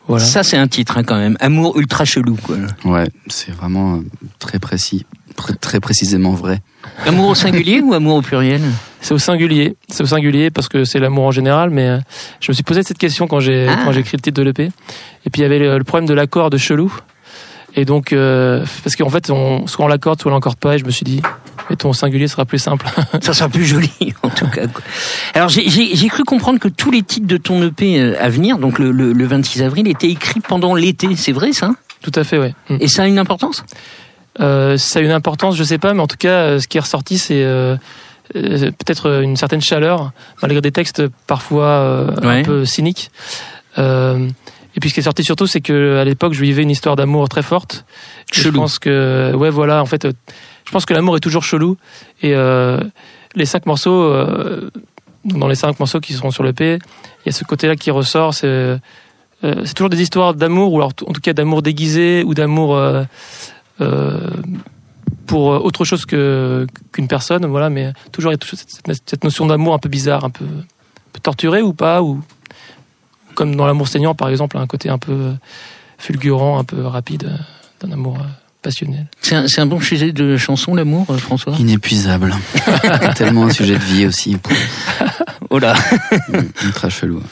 Voilà. 0.08 0.26
Ça 0.26 0.44
c'est 0.44 0.58
un 0.58 0.68
titre 0.68 0.98
hein, 0.98 1.04
quand 1.04 1.18
même. 1.18 1.38
Amour 1.40 1.78
ultra 1.78 2.06
chelou. 2.06 2.36
Quoi. 2.44 2.58
Ouais, 2.86 3.08
c'est 3.28 3.52
vraiment 3.52 4.00
très 4.40 4.60
précis, 4.60 5.06
très, 5.36 5.54
très 5.54 5.80
précisément 5.80 6.32
vrai. 6.34 6.60
Amour 7.06 7.30
au 7.30 7.36
singulier 7.36 7.80
ou 7.82 7.94
amour 7.94 8.16
au 8.18 8.22
pluriel? 8.22 8.62
C'est 9.02 9.14
au 9.14 9.18
singulier. 9.20 9.76
C'est 9.90 10.04
au 10.04 10.08
singulier 10.08 10.50
parce 10.52 10.70
que 10.70 10.86
c'est 10.86 11.00
l'amour 11.00 11.26
en 11.26 11.32
général, 11.32 11.70
mais 11.72 11.88
euh, 11.88 11.98
je 12.40 12.52
me 12.52 12.54
suis 12.54 12.64
posé 12.64 12.84
cette 12.84 12.98
question 13.00 13.28
quand 13.28 13.40
j'ai 13.40 13.68
Ah. 13.68 13.80
quand 13.84 13.92
j'ai 13.92 14.00
écrit 14.02 14.16
le 14.18 14.22
titre 14.22 14.38
de 14.38 14.44
l'EP. 14.44 14.64
Et 15.26 15.30
puis 15.30 15.40
il 15.40 15.42
y 15.42 15.46
avait 15.46 15.60
le, 15.60 15.78
le 15.78 15.84
problème 15.84 16.08
de 16.08 16.14
l'accord 16.14 16.50
de 16.50 16.58
chelou. 16.58 16.94
Et 17.76 17.86
donc 17.86 18.12
euh, 18.14 18.64
parce 18.84 18.96
qu'en 18.96 19.10
fait, 19.10 19.30
on, 19.30 19.66
soit 19.68 19.86
on 19.86 19.88
l'accorde, 19.88 20.22
soit 20.22 20.32
on 20.32 20.36
l'accorde 20.36 20.58
pas. 20.58 20.76
Et 20.76 20.78
je 20.80 20.86
me 20.86 20.92
suis 20.92 21.04
dit, 21.06 21.22
mettons 21.70 21.90
au 21.90 21.94
singulier, 21.94 22.28
sera 22.28 22.46
plus 22.46 22.60
simple. 22.60 22.86
Ça 23.22 23.34
sera 23.34 23.48
plus 23.50 23.66
joli, 23.66 23.90
en 24.24 24.30
tout 24.30 24.48
cas. 24.48 24.64
Alors, 25.34 25.48
j'ai- 25.50 26.08
cru 26.10 26.24
comprendre 26.24 26.60
que 26.60 26.68
tous 26.68 26.92
les 26.92 27.02
titres 27.02 27.28
de 27.28 27.38
ton 27.38 27.64
EP 27.64 28.00
euh, 28.00 28.16
à 28.20 28.28
venir, 28.30 28.58
donc 28.58 28.78
le, 28.78 28.92
le, 28.92 29.14
le 29.14 29.26
26 29.26 29.64
avril, 29.64 29.88
étaient 29.88 30.10
écrits 30.10 30.42
pendant 30.42 30.76
l'été. 30.76 31.16
C'est 31.16 31.32
vrai, 31.32 31.54
ça? 31.54 31.72
Tout 32.02 32.12
à 32.16 32.24
fait, 32.26 32.38
ouais. 32.38 32.54
Mm. 32.70 32.78
Et 32.82 32.88
ça 32.90 33.04
a 33.04 33.08
une 33.08 33.18
importance? 33.20 33.64
Euh, 34.42 34.78
ça 34.78 35.00
a 35.00 35.02
une 35.02 35.12
importance, 35.12 35.56
je 35.56 35.64
sais 35.64 35.78
pas, 35.78 35.94
mais 35.94 36.02
en 36.02 36.08
tout 36.08 36.18
cas, 36.18 36.30
euh, 36.30 36.60
ce 36.60 36.68
qui 36.68 36.78
est 36.78 36.82
ressorti, 36.82 37.18
c'est 37.18 37.44
euh, 37.44 37.78
peut-être 38.34 39.22
une 39.22 39.36
certaine 39.36 39.62
chaleur, 39.62 40.12
malgré 40.42 40.62
des 40.62 40.72
textes 40.72 41.04
parfois 41.28 41.66
euh, 41.66 42.08
Ouais. 42.22 42.40
un 42.40 42.44
peu 42.44 42.66
cyniques. 42.66 43.12
Euh, 43.78 44.28
et 44.76 44.80
puis 44.80 44.90
ce 44.90 44.94
qui 44.94 45.00
est 45.02 45.04
sorti 45.04 45.24
surtout, 45.24 45.48
c'est 45.48 45.62
que 45.62 45.98
à 45.98 46.06
l'époque, 46.06 46.34
je 46.34 46.42
vivais 46.42 46.62
une 46.64 46.70
histoire 46.70 46.96
d'amour 46.96 47.28
très 47.30 47.44
forte. 47.44 47.86
Je 48.32 48.50
pense 48.50 48.80
que, 48.80 49.34
ouais, 49.36 49.50
voilà, 49.50 49.82
en 49.82 49.86
fait, 49.86 50.06
euh, 50.06 50.14
je 50.66 50.72
pense 50.72 50.86
que 50.86 50.94
l'amour 50.94 51.18
est 51.18 51.20
toujours 51.20 51.44
chelou. 51.44 51.76
Et 52.22 52.34
euh, 52.34 52.80
les 53.36 53.46
cinq 53.46 53.66
morceaux, 53.66 54.04
euh, 54.04 54.70
dans 55.26 55.48
les 55.50 55.56
cinq 55.56 55.80
morceaux 55.80 56.00
qui 56.00 56.14
seront 56.14 56.32
sur 56.32 56.44
le 56.44 56.54
P, 56.54 56.80
il 57.26 57.26
y 57.26 57.30
a 57.30 57.34
ce 57.34 57.44
côté-là 57.44 57.76
qui 57.76 57.92
ressort. 57.92 58.34
C'est 58.34 58.48
euh, 58.48 58.78
toujours 59.76 59.90
des 59.90 60.02
histoires 60.02 60.34
d'amour, 60.36 60.72
ou 60.72 60.78
alors 60.78 60.94
en 61.06 61.12
tout 61.12 61.22
cas 61.22 61.34
d'amour 61.34 61.62
déguisé, 61.62 62.24
ou 62.26 62.34
d'amour 62.34 62.76
euh, 62.78 63.04
euh, 63.82 64.20
pour 65.26 65.54
euh, 65.54 65.60
autre 65.60 65.86
chose 65.86 66.06
que 66.06 66.68
qu'une 66.92 67.08
personne, 67.08 67.46
voilà. 67.46 67.70
Mais 67.70 67.94
toujours 68.12 68.32
il 68.32 68.34
y 68.34 68.36
a 68.36 68.38
toujours 68.38 68.60
cette, 68.60 69.02
cette 69.10 69.24
notion 69.24 69.46
d'amour 69.46 69.74
un 69.74 69.80
peu 69.80 69.90
bizarre, 69.90 70.26
un 70.26 70.30
peu, 70.30 70.46
un 70.46 71.12
peu 71.14 71.20
torturé 71.22 71.62
ou 71.62 71.74
pas, 71.74 72.02
ou 72.02 72.22
comme 73.36 73.56
dans 73.56 73.66
l'amour 73.66 73.88
saignant 73.88 74.16
par 74.16 74.30
exemple, 74.30 74.58
un 74.58 74.68
côté 74.68 74.90
un 74.90 74.98
peu 74.98 75.12
euh, 75.12 75.34
fulgurant, 75.98 76.60
un 76.60 76.64
peu 76.64 76.86
rapide 76.86 77.26
euh, 77.26 77.86
d'un 77.86 77.94
amour 77.94 78.18
passionnel. 78.62 79.08
C'est 79.22 79.36
un, 79.36 79.48
c'est 79.48 79.62
un 79.62 79.66
bon 79.66 79.80
sujet 79.80 80.12
de 80.12 80.38
chanson, 80.38 80.76
l'amour, 80.76 81.08
François? 81.18 81.56
Inépuisable. 81.58 82.36
Tellement 83.16 83.46
un 83.46 83.50
sujet 83.50 83.74
de 83.74 83.84
vie 83.84 84.06
aussi. 84.06 84.38
Oh 85.50 85.58
là 85.58 85.74
Ultra 86.64 86.90
chelou. 86.90 87.24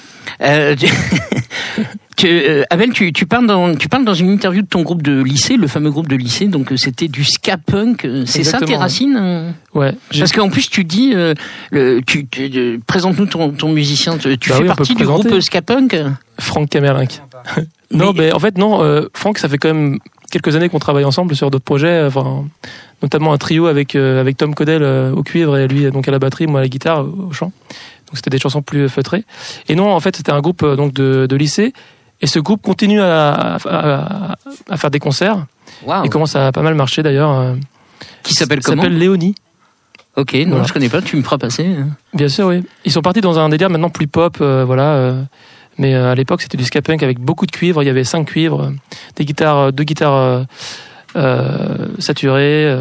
Euh, 0.42 0.76
tu, 0.76 0.88
tu- 2.20 2.28
euh, 2.28 2.64
Abel, 2.70 2.92
tu, 2.92 3.12
tu, 3.14 3.26
parles 3.26 3.48
dans, 3.48 3.76
tu 3.76 3.88
parles 3.90 4.06
dans 4.06 4.14
une 4.14 4.30
interview 4.30 4.62
de 4.62 4.68
ton 4.68 4.82
groupe 4.82 5.02
de 5.02 5.22
lycée, 5.24 5.58
le 5.58 5.68
fameux 5.68 5.90
groupe 5.90 6.08
de 6.08 6.16
lycée, 6.16 6.48
donc 6.48 6.72
euh, 6.72 6.78
c'était 6.78 7.08
du 7.08 7.24
ska 7.24 7.58
punk. 7.58 8.06
euh, 8.06 8.24
C'est 8.26 8.44
ça 8.44 8.60
tes 8.60 8.76
racines 8.76 9.18
euh 9.20 9.52
Ouais, 9.74 9.94
Parce 10.18 10.32
qu'en 10.34 10.50
plus, 10.50 10.70
tu 10.70 10.84
dis, 10.84 11.14
euh, 11.16 11.34
le, 11.72 12.02
tu, 12.06 12.28
tu- 12.28 12.82
présente-nous 12.86 13.26
ton, 13.28 13.52
ton 13.52 13.70
musicien. 13.70 14.18
Tu 14.18 14.30
Bah 14.30 14.36
fais 14.42 14.62
oui, 14.62 14.68
partie 14.68 14.94
du 14.94 14.96
présenter. 14.96 15.30
groupe 15.30 15.42
ska 15.42 15.62
punk 15.62 15.96
Franck 16.40 16.70
Camerlinck. 16.70 17.22
non, 17.92 18.14
Mais- 18.14 18.26
mais 18.28 18.32
en 18.34 18.40
fait 18.40 18.58
non. 18.58 18.84
Euh, 18.84 19.08
Franck, 19.14 19.38
ça 19.38 19.48
fait 19.50 19.58
quand 19.58 19.74
même 19.74 20.00
quelques 20.32 20.56
années 20.56 20.70
qu'on 20.70 20.80
travaille 20.80 21.06
ensemble 21.06 21.36
sur 21.36 21.50
d'autres 21.52 21.64
projets, 21.66 22.04
enfin 22.06 22.46
notamment 23.02 23.32
un 23.34 23.38
trio 23.38 23.66
avec 23.68 23.96
euh, 23.96 24.20
avec 24.20 24.36
Tom 24.38 24.54
Codel 24.54 24.84
au 24.84 25.24
cuivre 25.24 25.58
et 25.58 25.68
lui 25.68 25.90
donc 25.92 26.08
à 26.08 26.12
la 26.12 26.20
batterie, 26.20 26.48
moi 26.48 26.60
à 26.60 26.64
la 26.64 26.70
guitare 26.70 27.06
au 27.06 27.32
chant. 27.32 27.52
Donc 28.08 28.16
c'était 28.16 28.30
des 28.32 28.40
chansons 28.40 28.62
plus 28.62 28.90
feutrées. 28.90 29.24
Et 29.70 29.76
non, 29.76 29.92
en 29.92 30.00
fait 30.00 30.16
c'était 30.16 30.32
un 30.32 30.42
groupe 30.42 30.66
donc 30.66 30.94
de, 30.94 31.26
de 31.30 31.36
lycée. 31.36 31.74
Et 32.22 32.28
ce 32.28 32.40
groupe 32.40 32.62
continue 32.62 33.02
à, 33.02 33.58
à, 33.66 34.36
à 34.70 34.78
faire 34.78 34.92
des 34.92 35.00
concerts. 35.00 35.46
Waouh. 35.86 36.04
Il 36.06 36.10
commence 36.10 36.36
à 36.36 36.52
pas 36.52 36.62
mal 36.62 36.76
marcher 36.76 37.02
d'ailleurs. 37.04 37.32
euh, 37.32 37.56
Qui 38.24 38.34
s'appelle 38.34 38.62
comment 38.62 38.82
s'appelle 38.84 38.98
Léonie. 38.98 39.36
Ok, 40.18 40.34
non, 40.34 40.50
Voilà. 40.50 40.66
je 40.66 40.74
connais 40.74 40.90
pas. 40.90 41.02
Tu 41.02 41.16
me 41.16 41.22
feras 41.22 41.38
passer. 41.38 41.66
hein. 41.66 41.88
Bien 42.14 42.28
sûr, 42.28 42.48
oui. 42.48 42.64
Ils 42.84 42.92
sont 42.92 43.02
partis 43.02 43.22
dans 43.22 43.40
un 43.40 43.48
délire 43.48 43.70
maintenant 43.70 43.90
plus 43.90 44.08
pop, 44.08 44.38
euh, 44.42 44.66
voilà. 44.66 44.84
euh, 44.94 45.24
mais 45.78 45.96
euh, 45.96 46.12
à 46.12 46.16
l'époque, 46.16 46.42
c'était 46.42 46.58
du 46.58 46.66
ska 46.66 46.82
punk 46.82 47.04
avec 47.04 47.20
beaucoup 47.20 47.46
de 47.46 47.52
cuivres. 47.52 47.82
Il 47.84 47.86
y 47.86 47.90
avait 47.90 48.04
cinq 48.04 48.26
cuivres, 48.26 48.74
des 49.16 49.24
guitares, 49.24 49.72
deux 49.72 49.86
guitares 49.86 50.44
saturées, 52.00 52.76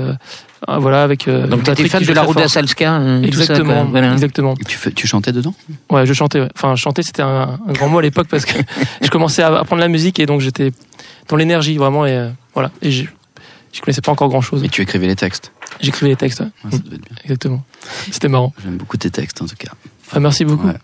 voilà, 0.67 1.03
avec. 1.05 1.29
euh, 1.29 1.47
Donc 1.47 1.61
une 1.61 1.65
t'étais 1.75 1.89
fan 1.89 2.03
de 2.03 2.09
la 2.09 2.15
très 2.23 2.27
Ruda 2.29 2.41
fort. 2.43 2.51
Salska. 2.51 2.95
euh, 2.97 3.19
tout 3.27 3.33
ça, 3.33 3.43
Exactement. 3.45 3.85
Voilà. 3.87 4.13
exactement. 4.13 4.55
Et 4.61 4.93
tu, 4.93 5.07
chantais 5.07 5.33
dedans? 5.33 5.55
Ouais, 5.91 6.05
je 6.07 6.13
chantais. 6.13 6.41
Ouais. 6.41 6.49
Enfin, 6.57 6.75
chanter, 6.77 7.03
c'était 7.03 7.23
un, 7.23 7.59
un 7.67 7.73
grand 7.73 7.89
mot 7.89 7.99
à 7.99 8.03
l'époque 8.03 8.27
parce 8.29 8.45
que 8.45 8.59
je 9.03 9.09
commençais 9.11 9.43
à 9.43 9.49
apprendre 9.61 9.81
la 9.81 9.89
musique 9.89 10.19
et 10.19 10.27
donc 10.27 10.41
j'étais 10.41 10.73
dans 11.29 11.37
l'énergie 11.37 11.77
vraiment 11.77 12.07
et 12.07 12.13
euh, 12.17 12.29
voilà. 12.55 12.71
Et 12.83 12.91
je, 12.91 13.05
je 13.73 13.81
connaissais 13.81 14.01
pas 14.01 14.13
encore 14.13 14.29
grand 14.29 14.41
chose. 14.41 14.63
Mais 14.63 14.69
tu 14.69 14.83
écrivais 14.83 15.07
les 15.07 15.17
textes? 15.17 15.53
J'écrivais 15.81 16.11
les 16.11 16.17
textes. 16.17 16.41
ouais. 16.41 16.47
Ouais, 16.65 16.71
ça 16.73 16.79
devait 16.79 16.97
être 16.97 17.03
bien. 17.09 17.17
Exactement. 17.25 17.63
C'était 18.11 18.29
marrant. 18.29 18.53
J'aime 18.63 18.77
beaucoup 18.77 18.97
tes 18.97 19.11
textes 19.11 19.41
en 19.43 19.47
tout 19.47 19.57
cas. 19.57 19.71
Enfin, 20.07 20.21
merci 20.21 20.45
beaucoup. 20.45 20.67
Ouais. 20.67 20.75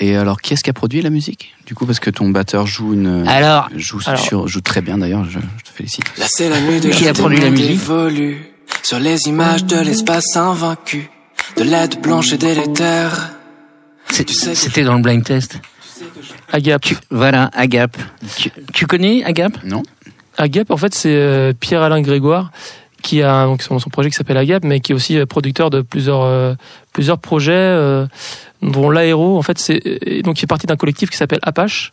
Et 0.00 0.16
alors, 0.16 0.40
qui 0.40 0.52
est-ce 0.54 0.62
qui 0.62 0.70
a 0.70 0.74
produit 0.74 1.02
la 1.02 1.10
musique 1.10 1.54
Du 1.66 1.74
coup, 1.74 1.84
parce 1.84 1.98
que 1.98 2.10
ton 2.10 2.28
batteur 2.30 2.66
joue 2.66 2.94
une. 2.94 3.26
Alors, 3.26 3.68
joue, 3.74 3.98
alors- 4.06 4.20
sur- 4.20 4.46
joue 4.46 4.60
très 4.60 4.80
bien 4.80 4.98
d'ailleurs, 4.98 5.24
je, 5.24 5.38
je 5.40 5.64
te 5.64 5.70
félicite. 5.74 6.04
Là 6.18 6.26
c'est 6.28 6.48
la 6.48 6.60
nuit 6.60 6.78
de 6.80 6.90
Qui 6.90 7.08
a 7.08 7.12
produit 7.14 7.40
la 7.40 7.50
musique? 7.50 7.70
évolue 7.72 8.46
Sur 8.82 8.98
les 8.98 9.26
images 9.26 9.64
de 9.64 9.78
l'espace 9.78 10.36
invaincu 10.36 11.10
De 11.56 11.64
l'aide 11.64 12.00
blanche 12.00 12.32
et 12.32 12.38
délétère 12.38 13.32
c'était 14.10 14.84
dans 14.84 14.94
le 14.94 15.02
blind 15.02 15.22
test. 15.22 15.60
Agap. 16.50 16.86
Voilà, 17.10 17.50
Agap. 17.52 17.96
Tu, 18.38 18.50
tu 18.72 18.86
connais 18.86 19.22
Agap? 19.24 19.62
Non 19.64 19.82
Agap, 20.36 20.70
en 20.70 20.76
fait, 20.76 20.94
c'est 20.94 21.14
euh, 21.14 21.52
Pierre-Alain 21.52 22.00
Grégoire 22.00 22.50
qui 23.02 23.22
a 23.22 23.44
donc 23.44 23.62
son, 23.62 23.78
son 23.78 23.90
projet 23.90 24.10
qui 24.10 24.16
s'appelle 24.16 24.36
Agap, 24.36 24.64
mais 24.64 24.80
qui 24.80 24.92
est 24.92 24.94
aussi 24.94 25.18
euh, 25.18 25.26
producteur 25.26 25.70
de 25.70 25.82
plusieurs 25.82 26.22
euh, 26.22 26.54
plusieurs 26.92 27.18
projets, 27.18 27.52
euh, 27.52 28.06
dont 28.60 28.90
l'aéro. 28.90 29.38
En 29.38 29.42
fait, 29.42 29.58
c'est 29.58 29.80
et 29.84 30.22
donc 30.22 30.38
il 30.38 30.40
fait 30.40 30.46
partie 30.46 30.66
d'un 30.66 30.76
collectif 30.76 31.10
qui 31.10 31.16
s'appelle 31.16 31.38
Apache. 31.42 31.92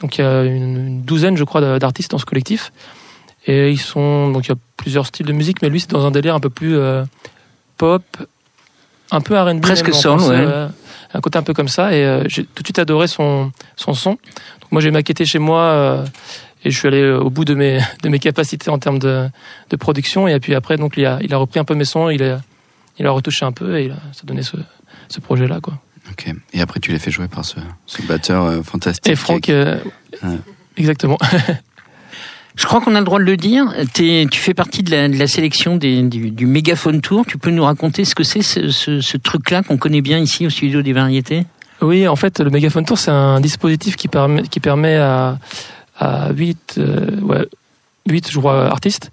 Donc 0.00 0.18
il 0.18 0.20
y 0.20 0.24
a 0.24 0.42
une, 0.44 0.86
une 0.86 1.02
douzaine, 1.02 1.36
je 1.36 1.44
crois, 1.44 1.78
d'artistes 1.78 2.10
dans 2.10 2.18
ce 2.18 2.26
collectif. 2.26 2.72
Et 3.46 3.70
ils 3.70 3.80
sont 3.80 4.30
donc 4.30 4.46
il 4.46 4.50
y 4.50 4.52
a 4.52 4.58
plusieurs 4.76 5.06
styles 5.06 5.26
de 5.26 5.32
musique, 5.32 5.62
mais 5.62 5.68
lui 5.68 5.80
c'est 5.80 5.90
dans 5.90 6.06
un 6.06 6.10
délire 6.10 6.34
un 6.34 6.40
peu 6.40 6.50
plus 6.50 6.76
pop, 7.76 8.02
un 9.10 9.20
peu 9.20 9.38
R&B. 9.38 9.60
Presque 9.60 9.92
soul, 9.92 10.20
ouais. 10.20 10.68
Un 11.14 11.20
côté 11.20 11.38
un 11.38 11.42
peu 11.42 11.52
comme 11.52 11.68
ça. 11.68 11.94
Et 11.94 12.22
j'ai 12.28 12.44
tout 12.44 12.62
de 12.62 12.66
suite 12.66 12.78
adoré 12.78 13.06
son 13.08 13.52
son 13.76 13.94
son. 13.94 14.10
Donc 14.10 14.70
moi 14.70 14.80
j'ai 14.80 14.90
maquetté 14.90 15.24
chez 15.24 15.38
moi 15.40 16.04
et 16.64 16.70
je 16.70 16.78
suis 16.78 16.88
allé 16.88 17.10
au 17.10 17.30
bout 17.30 17.44
de 17.44 17.54
mes 17.54 17.80
de 18.02 18.08
mes 18.08 18.18
capacités 18.18 18.70
en 18.70 18.78
termes 18.78 18.98
de, 18.98 19.28
de 19.70 19.76
production 19.76 20.28
et 20.28 20.38
puis 20.40 20.54
après 20.54 20.76
donc 20.76 20.94
il 20.96 21.06
a 21.06 21.18
il 21.22 21.32
a 21.34 21.36
repris 21.36 21.60
un 21.60 21.64
peu 21.64 21.74
mes 21.74 21.84
sons 21.84 22.08
il 22.10 22.22
a 22.22 22.40
il 22.98 23.06
a 23.06 23.10
retouché 23.10 23.44
un 23.44 23.52
peu 23.52 23.78
et 23.78 23.86
il 23.86 23.90
a, 23.92 23.96
ça 24.12 24.20
a 24.22 24.26
donné 24.26 24.42
ce 24.42 24.56
ce 25.08 25.20
projet 25.20 25.46
là 25.46 25.60
quoi 25.60 25.74
ok 26.10 26.32
et 26.52 26.60
après 26.60 26.80
tu 26.80 26.92
l'as 26.92 26.98
fait 26.98 27.10
jouer 27.10 27.28
par 27.28 27.44
ce, 27.44 27.56
ce 27.86 28.02
batteur 28.02 28.44
euh, 28.44 28.62
fantastique 28.62 29.10
et 29.10 29.16
Franck 29.16 29.48
euh, 29.48 29.78
exactement 30.76 31.18
Je 32.54 32.66
crois 32.66 32.80
qu'on 32.80 32.94
a 32.94 32.98
le 32.98 33.04
droit 33.04 33.18
de 33.18 33.24
le 33.24 33.36
dire. 33.36 33.72
Tu 33.94 34.28
fais 34.32 34.54
partie 34.54 34.82
de 34.82 34.90
la, 34.90 35.26
sélection 35.26 35.76
du, 35.76 36.02
du 36.08 36.46
Mégaphone 36.46 37.00
Tour. 37.00 37.24
Tu 37.26 37.38
peux 37.38 37.50
nous 37.50 37.64
raconter 37.64 38.04
ce 38.04 38.14
que 38.14 38.24
c'est 38.24 38.42
ce, 38.42 39.16
truc-là 39.16 39.62
qu'on 39.62 39.78
connaît 39.78 40.02
bien 40.02 40.18
ici 40.18 40.46
au 40.46 40.50
studio 40.50 40.82
des 40.82 40.92
variétés? 40.92 41.46
Oui, 41.80 42.06
en 42.06 42.16
fait, 42.16 42.40
le 42.40 42.50
Mégaphone 42.50 42.84
Tour, 42.84 42.98
c'est 42.98 43.10
un 43.10 43.40
dispositif 43.40 43.96
qui 43.96 44.08
permet, 44.08 44.96
à, 44.96 45.38
à 45.98 46.32
8, 46.32 46.74
euh, 46.78 47.20
ouais, 47.22 47.48
8 48.08 48.30
je 48.30 48.38
crois, 48.38 48.66
artistes 48.66 49.10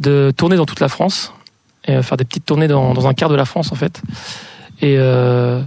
de 0.00 0.32
tourner 0.36 0.56
dans 0.56 0.66
toute 0.66 0.80
la 0.80 0.88
France 0.88 1.32
et 1.86 2.02
faire 2.02 2.16
des 2.16 2.24
petites 2.24 2.46
tournées 2.46 2.68
dans, 2.68 3.06
un 3.06 3.14
quart 3.14 3.28
de 3.28 3.36
la 3.36 3.44
France 3.44 3.72
en 3.72 3.74
fait 3.74 4.02
et 4.80 4.96
euh, 4.98 5.62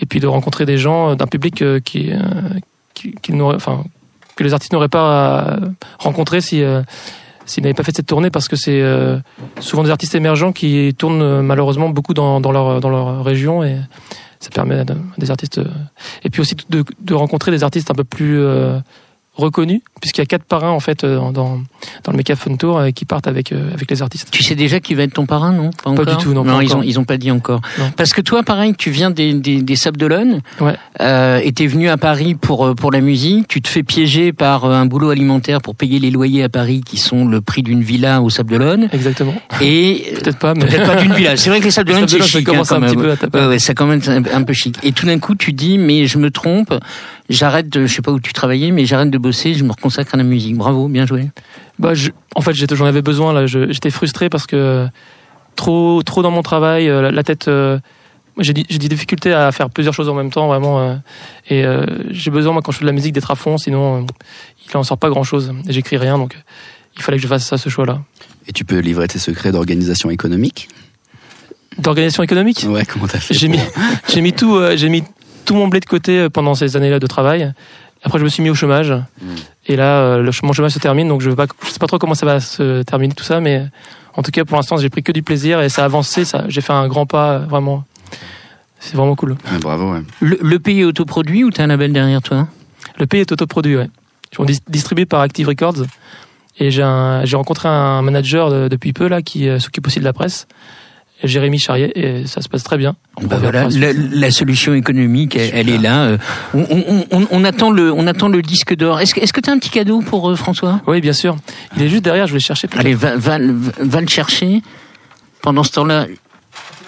et 0.00 0.06
puis 0.06 0.20
de 0.20 0.26
rencontrer 0.26 0.66
des 0.66 0.78
gens 0.78 1.16
d'un 1.16 1.26
public 1.26 1.62
euh, 1.62 1.80
qui 1.80 2.12
euh, 2.12 2.18
qui, 2.94 3.14
qui 3.22 3.32
enfin 3.40 3.84
que 4.36 4.44
les 4.44 4.52
artistes 4.52 4.72
n'auraient 4.72 4.88
pas 4.88 5.58
rencontré 5.98 6.40
si 6.40 6.62
s'ils 7.46 7.62
n'avaient 7.62 7.74
pas 7.74 7.82
fait 7.84 7.96
cette 7.96 8.06
tournée 8.06 8.30
parce 8.30 8.48
que 8.48 8.56
c'est 8.56 8.82
souvent 9.60 9.82
des 9.82 9.90
artistes 9.90 10.14
émergents 10.14 10.52
qui 10.52 10.94
tournent 10.96 11.40
malheureusement 11.40 11.88
beaucoup 11.88 12.14
dans, 12.14 12.40
dans 12.40 12.52
leur 12.52 12.80
dans 12.80 12.90
leur 12.90 13.24
région 13.24 13.64
et 13.64 13.78
ça 14.40 14.50
permet 14.50 14.78
à 14.78 14.84
des 15.18 15.30
artistes 15.30 15.60
et 16.22 16.30
puis 16.30 16.40
aussi 16.40 16.54
de, 16.68 16.84
de 17.00 17.14
rencontrer 17.14 17.50
des 17.50 17.64
artistes 17.64 17.90
un 17.90 17.94
peu 17.94 18.04
plus 18.04 18.40
reconnu 19.36 19.82
puisqu'il 20.00 20.20
y 20.20 20.22
a 20.22 20.26
quatre 20.26 20.44
parrains 20.44 20.70
en 20.70 20.80
fait 20.80 21.04
euh, 21.04 21.18
dans, 21.30 21.32
dans, 21.32 22.12
le 22.12 22.16
Megaphone 22.16 22.56
Tour 22.56 22.78
euh, 22.78 22.90
qui 22.90 23.04
partent 23.04 23.26
avec 23.26 23.52
euh, 23.52 23.72
avec 23.72 23.90
les 23.90 24.02
artistes. 24.02 24.28
Tu 24.30 24.42
sais 24.42 24.54
déjà 24.54 24.80
qui 24.80 24.94
va 24.94 25.02
être 25.02 25.14
ton 25.14 25.26
parrain 25.26 25.52
non? 25.52 25.70
Pas, 25.70 26.04
du 26.04 26.16
tout 26.16 26.32
non. 26.32 26.44
non 26.44 26.60
ils 26.60 26.74
ont 26.74 26.82
ils 26.82 26.98
ont 26.98 27.04
pas 27.04 27.16
dit 27.16 27.30
encore. 27.30 27.60
Parce 27.96 28.12
que 28.12 28.20
toi 28.20 28.42
pareil 28.42 28.74
tu 28.76 28.90
viens 28.90 29.10
des 29.10 29.34
des, 29.34 29.62
des 29.62 29.76
Sables 29.76 29.98
d'Olonne 29.98 30.40
ouais. 30.60 30.74
euh, 31.00 31.40
et 31.42 31.52
t'es 31.52 31.66
venu 31.66 31.88
à 31.88 31.96
Paris 31.96 32.34
pour 32.34 32.74
pour 32.74 32.90
la 32.90 33.00
musique. 33.00 33.48
Tu 33.48 33.60
te 33.60 33.68
fais 33.68 33.82
piéger 33.82 34.32
par 34.32 34.64
un 34.64 34.86
boulot 34.86 35.10
alimentaire 35.10 35.60
pour 35.60 35.74
payer 35.76 35.98
les 35.98 36.10
loyers 36.10 36.42
à 36.42 36.48
Paris 36.48 36.80
qui 36.84 36.96
sont 36.96 37.26
le 37.26 37.40
prix 37.40 37.62
d'une 37.62 37.82
villa 37.82 38.22
au 38.22 38.30
Sables 38.30 38.52
d'Olonne. 38.52 38.88
Exactement. 38.92 39.34
Et 39.60 40.12
peut-être 40.22 40.38
pas 40.38 40.54
mais 40.54 40.66
peut-être 40.66 40.86
pas 40.86 40.96
d'une 40.96 41.12
villa. 41.12 41.36
C'est 41.36 41.50
vrai 41.50 41.60
que 41.60 41.64
les 41.64 41.70
Sables 41.70 41.90
d'Olonne 41.90 42.08
c'est 42.08 42.22
chic. 42.22 42.46
Ça 42.46 42.52
commence 42.52 42.72
hein, 42.72 42.82
un 42.82 42.86
petit 42.86 42.96
peu 42.96 43.10
à 43.10 43.38
ouais, 43.38 43.48
ouais, 43.48 43.58
ça 43.58 43.74
commence 43.74 44.08
un 44.08 44.42
peu 44.42 44.52
chic. 44.54 44.78
Et 44.82 44.92
tout 44.92 45.06
d'un 45.06 45.18
coup 45.18 45.34
tu 45.34 45.52
dis 45.52 45.78
mais 45.78 46.06
je 46.06 46.18
me 46.18 46.30
trompe 46.30 46.72
j'arrête 47.28 47.68
de, 47.68 47.86
je 47.86 47.94
sais 47.94 48.02
pas 48.02 48.12
où 48.12 48.20
tu 48.20 48.32
travaillais, 48.32 48.70
mais 48.70 48.86
j'arrête 48.86 49.10
de 49.10 49.18
bosser, 49.18 49.54
je 49.54 49.64
me 49.64 49.70
reconsacre 49.70 50.14
à 50.14 50.16
la 50.16 50.24
musique. 50.24 50.56
Bravo, 50.56 50.88
bien 50.88 51.06
joué. 51.06 51.30
Bah, 51.78 51.94
je, 51.94 52.10
en 52.34 52.40
fait, 52.40 52.52
j'en 52.54 52.86
avais 52.86 53.02
besoin 53.02 53.32
là. 53.32 53.46
J'étais 53.46 53.90
frustré 53.90 54.28
parce 54.28 54.46
que 54.46 54.88
trop, 55.56 56.02
trop 56.02 56.22
dans 56.22 56.30
mon 56.30 56.42
travail, 56.42 56.88
euh, 56.88 57.10
la, 57.10 57.22
tête. 57.22 57.48
Euh, 57.48 57.78
j'ai 58.38 58.52
des 58.52 58.88
difficultés 58.88 59.32
à 59.32 59.50
faire 59.50 59.70
plusieurs 59.70 59.94
choses 59.94 60.08
en 60.08 60.14
même 60.14 60.30
temps, 60.30 60.46
vraiment. 60.46 60.80
Euh, 60.80 60.96
et 61.48 61.64
j'ai 62.10 62.30
besoin, 62.30 62.52
moi, 62.52 62.62
quand 62.62 62.70
je 62.70 62.78
fais 62.78 62.84
de 62.84 62.90
la 62.90 62.92
musique, 62.92 63.12
d'être 63.12 63.30
à 63.30 63.34
fond, 63.34 63.56
sinon 63.56 64.06
il 64.68 64.76
en 64.76 64.82
sort 64.82 64.98
pas 64.98 65.08
grand 65.08 65.24
chose. 65.24 65.52
J'écris 65.68 65.96
rien, 65.96 66.18
donc 66.18 66.36
il 66.96 67.02
fallait 67.02 67.16
que 67.16 67.22
je 67.22 67.28
fasse 67.28 67.46
ça, 67.46 67.56
ce 67.56 67.68
choix-là. 67.70 68.02
Et 68.46 68.52
tu 68.52 68.64
peux 68.64 68.78
livrer 68.78 69.08
tes 69.08 69.18
secrets 69.18 69.52
d'organisation 69.52 70.10
économique? 70.10 70.68
D'organisation 71.78 72.22
économique? 72.22 72.64
Ouais, 72.68 72.84
comment 72.84 73.06
t'as 73.06 73.20
fait 73.20 73.34
J'ai 73.34 73.48
mis, 73.48 73.58
j'ai 74.08 74.20
mis 74.20 74.34
tout, 74.34 74.60
j'ai 74.76 74.90
mis 74.90 75.02
tout 75.46 75.54
mon 75.54 75.68
blé 75.68 75.80
de 75.80 75.86
côté 75.86 76.18
euh, 76.20 76.28
pendant 76.28 76.54
ces 76.54 76.76
années-là 76.76 76.98
de 76.98 77.06
travail. 77.06 77.52
Après, 78.02 78.18
je 78.18 78.24
me 78.24 78.28
suis 78.28 78.42
mis 78.42 78.50
au 78.50 78.54
chômage. 78.54 78.92
Hmm. 78.92 79.34
Et 79.66 79.76
là, 79.76 80.00
euh, 80.00 80.22
le, 80.22 80.30
mon 80.42 80.52
chômage 80.52 80.72
se 80.72 80.78
termine, 80.78 81.08
donc 81.08 81.22
je 81.22 81.30
ne 81.30 81.34
sais 81.34 81.78
pas 81.78 81.86
trop 81.86 81.98
comment 81.98 82.14
ça 82.14 82.26
va 82.26 82.40
se 82.40 82.82
terminer 82.82 83.14
tout 83.14 83.24
ça, 83.24 83.40
mais 83.40 83.66
en 84.14 84.22
tout 84.22 84.30
cas, 84.30 84.44
pour 84.44 84.56
l'instant, 84.56 84.76
j'ai 84.76 84.90
pris 84.90 85.02
que 85.02 85.12
du 85.12 85.22
plaisir 85.22 85.60
et 85.60 85.68
ça 85.68 85.82
a 85.82 85.84
avancé. 85.86 86.24
Ça, 86.24 86.44
j'ai 86.48 86.60
fait 86.60 86.72
un 86.72 86.88
grand 86.88 87.06
pas, 87.06 87.38
vraiment. 87.38 87.84
C'est 88.78 88.96
vraiment 88.96 89.16
cool. 89.16 89.36
bravo. 89.60 89.92
Ouais. 89.92 90.02
Le, 90.20 90.58
pays 90.58 90.80
est 90.80 90.84
autoproduit 90.84 91.44
ou 91.44 91.50
t'as 91.50 91.64
un 91.64 91.68
label 91.68 91.92
derrière 91.92 92.22
toi? 92.22 92.46
Le 92.98 93.06
pays 93.06 93.22
est 93.22 93.32
autoproduit, 93.32 93.76
ouais. 93.76 93.90
Je 94.30 94.44
suis 94.44 94.60
distribué 94.68 95.06
par 95.06 95.20
Active 95.20 95.48
Records. 95.48 95.86
Et 96.58 96.70
j'ai, 96.70 96.82
j'ai 97.24 97.36
rencontré 97.36 97.68
un 97.68 98.02
manager 98.02 98.68
depuis 98.68 98.92
peu 98.92 99.08
là 99.08 99.22
qui 99.22 99.48
euh, 99.48 99.58
s'occupe 99.58 99.86
aussi 99.86 99.98
de 99.98 100.04
la 100.04 100.12
presse. 100.12 100.46
Jérémy 101.24 101.58
Charrier 101.58 101.92
et 101.98 102.26
ça 102.26 102.42
se 102.42 102.48
passe 102.48 102.62
très 102.62 102.76
bien. 102.76 102.94
Bah 103.22 103.38
voilà, 103.40 103.68
la, 103.70 103.92
la, 103.92 104.30
solution 104.30 104.74
économique, 104.74 105.36
elle, 105.36 105.70
est 105.70 105.78
là. 105.78 106.04
Euh, 106.04 106.18
on, 106.54 107.04
on, 107.10 107.26
on, 107.30 107.44
attend 107.44 107.70
le, 107.70 107.90
on 107.92 108.06
attend 108.06 108.28
le 108.28 108.42
disque 108.42 108.74
d'or. 108.76 109.00
Est-ce 109.00 109.14
que, 109.14 109.20
est-ce 109.20 109.32
que 109.32 109.40
tu 109.40 109.48
as 109.48 109.52
un 109.52 109.58
petit 109.58 109.70
cadeau 109.70 110.02
pour 110.02 110.30
euh, 110.30 110.36
François? 110.36 110.82
Oui, 110.86 111.00
bien 111.00 111.14
sûr. 111.14 111.36
Il 111.76 111.82
est 111.82 111.88
juste 111.88 112.04
derrière. 112.04 112.26
Je 112.26 112.32
vais 112.32 112.38
le 112.38 112.44
chercher. 112.44 112.68
Allez, 112.76 112.94
va, 112.94 113.16
va, 113.16 113.38
va 113.40 114.00
le 114.00 114.08
chercher. 114.08 114.60
Pendant 115.40 115.62
ce 115.62 115.72
temps-là, 115.72 116.06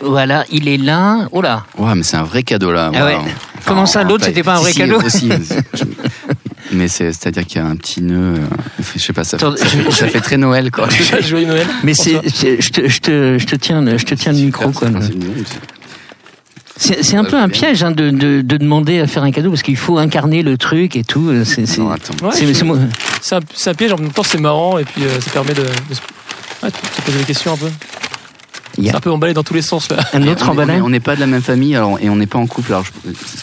voilà, 0.01 0.45
il 0.51 0.68
est 0.68 0.76
là. 0.76 1.29
Oh 1.33 1.41
là. 1.41 1.64
Ouais, 1.79 1.95
mais 1.95 2.03
c'est 2.03 2.16
un 2.16 2.24
vrai 2.24 2.43
cadeau 2.43 2.70
là. 2.70 2.91
Ah 2.95 3.05
ouais. 3.05 3.18
Comment 3.64 3.87
ça, 3.87 4.03
l'autre, 4.03 4.24
c'était 4.24 4.43
pas 4.43 4.57
un 4.57 4.61
vrai 4.61 4.72
cadeau 4.72 5.01
aussi, 5.03 5.29
Mais 6.72 6.88
c'est, 6.88 7.26
à 7.26 7.30
dire 7.30 7.46
qu'il 7.46 7.60
y 7.60 7.64
a 7.64 7.66
un 7.66 7.76
petit 7.76 8.02
nœud. 8.02 8.34
Euh, 8.34 8.82
je 8.94 9.00
sais 9.00 9.12
pas, 9.12 9.24
ça, 9.24 9.38
fait, 9.38 9.90
ça, 9.90 10.08
fait 10.08 10.20
très 10.20 10.36
Noël, 10.36 10.70
quoi. 10.70 10.88
Joyeux 11.20 11.46
Noël. 11.46 11.66
Mais 11.82 11.94
c'est, 11.94 12.20
je 12.24 12.70
te, 12.70 12.88
je 12.88 13.00
te, 13.00 13.38
je 13.38 13.46
te 13.46 13.56
tiens, 13.56 13.96
je 13.96 14.04
te 14.04 14.14
tiens 14.14 14.32
le 14.32 14.38
micro, 14.38 14.70
quoi. 14.70 14.88
C'est 16.80 17.16
un 17.16 17.24
peu 17.24 17.36
un 17.36 17.48
piège 17.48 17.82
hein, 17.82 17.90
de, 17.90 18.10
de, 18.10 18.40
de, 18.40 18.56
demander 18.56 19.00
à 19.00 19.06
faire 19.08 19.24
un 19.24 19.32
cadeau 19.32 19.50
parce 19.50 19.62
qu'il 19.62 19.76
faut 19.76 19.98
incarner 19.98 20.42
le 20.42 20.56
truc 20.56 20.94
et 20.94 21.02
tout. 21.02 21.44
C'est 21.44 21.66
c'est 21.66 21.80
ouais, 21.80 21.88
un, 21.88 21.94
un, 21.94 23.74
piège, 23.74 23.92
en 23.92 23.98
même 23.98 24.12
temps 24.12 24.22
c'est 24.22 24.38
marrant 24.38 24.78
et 24.78 24.84
puis 24.84 25.02
euh, 25.02 25.20
ça 25.20 25.30
permet 25.32 25.54
de, 25.54 25.62
de, 25.62 25.68
ouais, 26.62 26.70
de 26.70 26.96
se 26.96 27.02
poser 27.02 27.18
des 27.18 27.24
questions 27.24 27.54
un 27.54 27.56
peu. 27.56 27.68
C'est 28.81 28.95
un 28.95 29.01
peu 29.01 29.11
emballé 29.11 29.35
dans 29.35 29.43
tous 29.43 29.55
les 29.55 29.62
sens 29.62 29.91
là. 29.91 29.99
Un 30.12 30.26
autre 30.26 30.49
emballé. 30.49 30.81
On 30.81 30.91
n'est 30.91 31.01
pas 31.01 31.14
de 31.14 31.20
la 31.20 31.26
même 31.26 31.43
famille 31.43 31.74
alors, 31.76 31.99
et 32.01 32.09
on 32.09 32.16
n'est 32.16 32.26
pas 32.26 32.39
en 32.39 32.47
couple. 32.47 32.72
Alors 32.72 32.85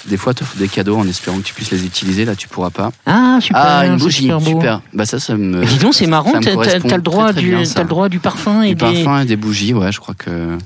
des 0.07 0.17
fois, 0.17 0.33
tu 0.33 0.43
offres 0.43 0.57
des 0.57 0.67
cadeaux 0.67 0.97
en 0.97 1.07
espérant 1.07 1.37
que 1.37 1.43
tu 1.43 1.53
puisses 1.53 1.71
les 1.71 1.85
utiliser. 1.85 2.25
Là, 2.25 2.35
tu 2.35 2.47
pourras 2.47 2.69
pas. 2.69 2.91
Ah 3.05 3.37
super. 3.41 3.61
Ah 3.63 3.85
une 3.85 3.97
bougie, 3.97 4.31
super. 4.45 4.81
Bah 4.93 5.05
ça, 5.05 5.19
ça 5.19 5.35
me. 5.35 5.65
dis 5.65 5.77
donc, 5.77 5.93
c'est 5.93 6.07
marrant. 6.07 6.31
T'as 6.41 6.95
le 6.95 7.01
droit 7.01 7.33
du, 7.33 7.55
as 7.55 7.81
le 7.81 7.87
droit 7.87 8.09
du 8.09 8.19
parfum 8.19 8.61
et 8.61 8.69
du 8.69 8.75
des... 8.75 9.03
parfum 9.03 9.21
et 9.21 9.25
des 9.25 9.35
bougies. 9.35 9.73
Ouais, 9.73 9.91
je 9.91 9.99
crois 9.99 10.15
que 10.15 10.57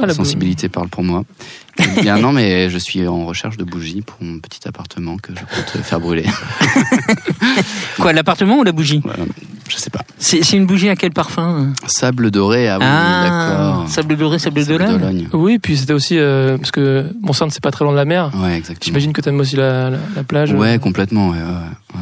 la 0.00 0.14
sensibilité 0.14 0.68
parle 0.68 0.88
pour 0.88 1.04
moi. 1.04 1.24
Bien 2.02 2.18
non, 2.18 2.32
mais 2.32 2.68
je 2.68 2.78
suis 2.78 3.06
en 3.06 3.24
recherche 3.24 3.56
de 3.56 3.64
bougies 3.64 4.02
pour 4.02 4.22
mon 4.22 4.38
petit 4.38 4.66
appartement 4.68 5.16
que 5.16 5.32
je 5.34 5.40
compte 5.40 5.84
faire 5.84 6.00
brûler. 6.00 6.26
Quoi, 7.98 8.12
l'appartement 8.12 8.58
ou 8.58 8.64
la 8.64 8.72
bougie 8.72 9.02
Je 9.68 9.76
sais 9.76 9.90
pas. 9.90 10.02
C'est 10.18 10.52
une 10.52 10.66
bougie 10.66 10.88
à 10.88 10.96
quel 10.96 11.12
parfum 11.12 11.72
Sable 11.86 12.30
doré, 12.30 12.68
ah 12.68 12.78
oui, 12.78 12.84
ah, 12.86 13.22
d'accord. 13.24 13.88
Sable 13.88 14.16
doré, 14.16 14.38
sable, 14.38 14.64
d'Olonne. 14.64 15.28
Oui, 15.32 15.58
puis 15.58 15.76
c'était 15.76 15.94
aussi 15.94 16.18
euh, 16.18 16.58
parce 16.58 16.70
que 16.70 17.06
mon 17.22 17.32
centre 17.32 17.52
c'est 17.52 17.62
pas 17.62 17.70
très 17.70 17.84
loin 17.84 17.92
de 17.92 17.98
la 17.98 18.04
mer. 18.04 18.30
Ouais, 18.36 18.56
exactement. 18.56 18.84
J'imagine 18.84 19.12
que 19.12 19.20
t'aimes 19.20 19.40
aussi 19.40 19.56
la, 19.56 19.90
la, 19.90 20.24
plage. 20.24 20.52
Ouais, 20.52 20.78
complètement. 20.78 21.30
Ouais, 21.30 21.38
ouais, 21.38 21.94
ouais. 21.94 22.00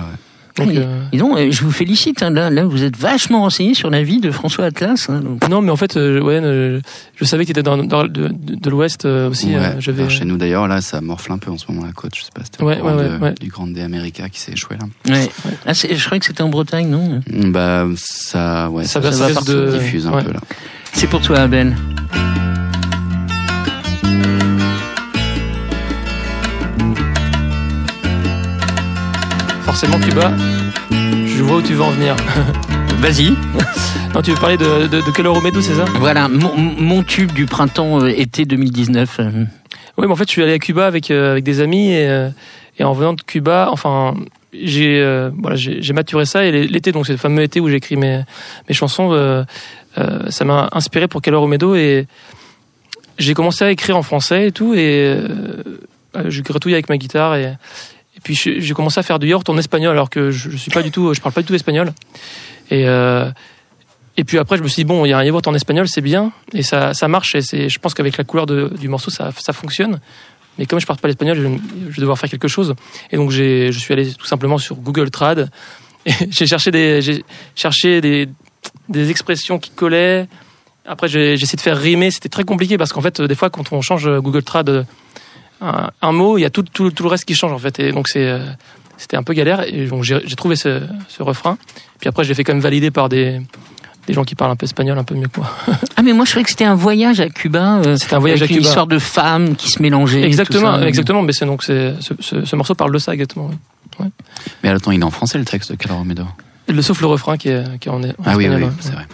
Donc, 0.66 0.76
euh... 0.76 1.00
Euh, 1.12 1.50
je 1.50 1.64
vous 1.64 1.70
félicite. 1.70 2.22
Hein, 2.22 2.30
là, 2.30 2.50
là, 2.50 2.64
vous 2.64 2.82
êtes 2.82 2.96
vachement 2.96 3.40
renseigné 3.40 3.74
sur 3.74 3.90
la 3.90 4.02
vie 4.02 4.20
de 4.20 4.30
François 4.30 4.66
Atlas. 4.66 5.08
Hein, 5.08 5.22
Non, 5.48 5.62
mais 5.62 5.70
en 5.70 5.76
fait, 5.76 5.96
euh, 5.96 6.20
ouais, 6.20 6.40
euh, 6.42 6.80
je 7.16 7.24
savais 7.24 7.44
qu'il 7.44 7.52
était 7.52 7.62
dans, 7.62 7.78
dans 7.78 8.04
de, 8.04 8.28
de, 8.28 8.70
l'Ouest 8.70 9.04
aussi. 9.04 9.54
Ouais, 9.54 10.08
chez 10.08 10.24
nous 10.24 10.36
d'ailleurs, 10.36 10.68
là, 10.68 10.80
ça 10.80 11.00
morfle 11.00 11.32
un 11.32 11.38
peu 11.38 11.50
en 11.50 11.58
ce 11.58 11.70
moment 11.70 11.86
la 11.86 11.92
côte. 11.92 12.12
Je 12.16 12.22
sais 12.22 12.30
pas, 12.34 12.42
c'était 12.44 12.62
ouais, 12.62 12.80
ouais, 12.80 13.34
du 13.40 13.48
Grand 13.48 13.66
D 13.66 13.80
America 13.80 14.28
qui 14.28 14.40
s'est 14.40 14.52
échoué 14.52 14.76
là. 14.78 15.12
Ouais. 15.12 15.28
Ah, 15.66 15.72
je 15.72 16.04
croyais 16.04 16.20
que 16.20 16.26
c'était 16.26 16.42
en 16.42 16.48
Bretagne, 16.48 16.88
non? 16.88 17.20
Bah, 17.28 17.86
ça, 17.96 18.70
ouais, 18.70 18.84
ça, 18.84 19.02
ça, 19.02 19.12
ça 19.12 19.28
va 19.28 19.34
partout, 19.34 19.52
de... 19.52 19.78
diffuse 19.78 20.06
un 20.06 20.22
peu 20.22 20.32
là. 20.32 20.40
C'est 20.92 21.08
pour 21.08 21.20
toi, 21.20 21.40
Abel. 21.40 21.76
Forcément 29.70 30.00
Cuba. 30.00 30.32
Je 30.90 31.44
vois 31.44 31.58
où 31.58 31.62
tu 31.62 31.74
veux 31.74 31.82
en 31.82 31.90
venir. 31.90 32.16
Vas-y. 32.98 33.30
Non, 34.12 34.20
tu 34.20 34.32
veux 34.32 34.36
parler 34.36 34.56
de, 34.56 34.88
de, 34.88 35.00
de 35.00 35.60
c'est 35.60 35.74
ça? 35.74 35.84
Voilà, 36.00 36.26
mon, 36.26 36.56
mon, 36.56 37.04
tube 37.04 37.30
du 37.30 37.46
printemps-été 37.46 38.42
euh, 38.42 38.46
2019. 38.46 39.20
Oui, 39.96 40.06
mais 40.08 40.12
en 40.12 40.16
fait, 40.16 40.24
je 40.24 40.30
suis 40.30 40.42
allé 40.42 40.54
à 40.54 40.58
Cuba 40.58 40.88
avec, 40.88 41.12
euh, 41.12 41.30
avec 41.30 41.44
des 41.44 41.60
amis 41.60 41.92
et, 41.92 42.08
euh, 42.08 42.30
et 42.80 42.82
en 42.82 42.92
venant 42.92 43.12
de 43.12 43.22
Cuba, 43.22 43.68
enfin, 43.70 44.16
j'ai 44.52 45.00
voilà, 45.38 45.54
j'ai 45.54 45.92
maturé 45.92 46.24
ça 46.24 46.44
et 46.44 46.66
l'été, 46.66 46.90
donc 46.90 47.06
c'est 47.06 47.12
le 47.12 47.18
fameux 47.18 47.42
été 47.42 47.60
où 47.60 47.68
j'écris 47.68 47.96
mes, 47.96 48.22
mes 48.68 48.74
chansons, 48.74 49.44
ça 49.94 50.44
m'a 50.44 50.68
inspiré 50.72 51.06
pour 51.06 51.22
Caloro 51.22 51.46
Medo 51.46 51.76
et 51.76 52.08
j'ai 53.18 53.34
commencé 53.34 53.64
à 53.64 53.70
écrire 53.70 53.96
en 53.96 54.02
français 54.02 54.48
et 54.48 54.52
tout 54.52 54.74
et 54.74 55.16
je 56.26 56.42
gratouille 56.42 56.72
avec 56.72 56.88
ma 56.88 56.98
guitare 56.98 57.36
et, 57.36 57.54
et 58.20 58.22
puis 58.22 58.34
j'ai 58.34 58.74
commencé 58.74 59.00
à 59.00 59.02
faire 59.02 59.18
du 59.18 59.28
yaourt 59.28 59.48
en 59.48 59.56
espagnol 59.56 59.92
alors 59.92 60.10
que 60.10 60.30
je, 60.30 60.50
je 60.50 60.56
suis 60.58 60.70
pas 60.70 60.82
du 60.82 60.90
tout, 60.90 61.14
je 61.14 61.20
parle 61.22 61.32
pas 61.32 61.40
du 61.40 61.46
tout 61.46 61.54
espagnol. 61.54 61.94
Et 62.70 62.86
euh, 62.86 63.30
puis 64.26 64.36
après, 64.36 64.58
je 64.58 64.62
me 64.62 64.68
suis 64.68 64.82
dit, 64.82 64.84
bon, 64.84 65.06
il 65.06 65.08
y 65.08 65.12
a 65.14 65.18
un 65.18 65.24
yaourt 65.24 65.46
en 65.48 65.54
espagnol, 65.54 65.88
c'est 65.88 66.02
bien. 66.02 66.32
Et 66.52 66.62
ça, 66.62 66.92
ça 66.92 67.08
marche. 67.08 67.34
Et 67.34 67.68
je 67.70 67.78
pense 67.78 67.94
qu'avec 67.94 68.18
la 68.18 68.24
couleur 68.24 68.44
du 68.44 68.88
morceau, 68.88 69.10
ça, 69.10 69.30
ça 69.38 69.54
fonctionne. 69.54 70.00
Mais 70.58 70.66
comme 70.66 70.78
je 70.78 70.84
parle 70.86 70.98
pas 70.98 71.08
l'espagnol, 71.08 71.38
je, 71.38 71.42
vais 71.88 72.00
devoir 72.00 72.18
faire 72.18 72.28
quelque 72.28 72.46
chose. 72.46 72.74
Et 73.10 73.16
donc, 73.16 73.30
je 73.30 73.70
suis 73.72 73.94
allé 73.94 74.12
tout 74.12 74.26
simplement 74.26 74.58
sur 74.58 74.76
Google 74.76 75.10
Trad. 75.10 75.50
J'ai 76.30 76.46
cherché 76.46 76.70
des, 76.70 77.22
cherché 77.56 78.02
des, 78.02 78.28
des 78.90 79.10
expressions 79.10 79.58
qui 79.58 79.70
collaient. 79.70 80.28
Après, 80.86 81.08
j'ai 81.08 81.34
essayé 81.34 81.56
de 81.56 81.60
faire 81.60 81.78
rimer. 81.78 82.10
C'était 82.10 82.28
très 82.28 82.44
compliqué 82.44 82.78
parce 82.78 82.92
qu'en 82.92 83.00
fait, 83.00 83.20
des 83.20 83.34
fois, 83.34 83.48
quand 83.48 83.72
on 83.72 83.80
change 83.80 84.08
Google 84.20 84.42
Trad 84.42 84.86
un, 85.60 85.90
un 86.00 86.12
mot, 86.12 86.38
il 86.38 86.42
y 86.42 86.44
a 86.44 86.50
tout, 86.50 86.62
tout, 86.62 86.90
tout, 86.90 87.02
le 87.02 87.08
reste 87.08 87.24
qui 87.24 87.34
change, 87.34 87.52
en 87.52 87.58
fait. 87.58 87.78
Et 87.80 87.92
donc, 87.92 88.08
c'est, 88.08 88.38
c'était 88.96 89.16
un 89.16 89.22
peu 89.22 89.32
galère. 89.32 89.62
Et 89.66 89.86
donc, 89.86 90.04
j'ai, 90.04 90.20
trouvé 90.36 90.56
ce, 90.56 90.82
ce 91.08 91.22
refrain. 91.22 91.58
Puis 91.98 92.08
après, 92.08 92.24
je 92.24 92.28
l'ai 92.28 92.34
fait 92.34 92.44
quand 92.44 92.52
même 92.52 92.62
valider 92.62 92.90
par 92.90 93.08
des, 93.08 93.40
des 94.06 94.14
gens 94.14 94.24
qui 94.24 94.34
parlent 94.34 94.50
un 94.50 94.56
peu 94.56 94.64
espagnol 94.64 94.98
un 94.98 95.04
peu 95.04 95.14
mieux 95.14 95.28
que 95.28 95.40
moi. 95.40 95.50
ah 95.96 96.02
mais 96.02 96.12
moi 96.12 96.24
je 96.24 96.30
croyais 96.30 96.44
que 96.44 96.50
c'était 96.50 96.64
un 96.64 96.74
voyage 96.74 97.20
à 97.20 97.28
Cuba. 97.28 97.80
Euh, 97.84 97.96
c'était 97.96 98.14
un 98.14 98.18
voyage 98.18 98.42
à 98.42 98.46
Cuba. 98.46 98.58
Une 98.58 98.64
histoire 98.64 98.86
de 98.86 98.98
femmes 98.98 99.56
qui 99.56 99.70
se 99.70 99.80
mélangeaient. 99.80 100.22
Exactement, 100.22 100.80
exactement. 100.80 101.22
Mais 101.22 101.32
c'est 101.32 101.46
donc 101.46 101.62
c'est, 101.62 101.94
ce, 102.00 102.14
ce, 102.18 102.44
ce, 102.44 102.56
morceau 102.56 102.74
parle 102.74 102.92
de 102.92 102.98
ça 102.98 103.12
exactement. 103.12 103.50
Ouais. 103.98 104.08
Mais 104.62 104.70
attends, 104.70 104.90
il 104.90 105.00
est 105.00 105.04
en 105.04 105.10
français 105.10 105.38
le 105.38 105.44
texte 105.44 105.70
de 105.70 105.76
Calor 105.76 106.04
Le 106.68 106.82
sauf 106.82 107.00
le 107.00 107.06
refrain 107.06 107.36
qui 107.36 107.48
est, 107.48 107.78
qui 107.78 107.88
est 107.88 107.92
en, 107.92 108.02
en 108.02 108.12
Ah 108.24 108.36
oui, 108.36 108.48
oui, 108.48 108.64
c'est 108.80 108.92
vrai. 108.92 109.06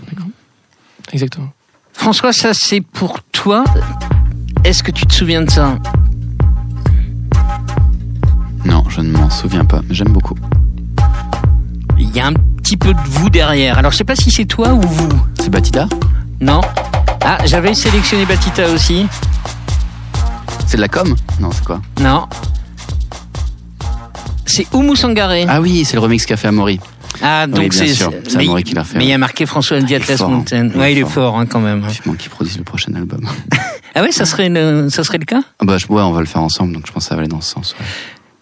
Exactement. 1.12 1.52
François, 1.92 2.32
ça 2.32 2.52
c'est 2.54 2.80
pour 2.80 3.22
toi. 3.32 3.64
Est-ce 4.64 4.82
que 4.82 4.90
tu 4.90 5.06
te 5.06 5.12
souviens 5.12 5.42
de 5.42 5.50
ça? 5.50 5.78
Non, 8.66 8.82
je 8.88 9.00
ne 9.00 9.12
m'en 9.12 9.30
souviens 9.30 9.64
pas, 9.64 9.80
mais 9.88 9.94
j'aime 9.94 10.08
beaucoup. 10.12 10.34
Il 11.98 12.10
y 12.14 12.18
a 12.18 12.26
un 12.26 12.32
petit 12.32 12.76
peu 12.76 12.92
de 12.92 13.00
vous 13.06 13.30
derrière. 13.30 13.78
Alors 13.78 13.92
je 13.92 13.98
sais 13.98 14.04
pas 14.04 14.16
si 14.16 14.30
c'est 14.32 14.44
toi 14.44 14.72
ou 14.72 14.80
vous. 14.80 15.08
C'est 15.38 15.50
Batida 15.50 15.88
Non. 16.40 16.60
Ah, 17.24 17.38
j'avais 17.44 17.74
sélectionné 17.74 18.26
Batita 18.26 18.68
aussi. 18.70 19.06
C'est 20.66 20.78
de 20.78 20.82
la 20.82 20.88
com 20.88 21.14
Non, 21.40 21.50
c'est 21.52 21.64
quoi 21.64 21.80
Non. 22.00 22.26
C'est 24.46 24.66
Oumou 24.74 24.96
Sangaré. 24.96 25.46
Ah 25.48 25.60
oui, 25.60 25.84
c'est 25.84 25.94
le 25.94 26.00
remix 26.00 26.26
qu'a 26.26 26.36
fait 26.36 26.48
Amaury. 26.48 26.80
Ah, 27.22 27.46
donc 27.46 27.72
c'est 27.72 27.86
c'est 27.86 28.36
Amaury 28.36 28.64
qui 28.64 28.74
l'a 28.74 28.82
fait. 28.82 28.98
Mais 28.98 29.04
il 29.04 29.10
y 29.10 29.12
a 29.12 29.18
marqué 29.18 29.46
François 29.46 29.80
Diatlas 29.80 30.20
hein. 30.22 30.28
Mountain. 30.28 30.70
Ouais, 30.70 30.92
il 30.92 30.98
est 30.98 31.08
fort 31.08 31.38
hein, 31.38 31.46
quand 31.46 31.60
même. 31.60 31.86
Vivement 31.86 32.14
qu'il 32.14 32.30
produise 32.30 32.58
le 32.58 32.64
prochain 32.64 32.92
album. 32.94 33.28
ah 33.94 34.02
ouais, 34.02 34.10
ça 34.10 34.24
serait 34.24 34.48
le, 34.48 34.88
ça 34.90 35.04
serait 35.04 35.18
le 35.18 35.24
cas? 35.24 35.42
Ah 35.60 35.64
bah, 35.64 35.76
ouais, 35.88 36.02
on 36.02 36.12
va 36.12 36.20
le 36.20 36.26
faire 36.26 36.42
ensemble, 36.42 36.72
donc 36.74 36.86
je 36.86 36.92
pense 36.92 37.04
que 37.04 37.08
ça 37.08 37.14
va 37.14 37.20
aller 37.20 37.28
dans 37.28 37.40
ce 37.40 37.52
sens. 37.52 37.76
Ouais. 37.78 37.86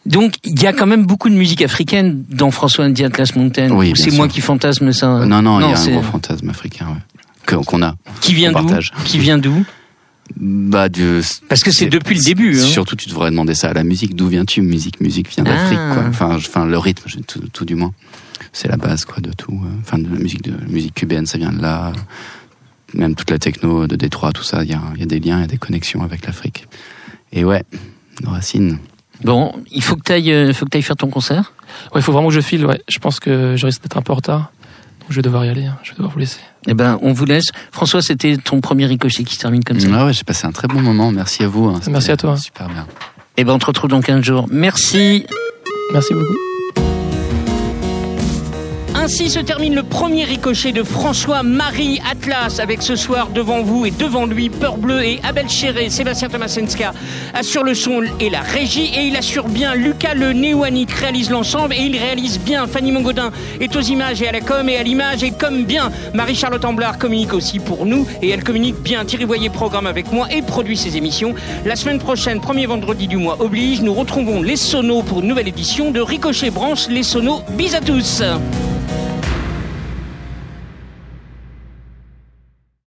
Donc 0.06 0.34
il 0.44 0.60
y 0.60 0.66
a 0.66 0.72
quand 0.72 0.86
même 0.86 1.06
beaucoup 1.06 1.28
de 1.30 1.34
musique 1.34 1.62
africaine 1.62 2.24
dans 2.28 2.50
François 2.50 2.84
Andy 2.84 3.04
Atlas 3.04 3.34
Mountain. 3.36 3.70
Oui, 3.70 3.92
c'est 3.96 4.10
moi 4.12 4.28
qui 4.28 4.40
fantasme 4.40 4.92
ça. 4.92 5.24
Non, 5.24 5.40
non, 5.42 5.60
il 5.60 5.70
y 5.70 5.72
a 5.72 5.78
un 5.78 5.90
gros 5.92 6.02
fantasme 6.02 6.50
africain 6.50 6.88
ouais. 7.48 7.64
qu'on 7.64 7.82
a. 7.82 7.94
Qui 8.20 8.34
vient 8.34 8.52
d'où 8.52 8.68
Qui 9.04 9.18
vient 9.18 9.38
d'où 9.38 9.64
bah, 10.36 10.88
de, 10.88 11.20
Parce 11.48 11.62
que 11.62 11.70
c'est 11.70 11.86
depuis 11.86 12.14
le 12.16 12.22
début. 12.22 12.58
Hein. 12.58 12.62
Surtout, 12.62 12.96
tu 12.96 13.08
devrais 13.08 13.30
demander 13.30 13.54
ça 13.54 13.68
à 13.70 13.72
la 13.72 13.84
musique. 13.84 14.14
D'où 14.16 14.28
viens-tu? 14.28 14.62
Musique, 14.62 15.00
musique 15.00 15.30
vient 15.30 15.44
d'Afrique, 15.44 15.78
Ah. 15.78 15.94
quoi. 16.16 16.38
Enfin, 16.38 16.64
le 16.66 16.78
rythme, 16.78 17.08
tout, 17.26 17.40
tout 17.52 17.64
du 17.64 17.74
moins. 17.74 17.92
C'est 18.52 18.68
la 18.68 18.76
base, 18.76 19.04
quoi, 19.04 19.20
de 19.20 19.32
tout. 19.32 19.52
euh. 19.52 19.68
Enfin, 19.82 19.98
de 19.98 20.08
la 20.08 20.18
musique, 20.18 20.42
de 20.42 20.52
la 20.52 20.66
musique 20.66 20.94
cubaine, 20.94 21.26
ça 21.26 21.38
vient 21.38 21.52
de 21.52 21.60
là. 21.60 21.92
Même 22.94 23.14
toute 23.14 23.30
la 23.30 23.38
techno 23.38 23.86
de 23.86 23.96
Détroit, 23.96 24.32
tout 24.32 24.44
ça, 24.44 24.62
il 24.64 24.70
y 24.70 24.74
a, 24.74 24.80
il 24.94 25.00
y 25.00 25.02
a 25.02 25.06
des 25.06 25.18
liens, 25.18 25.38
il 25.38 25.42
y 25.42 25.44
a 25.44 25.48
des 25.48 25.58
connexions 25.58 26.02
avec 26.02 26.24
l'Afrique. 26.26 26.66
Et 27.32 27.44
ouais, 27.44 27.64
nos 28.22 28.30
racines. 28.30 28.78
Bon, 29.22 29.52
il 29.70 29.82
faut 29.82 29.96
que 29.96 30.02
tu 30.04 30.12
ailles, 30.12 30.52
faut 30.54 30.64
que 30.66 30.70
t'ailles 30.70 30.82
faire 30.82 30.96
ton 30.96 31.08
concert. 31.08 31.52
Ouais, 31.92 32.00
il 32.00 32.02
faut 32.02 32.12
vraiment 32.12 32.28
que 32.28 32.34
je 32.34 32.40
file. 32.40 32.66
Ouais, 32.66 32.82
je 32.88 32.98
pense 32.98 33.20
que 33.20 33.56
je 33.56 33.64
risque 33.66 33.82
d'être 33.82 33.96
un 33.96 34.02
peu 34.02 34.12
en 34.12 34.16
retard. 34.16 34.50
Donc 35.00 35.10
je 35.10 35.16
vais 35.16 35.22
devoir 35.22 35.44
y 35.44 35.48
aller. 35.48 35.66
hein. 35.66 35.76
Je 35.82 35.90
vais 35.90 35.96
devoir 35.96 36.12
vous 36.12 36.18
laisser. 36.18 36.40
Eh 36.66 36.74
ben, 36.74 36.98
on 37.02 37.12
vous 37.12 37.24
laisse. 37.24 37.46
François, 37.72 38.02
c'était 38.02 38.36
ton 38.38 38.60
premier 38.60 38.86
ricochet 38.86 39.22
qui 39.24 39.34
se 39.34 39.40
termine 39.40 39.62
comme 39.62 39.78
ça. 39.80 39.88
Ah 39.92 40.06
ouais, 40.06 40.12
j'ai 40.12 40.24
passé 40.24 40.46
un 40.46 40.52
très 40.52 40.66
bon 40.68 40.80
moment. 40.80 41.10
Merci 41.12 41.42
à 41.42 41.48
vous. 41.48 41.66
hein. 41.66 41.80
Merci 41.88 42.10
à 42.10 42.16
toi. 42.16 42.36
Super 42.36 42.68
bien. 42.68 42.86
Eh 43.36 43.44
ben, 43.44 43.52
on 43.52 43.58
te 43.58 43.66
retrouve 43.66 43.90
dans 43.90 44.00
15 44.00 44.22
jours. 44.24 44.46
Merci. 44.50 45.26
Merci 45.92 46.14
beaucoup. 46.14 46.34
Ainsi 49.04 49.28
se 49.28 49.38
termine 49.38 49.74
le 49.74 49.82
premier 49.82 50.24
ricochet 50.24 50.72
de 50.72 50.82
François-Marie 50.82 52.00
Atlas 52.10 52.58
avec 52.58 52.80
ce 52.80 52.96
soir 52.96 53.28
devant 53.28 53.62
vous 53.62 53.84
et 53.84 53.90
devant 53.90 54.24
lui 54.24 54.48
Peur 54.48 54.78
Bleu 54.78 55.04
et 55.04 55.20
Abel 55.22 55.46
Chéré, 55.50 55.90
Sébastien 55.90 56.30
Tomasenska 56.30 56.94
assure 57.34 57.64
le 57.64 57.74
son 57.74 58.00
et 58.18 58.30
la 58.30 58.40
régie 58.40 58.90
et 58.96 59.02
il 59.02 59.14
assure 59.14 59.50
bien 59.50 59.74
Lucas 59.74 60.14
le 60.14 60.32
Néoanique 60.32 60.90
réalise 60.90 61.28
l'ensemble 61.28 61.74
et 61.74 61.82
il 61.82 61.98
réalise 61.98 62.40
bien 62.40 62.66
Fanny 62.66 62.92
Mongodin 62.92 63.30
est 63.60 63.76
aux 63.76 63.82
images 63.82 64.22
et 64.22 64.28
à 64.28 64.32
la 64.32 64.40
com 64.40 64.66
et 64.70 64.78
à 64.78 64.82
l'image 64.82 65.22
et 65.22 65.32
comme 65.32 65.64
bien 65.64 65.92
Marie-Charlotte 66.14 66.64
Amblard 66.64 66.96
communique 66.96 67.34
aussi 67.34 67.58
pour 67.58 67.84
nous 67.84 68.06
et 68.22 68.30
elle 68.30 68.42
communique 68.42 68.80
bien 68.80 69.04
Thierry 69.04 69.26
Voyer 69.26 69.50
programme 69.50 69.86
avec 69.86 70.12
moi 70.12 70.28
et 70.32 70.40
produit 70.40 70.78
ses 70.78 70.96
émissions. 70.96 71.34
La 71.66 71.76
semaine 71.76 71.98
prochaine, 71.98 72.40
premier 72.40 72.64
vendredi 72.64 73.06
du 73.06 73.18
mois 73.18 73.36
oblige, 73.40 73.82
nous 73.82 73.92
retrouvons 73.92 74.40
les 74.40 74.56
sonos 74.56 75.02
pour 75.02 75.20
une 75.20 75.26
nouvelle 75.26 75.48
édition 75.48 75.90
de 75.90 76.00
Ricochet 76.00 76.48
Branche 76.48 76.88
les 76.88 77.02
sonos. 77.02 77.42
Bis 77.50 77.74
à 77.74 77.82
tous 77.82 78.22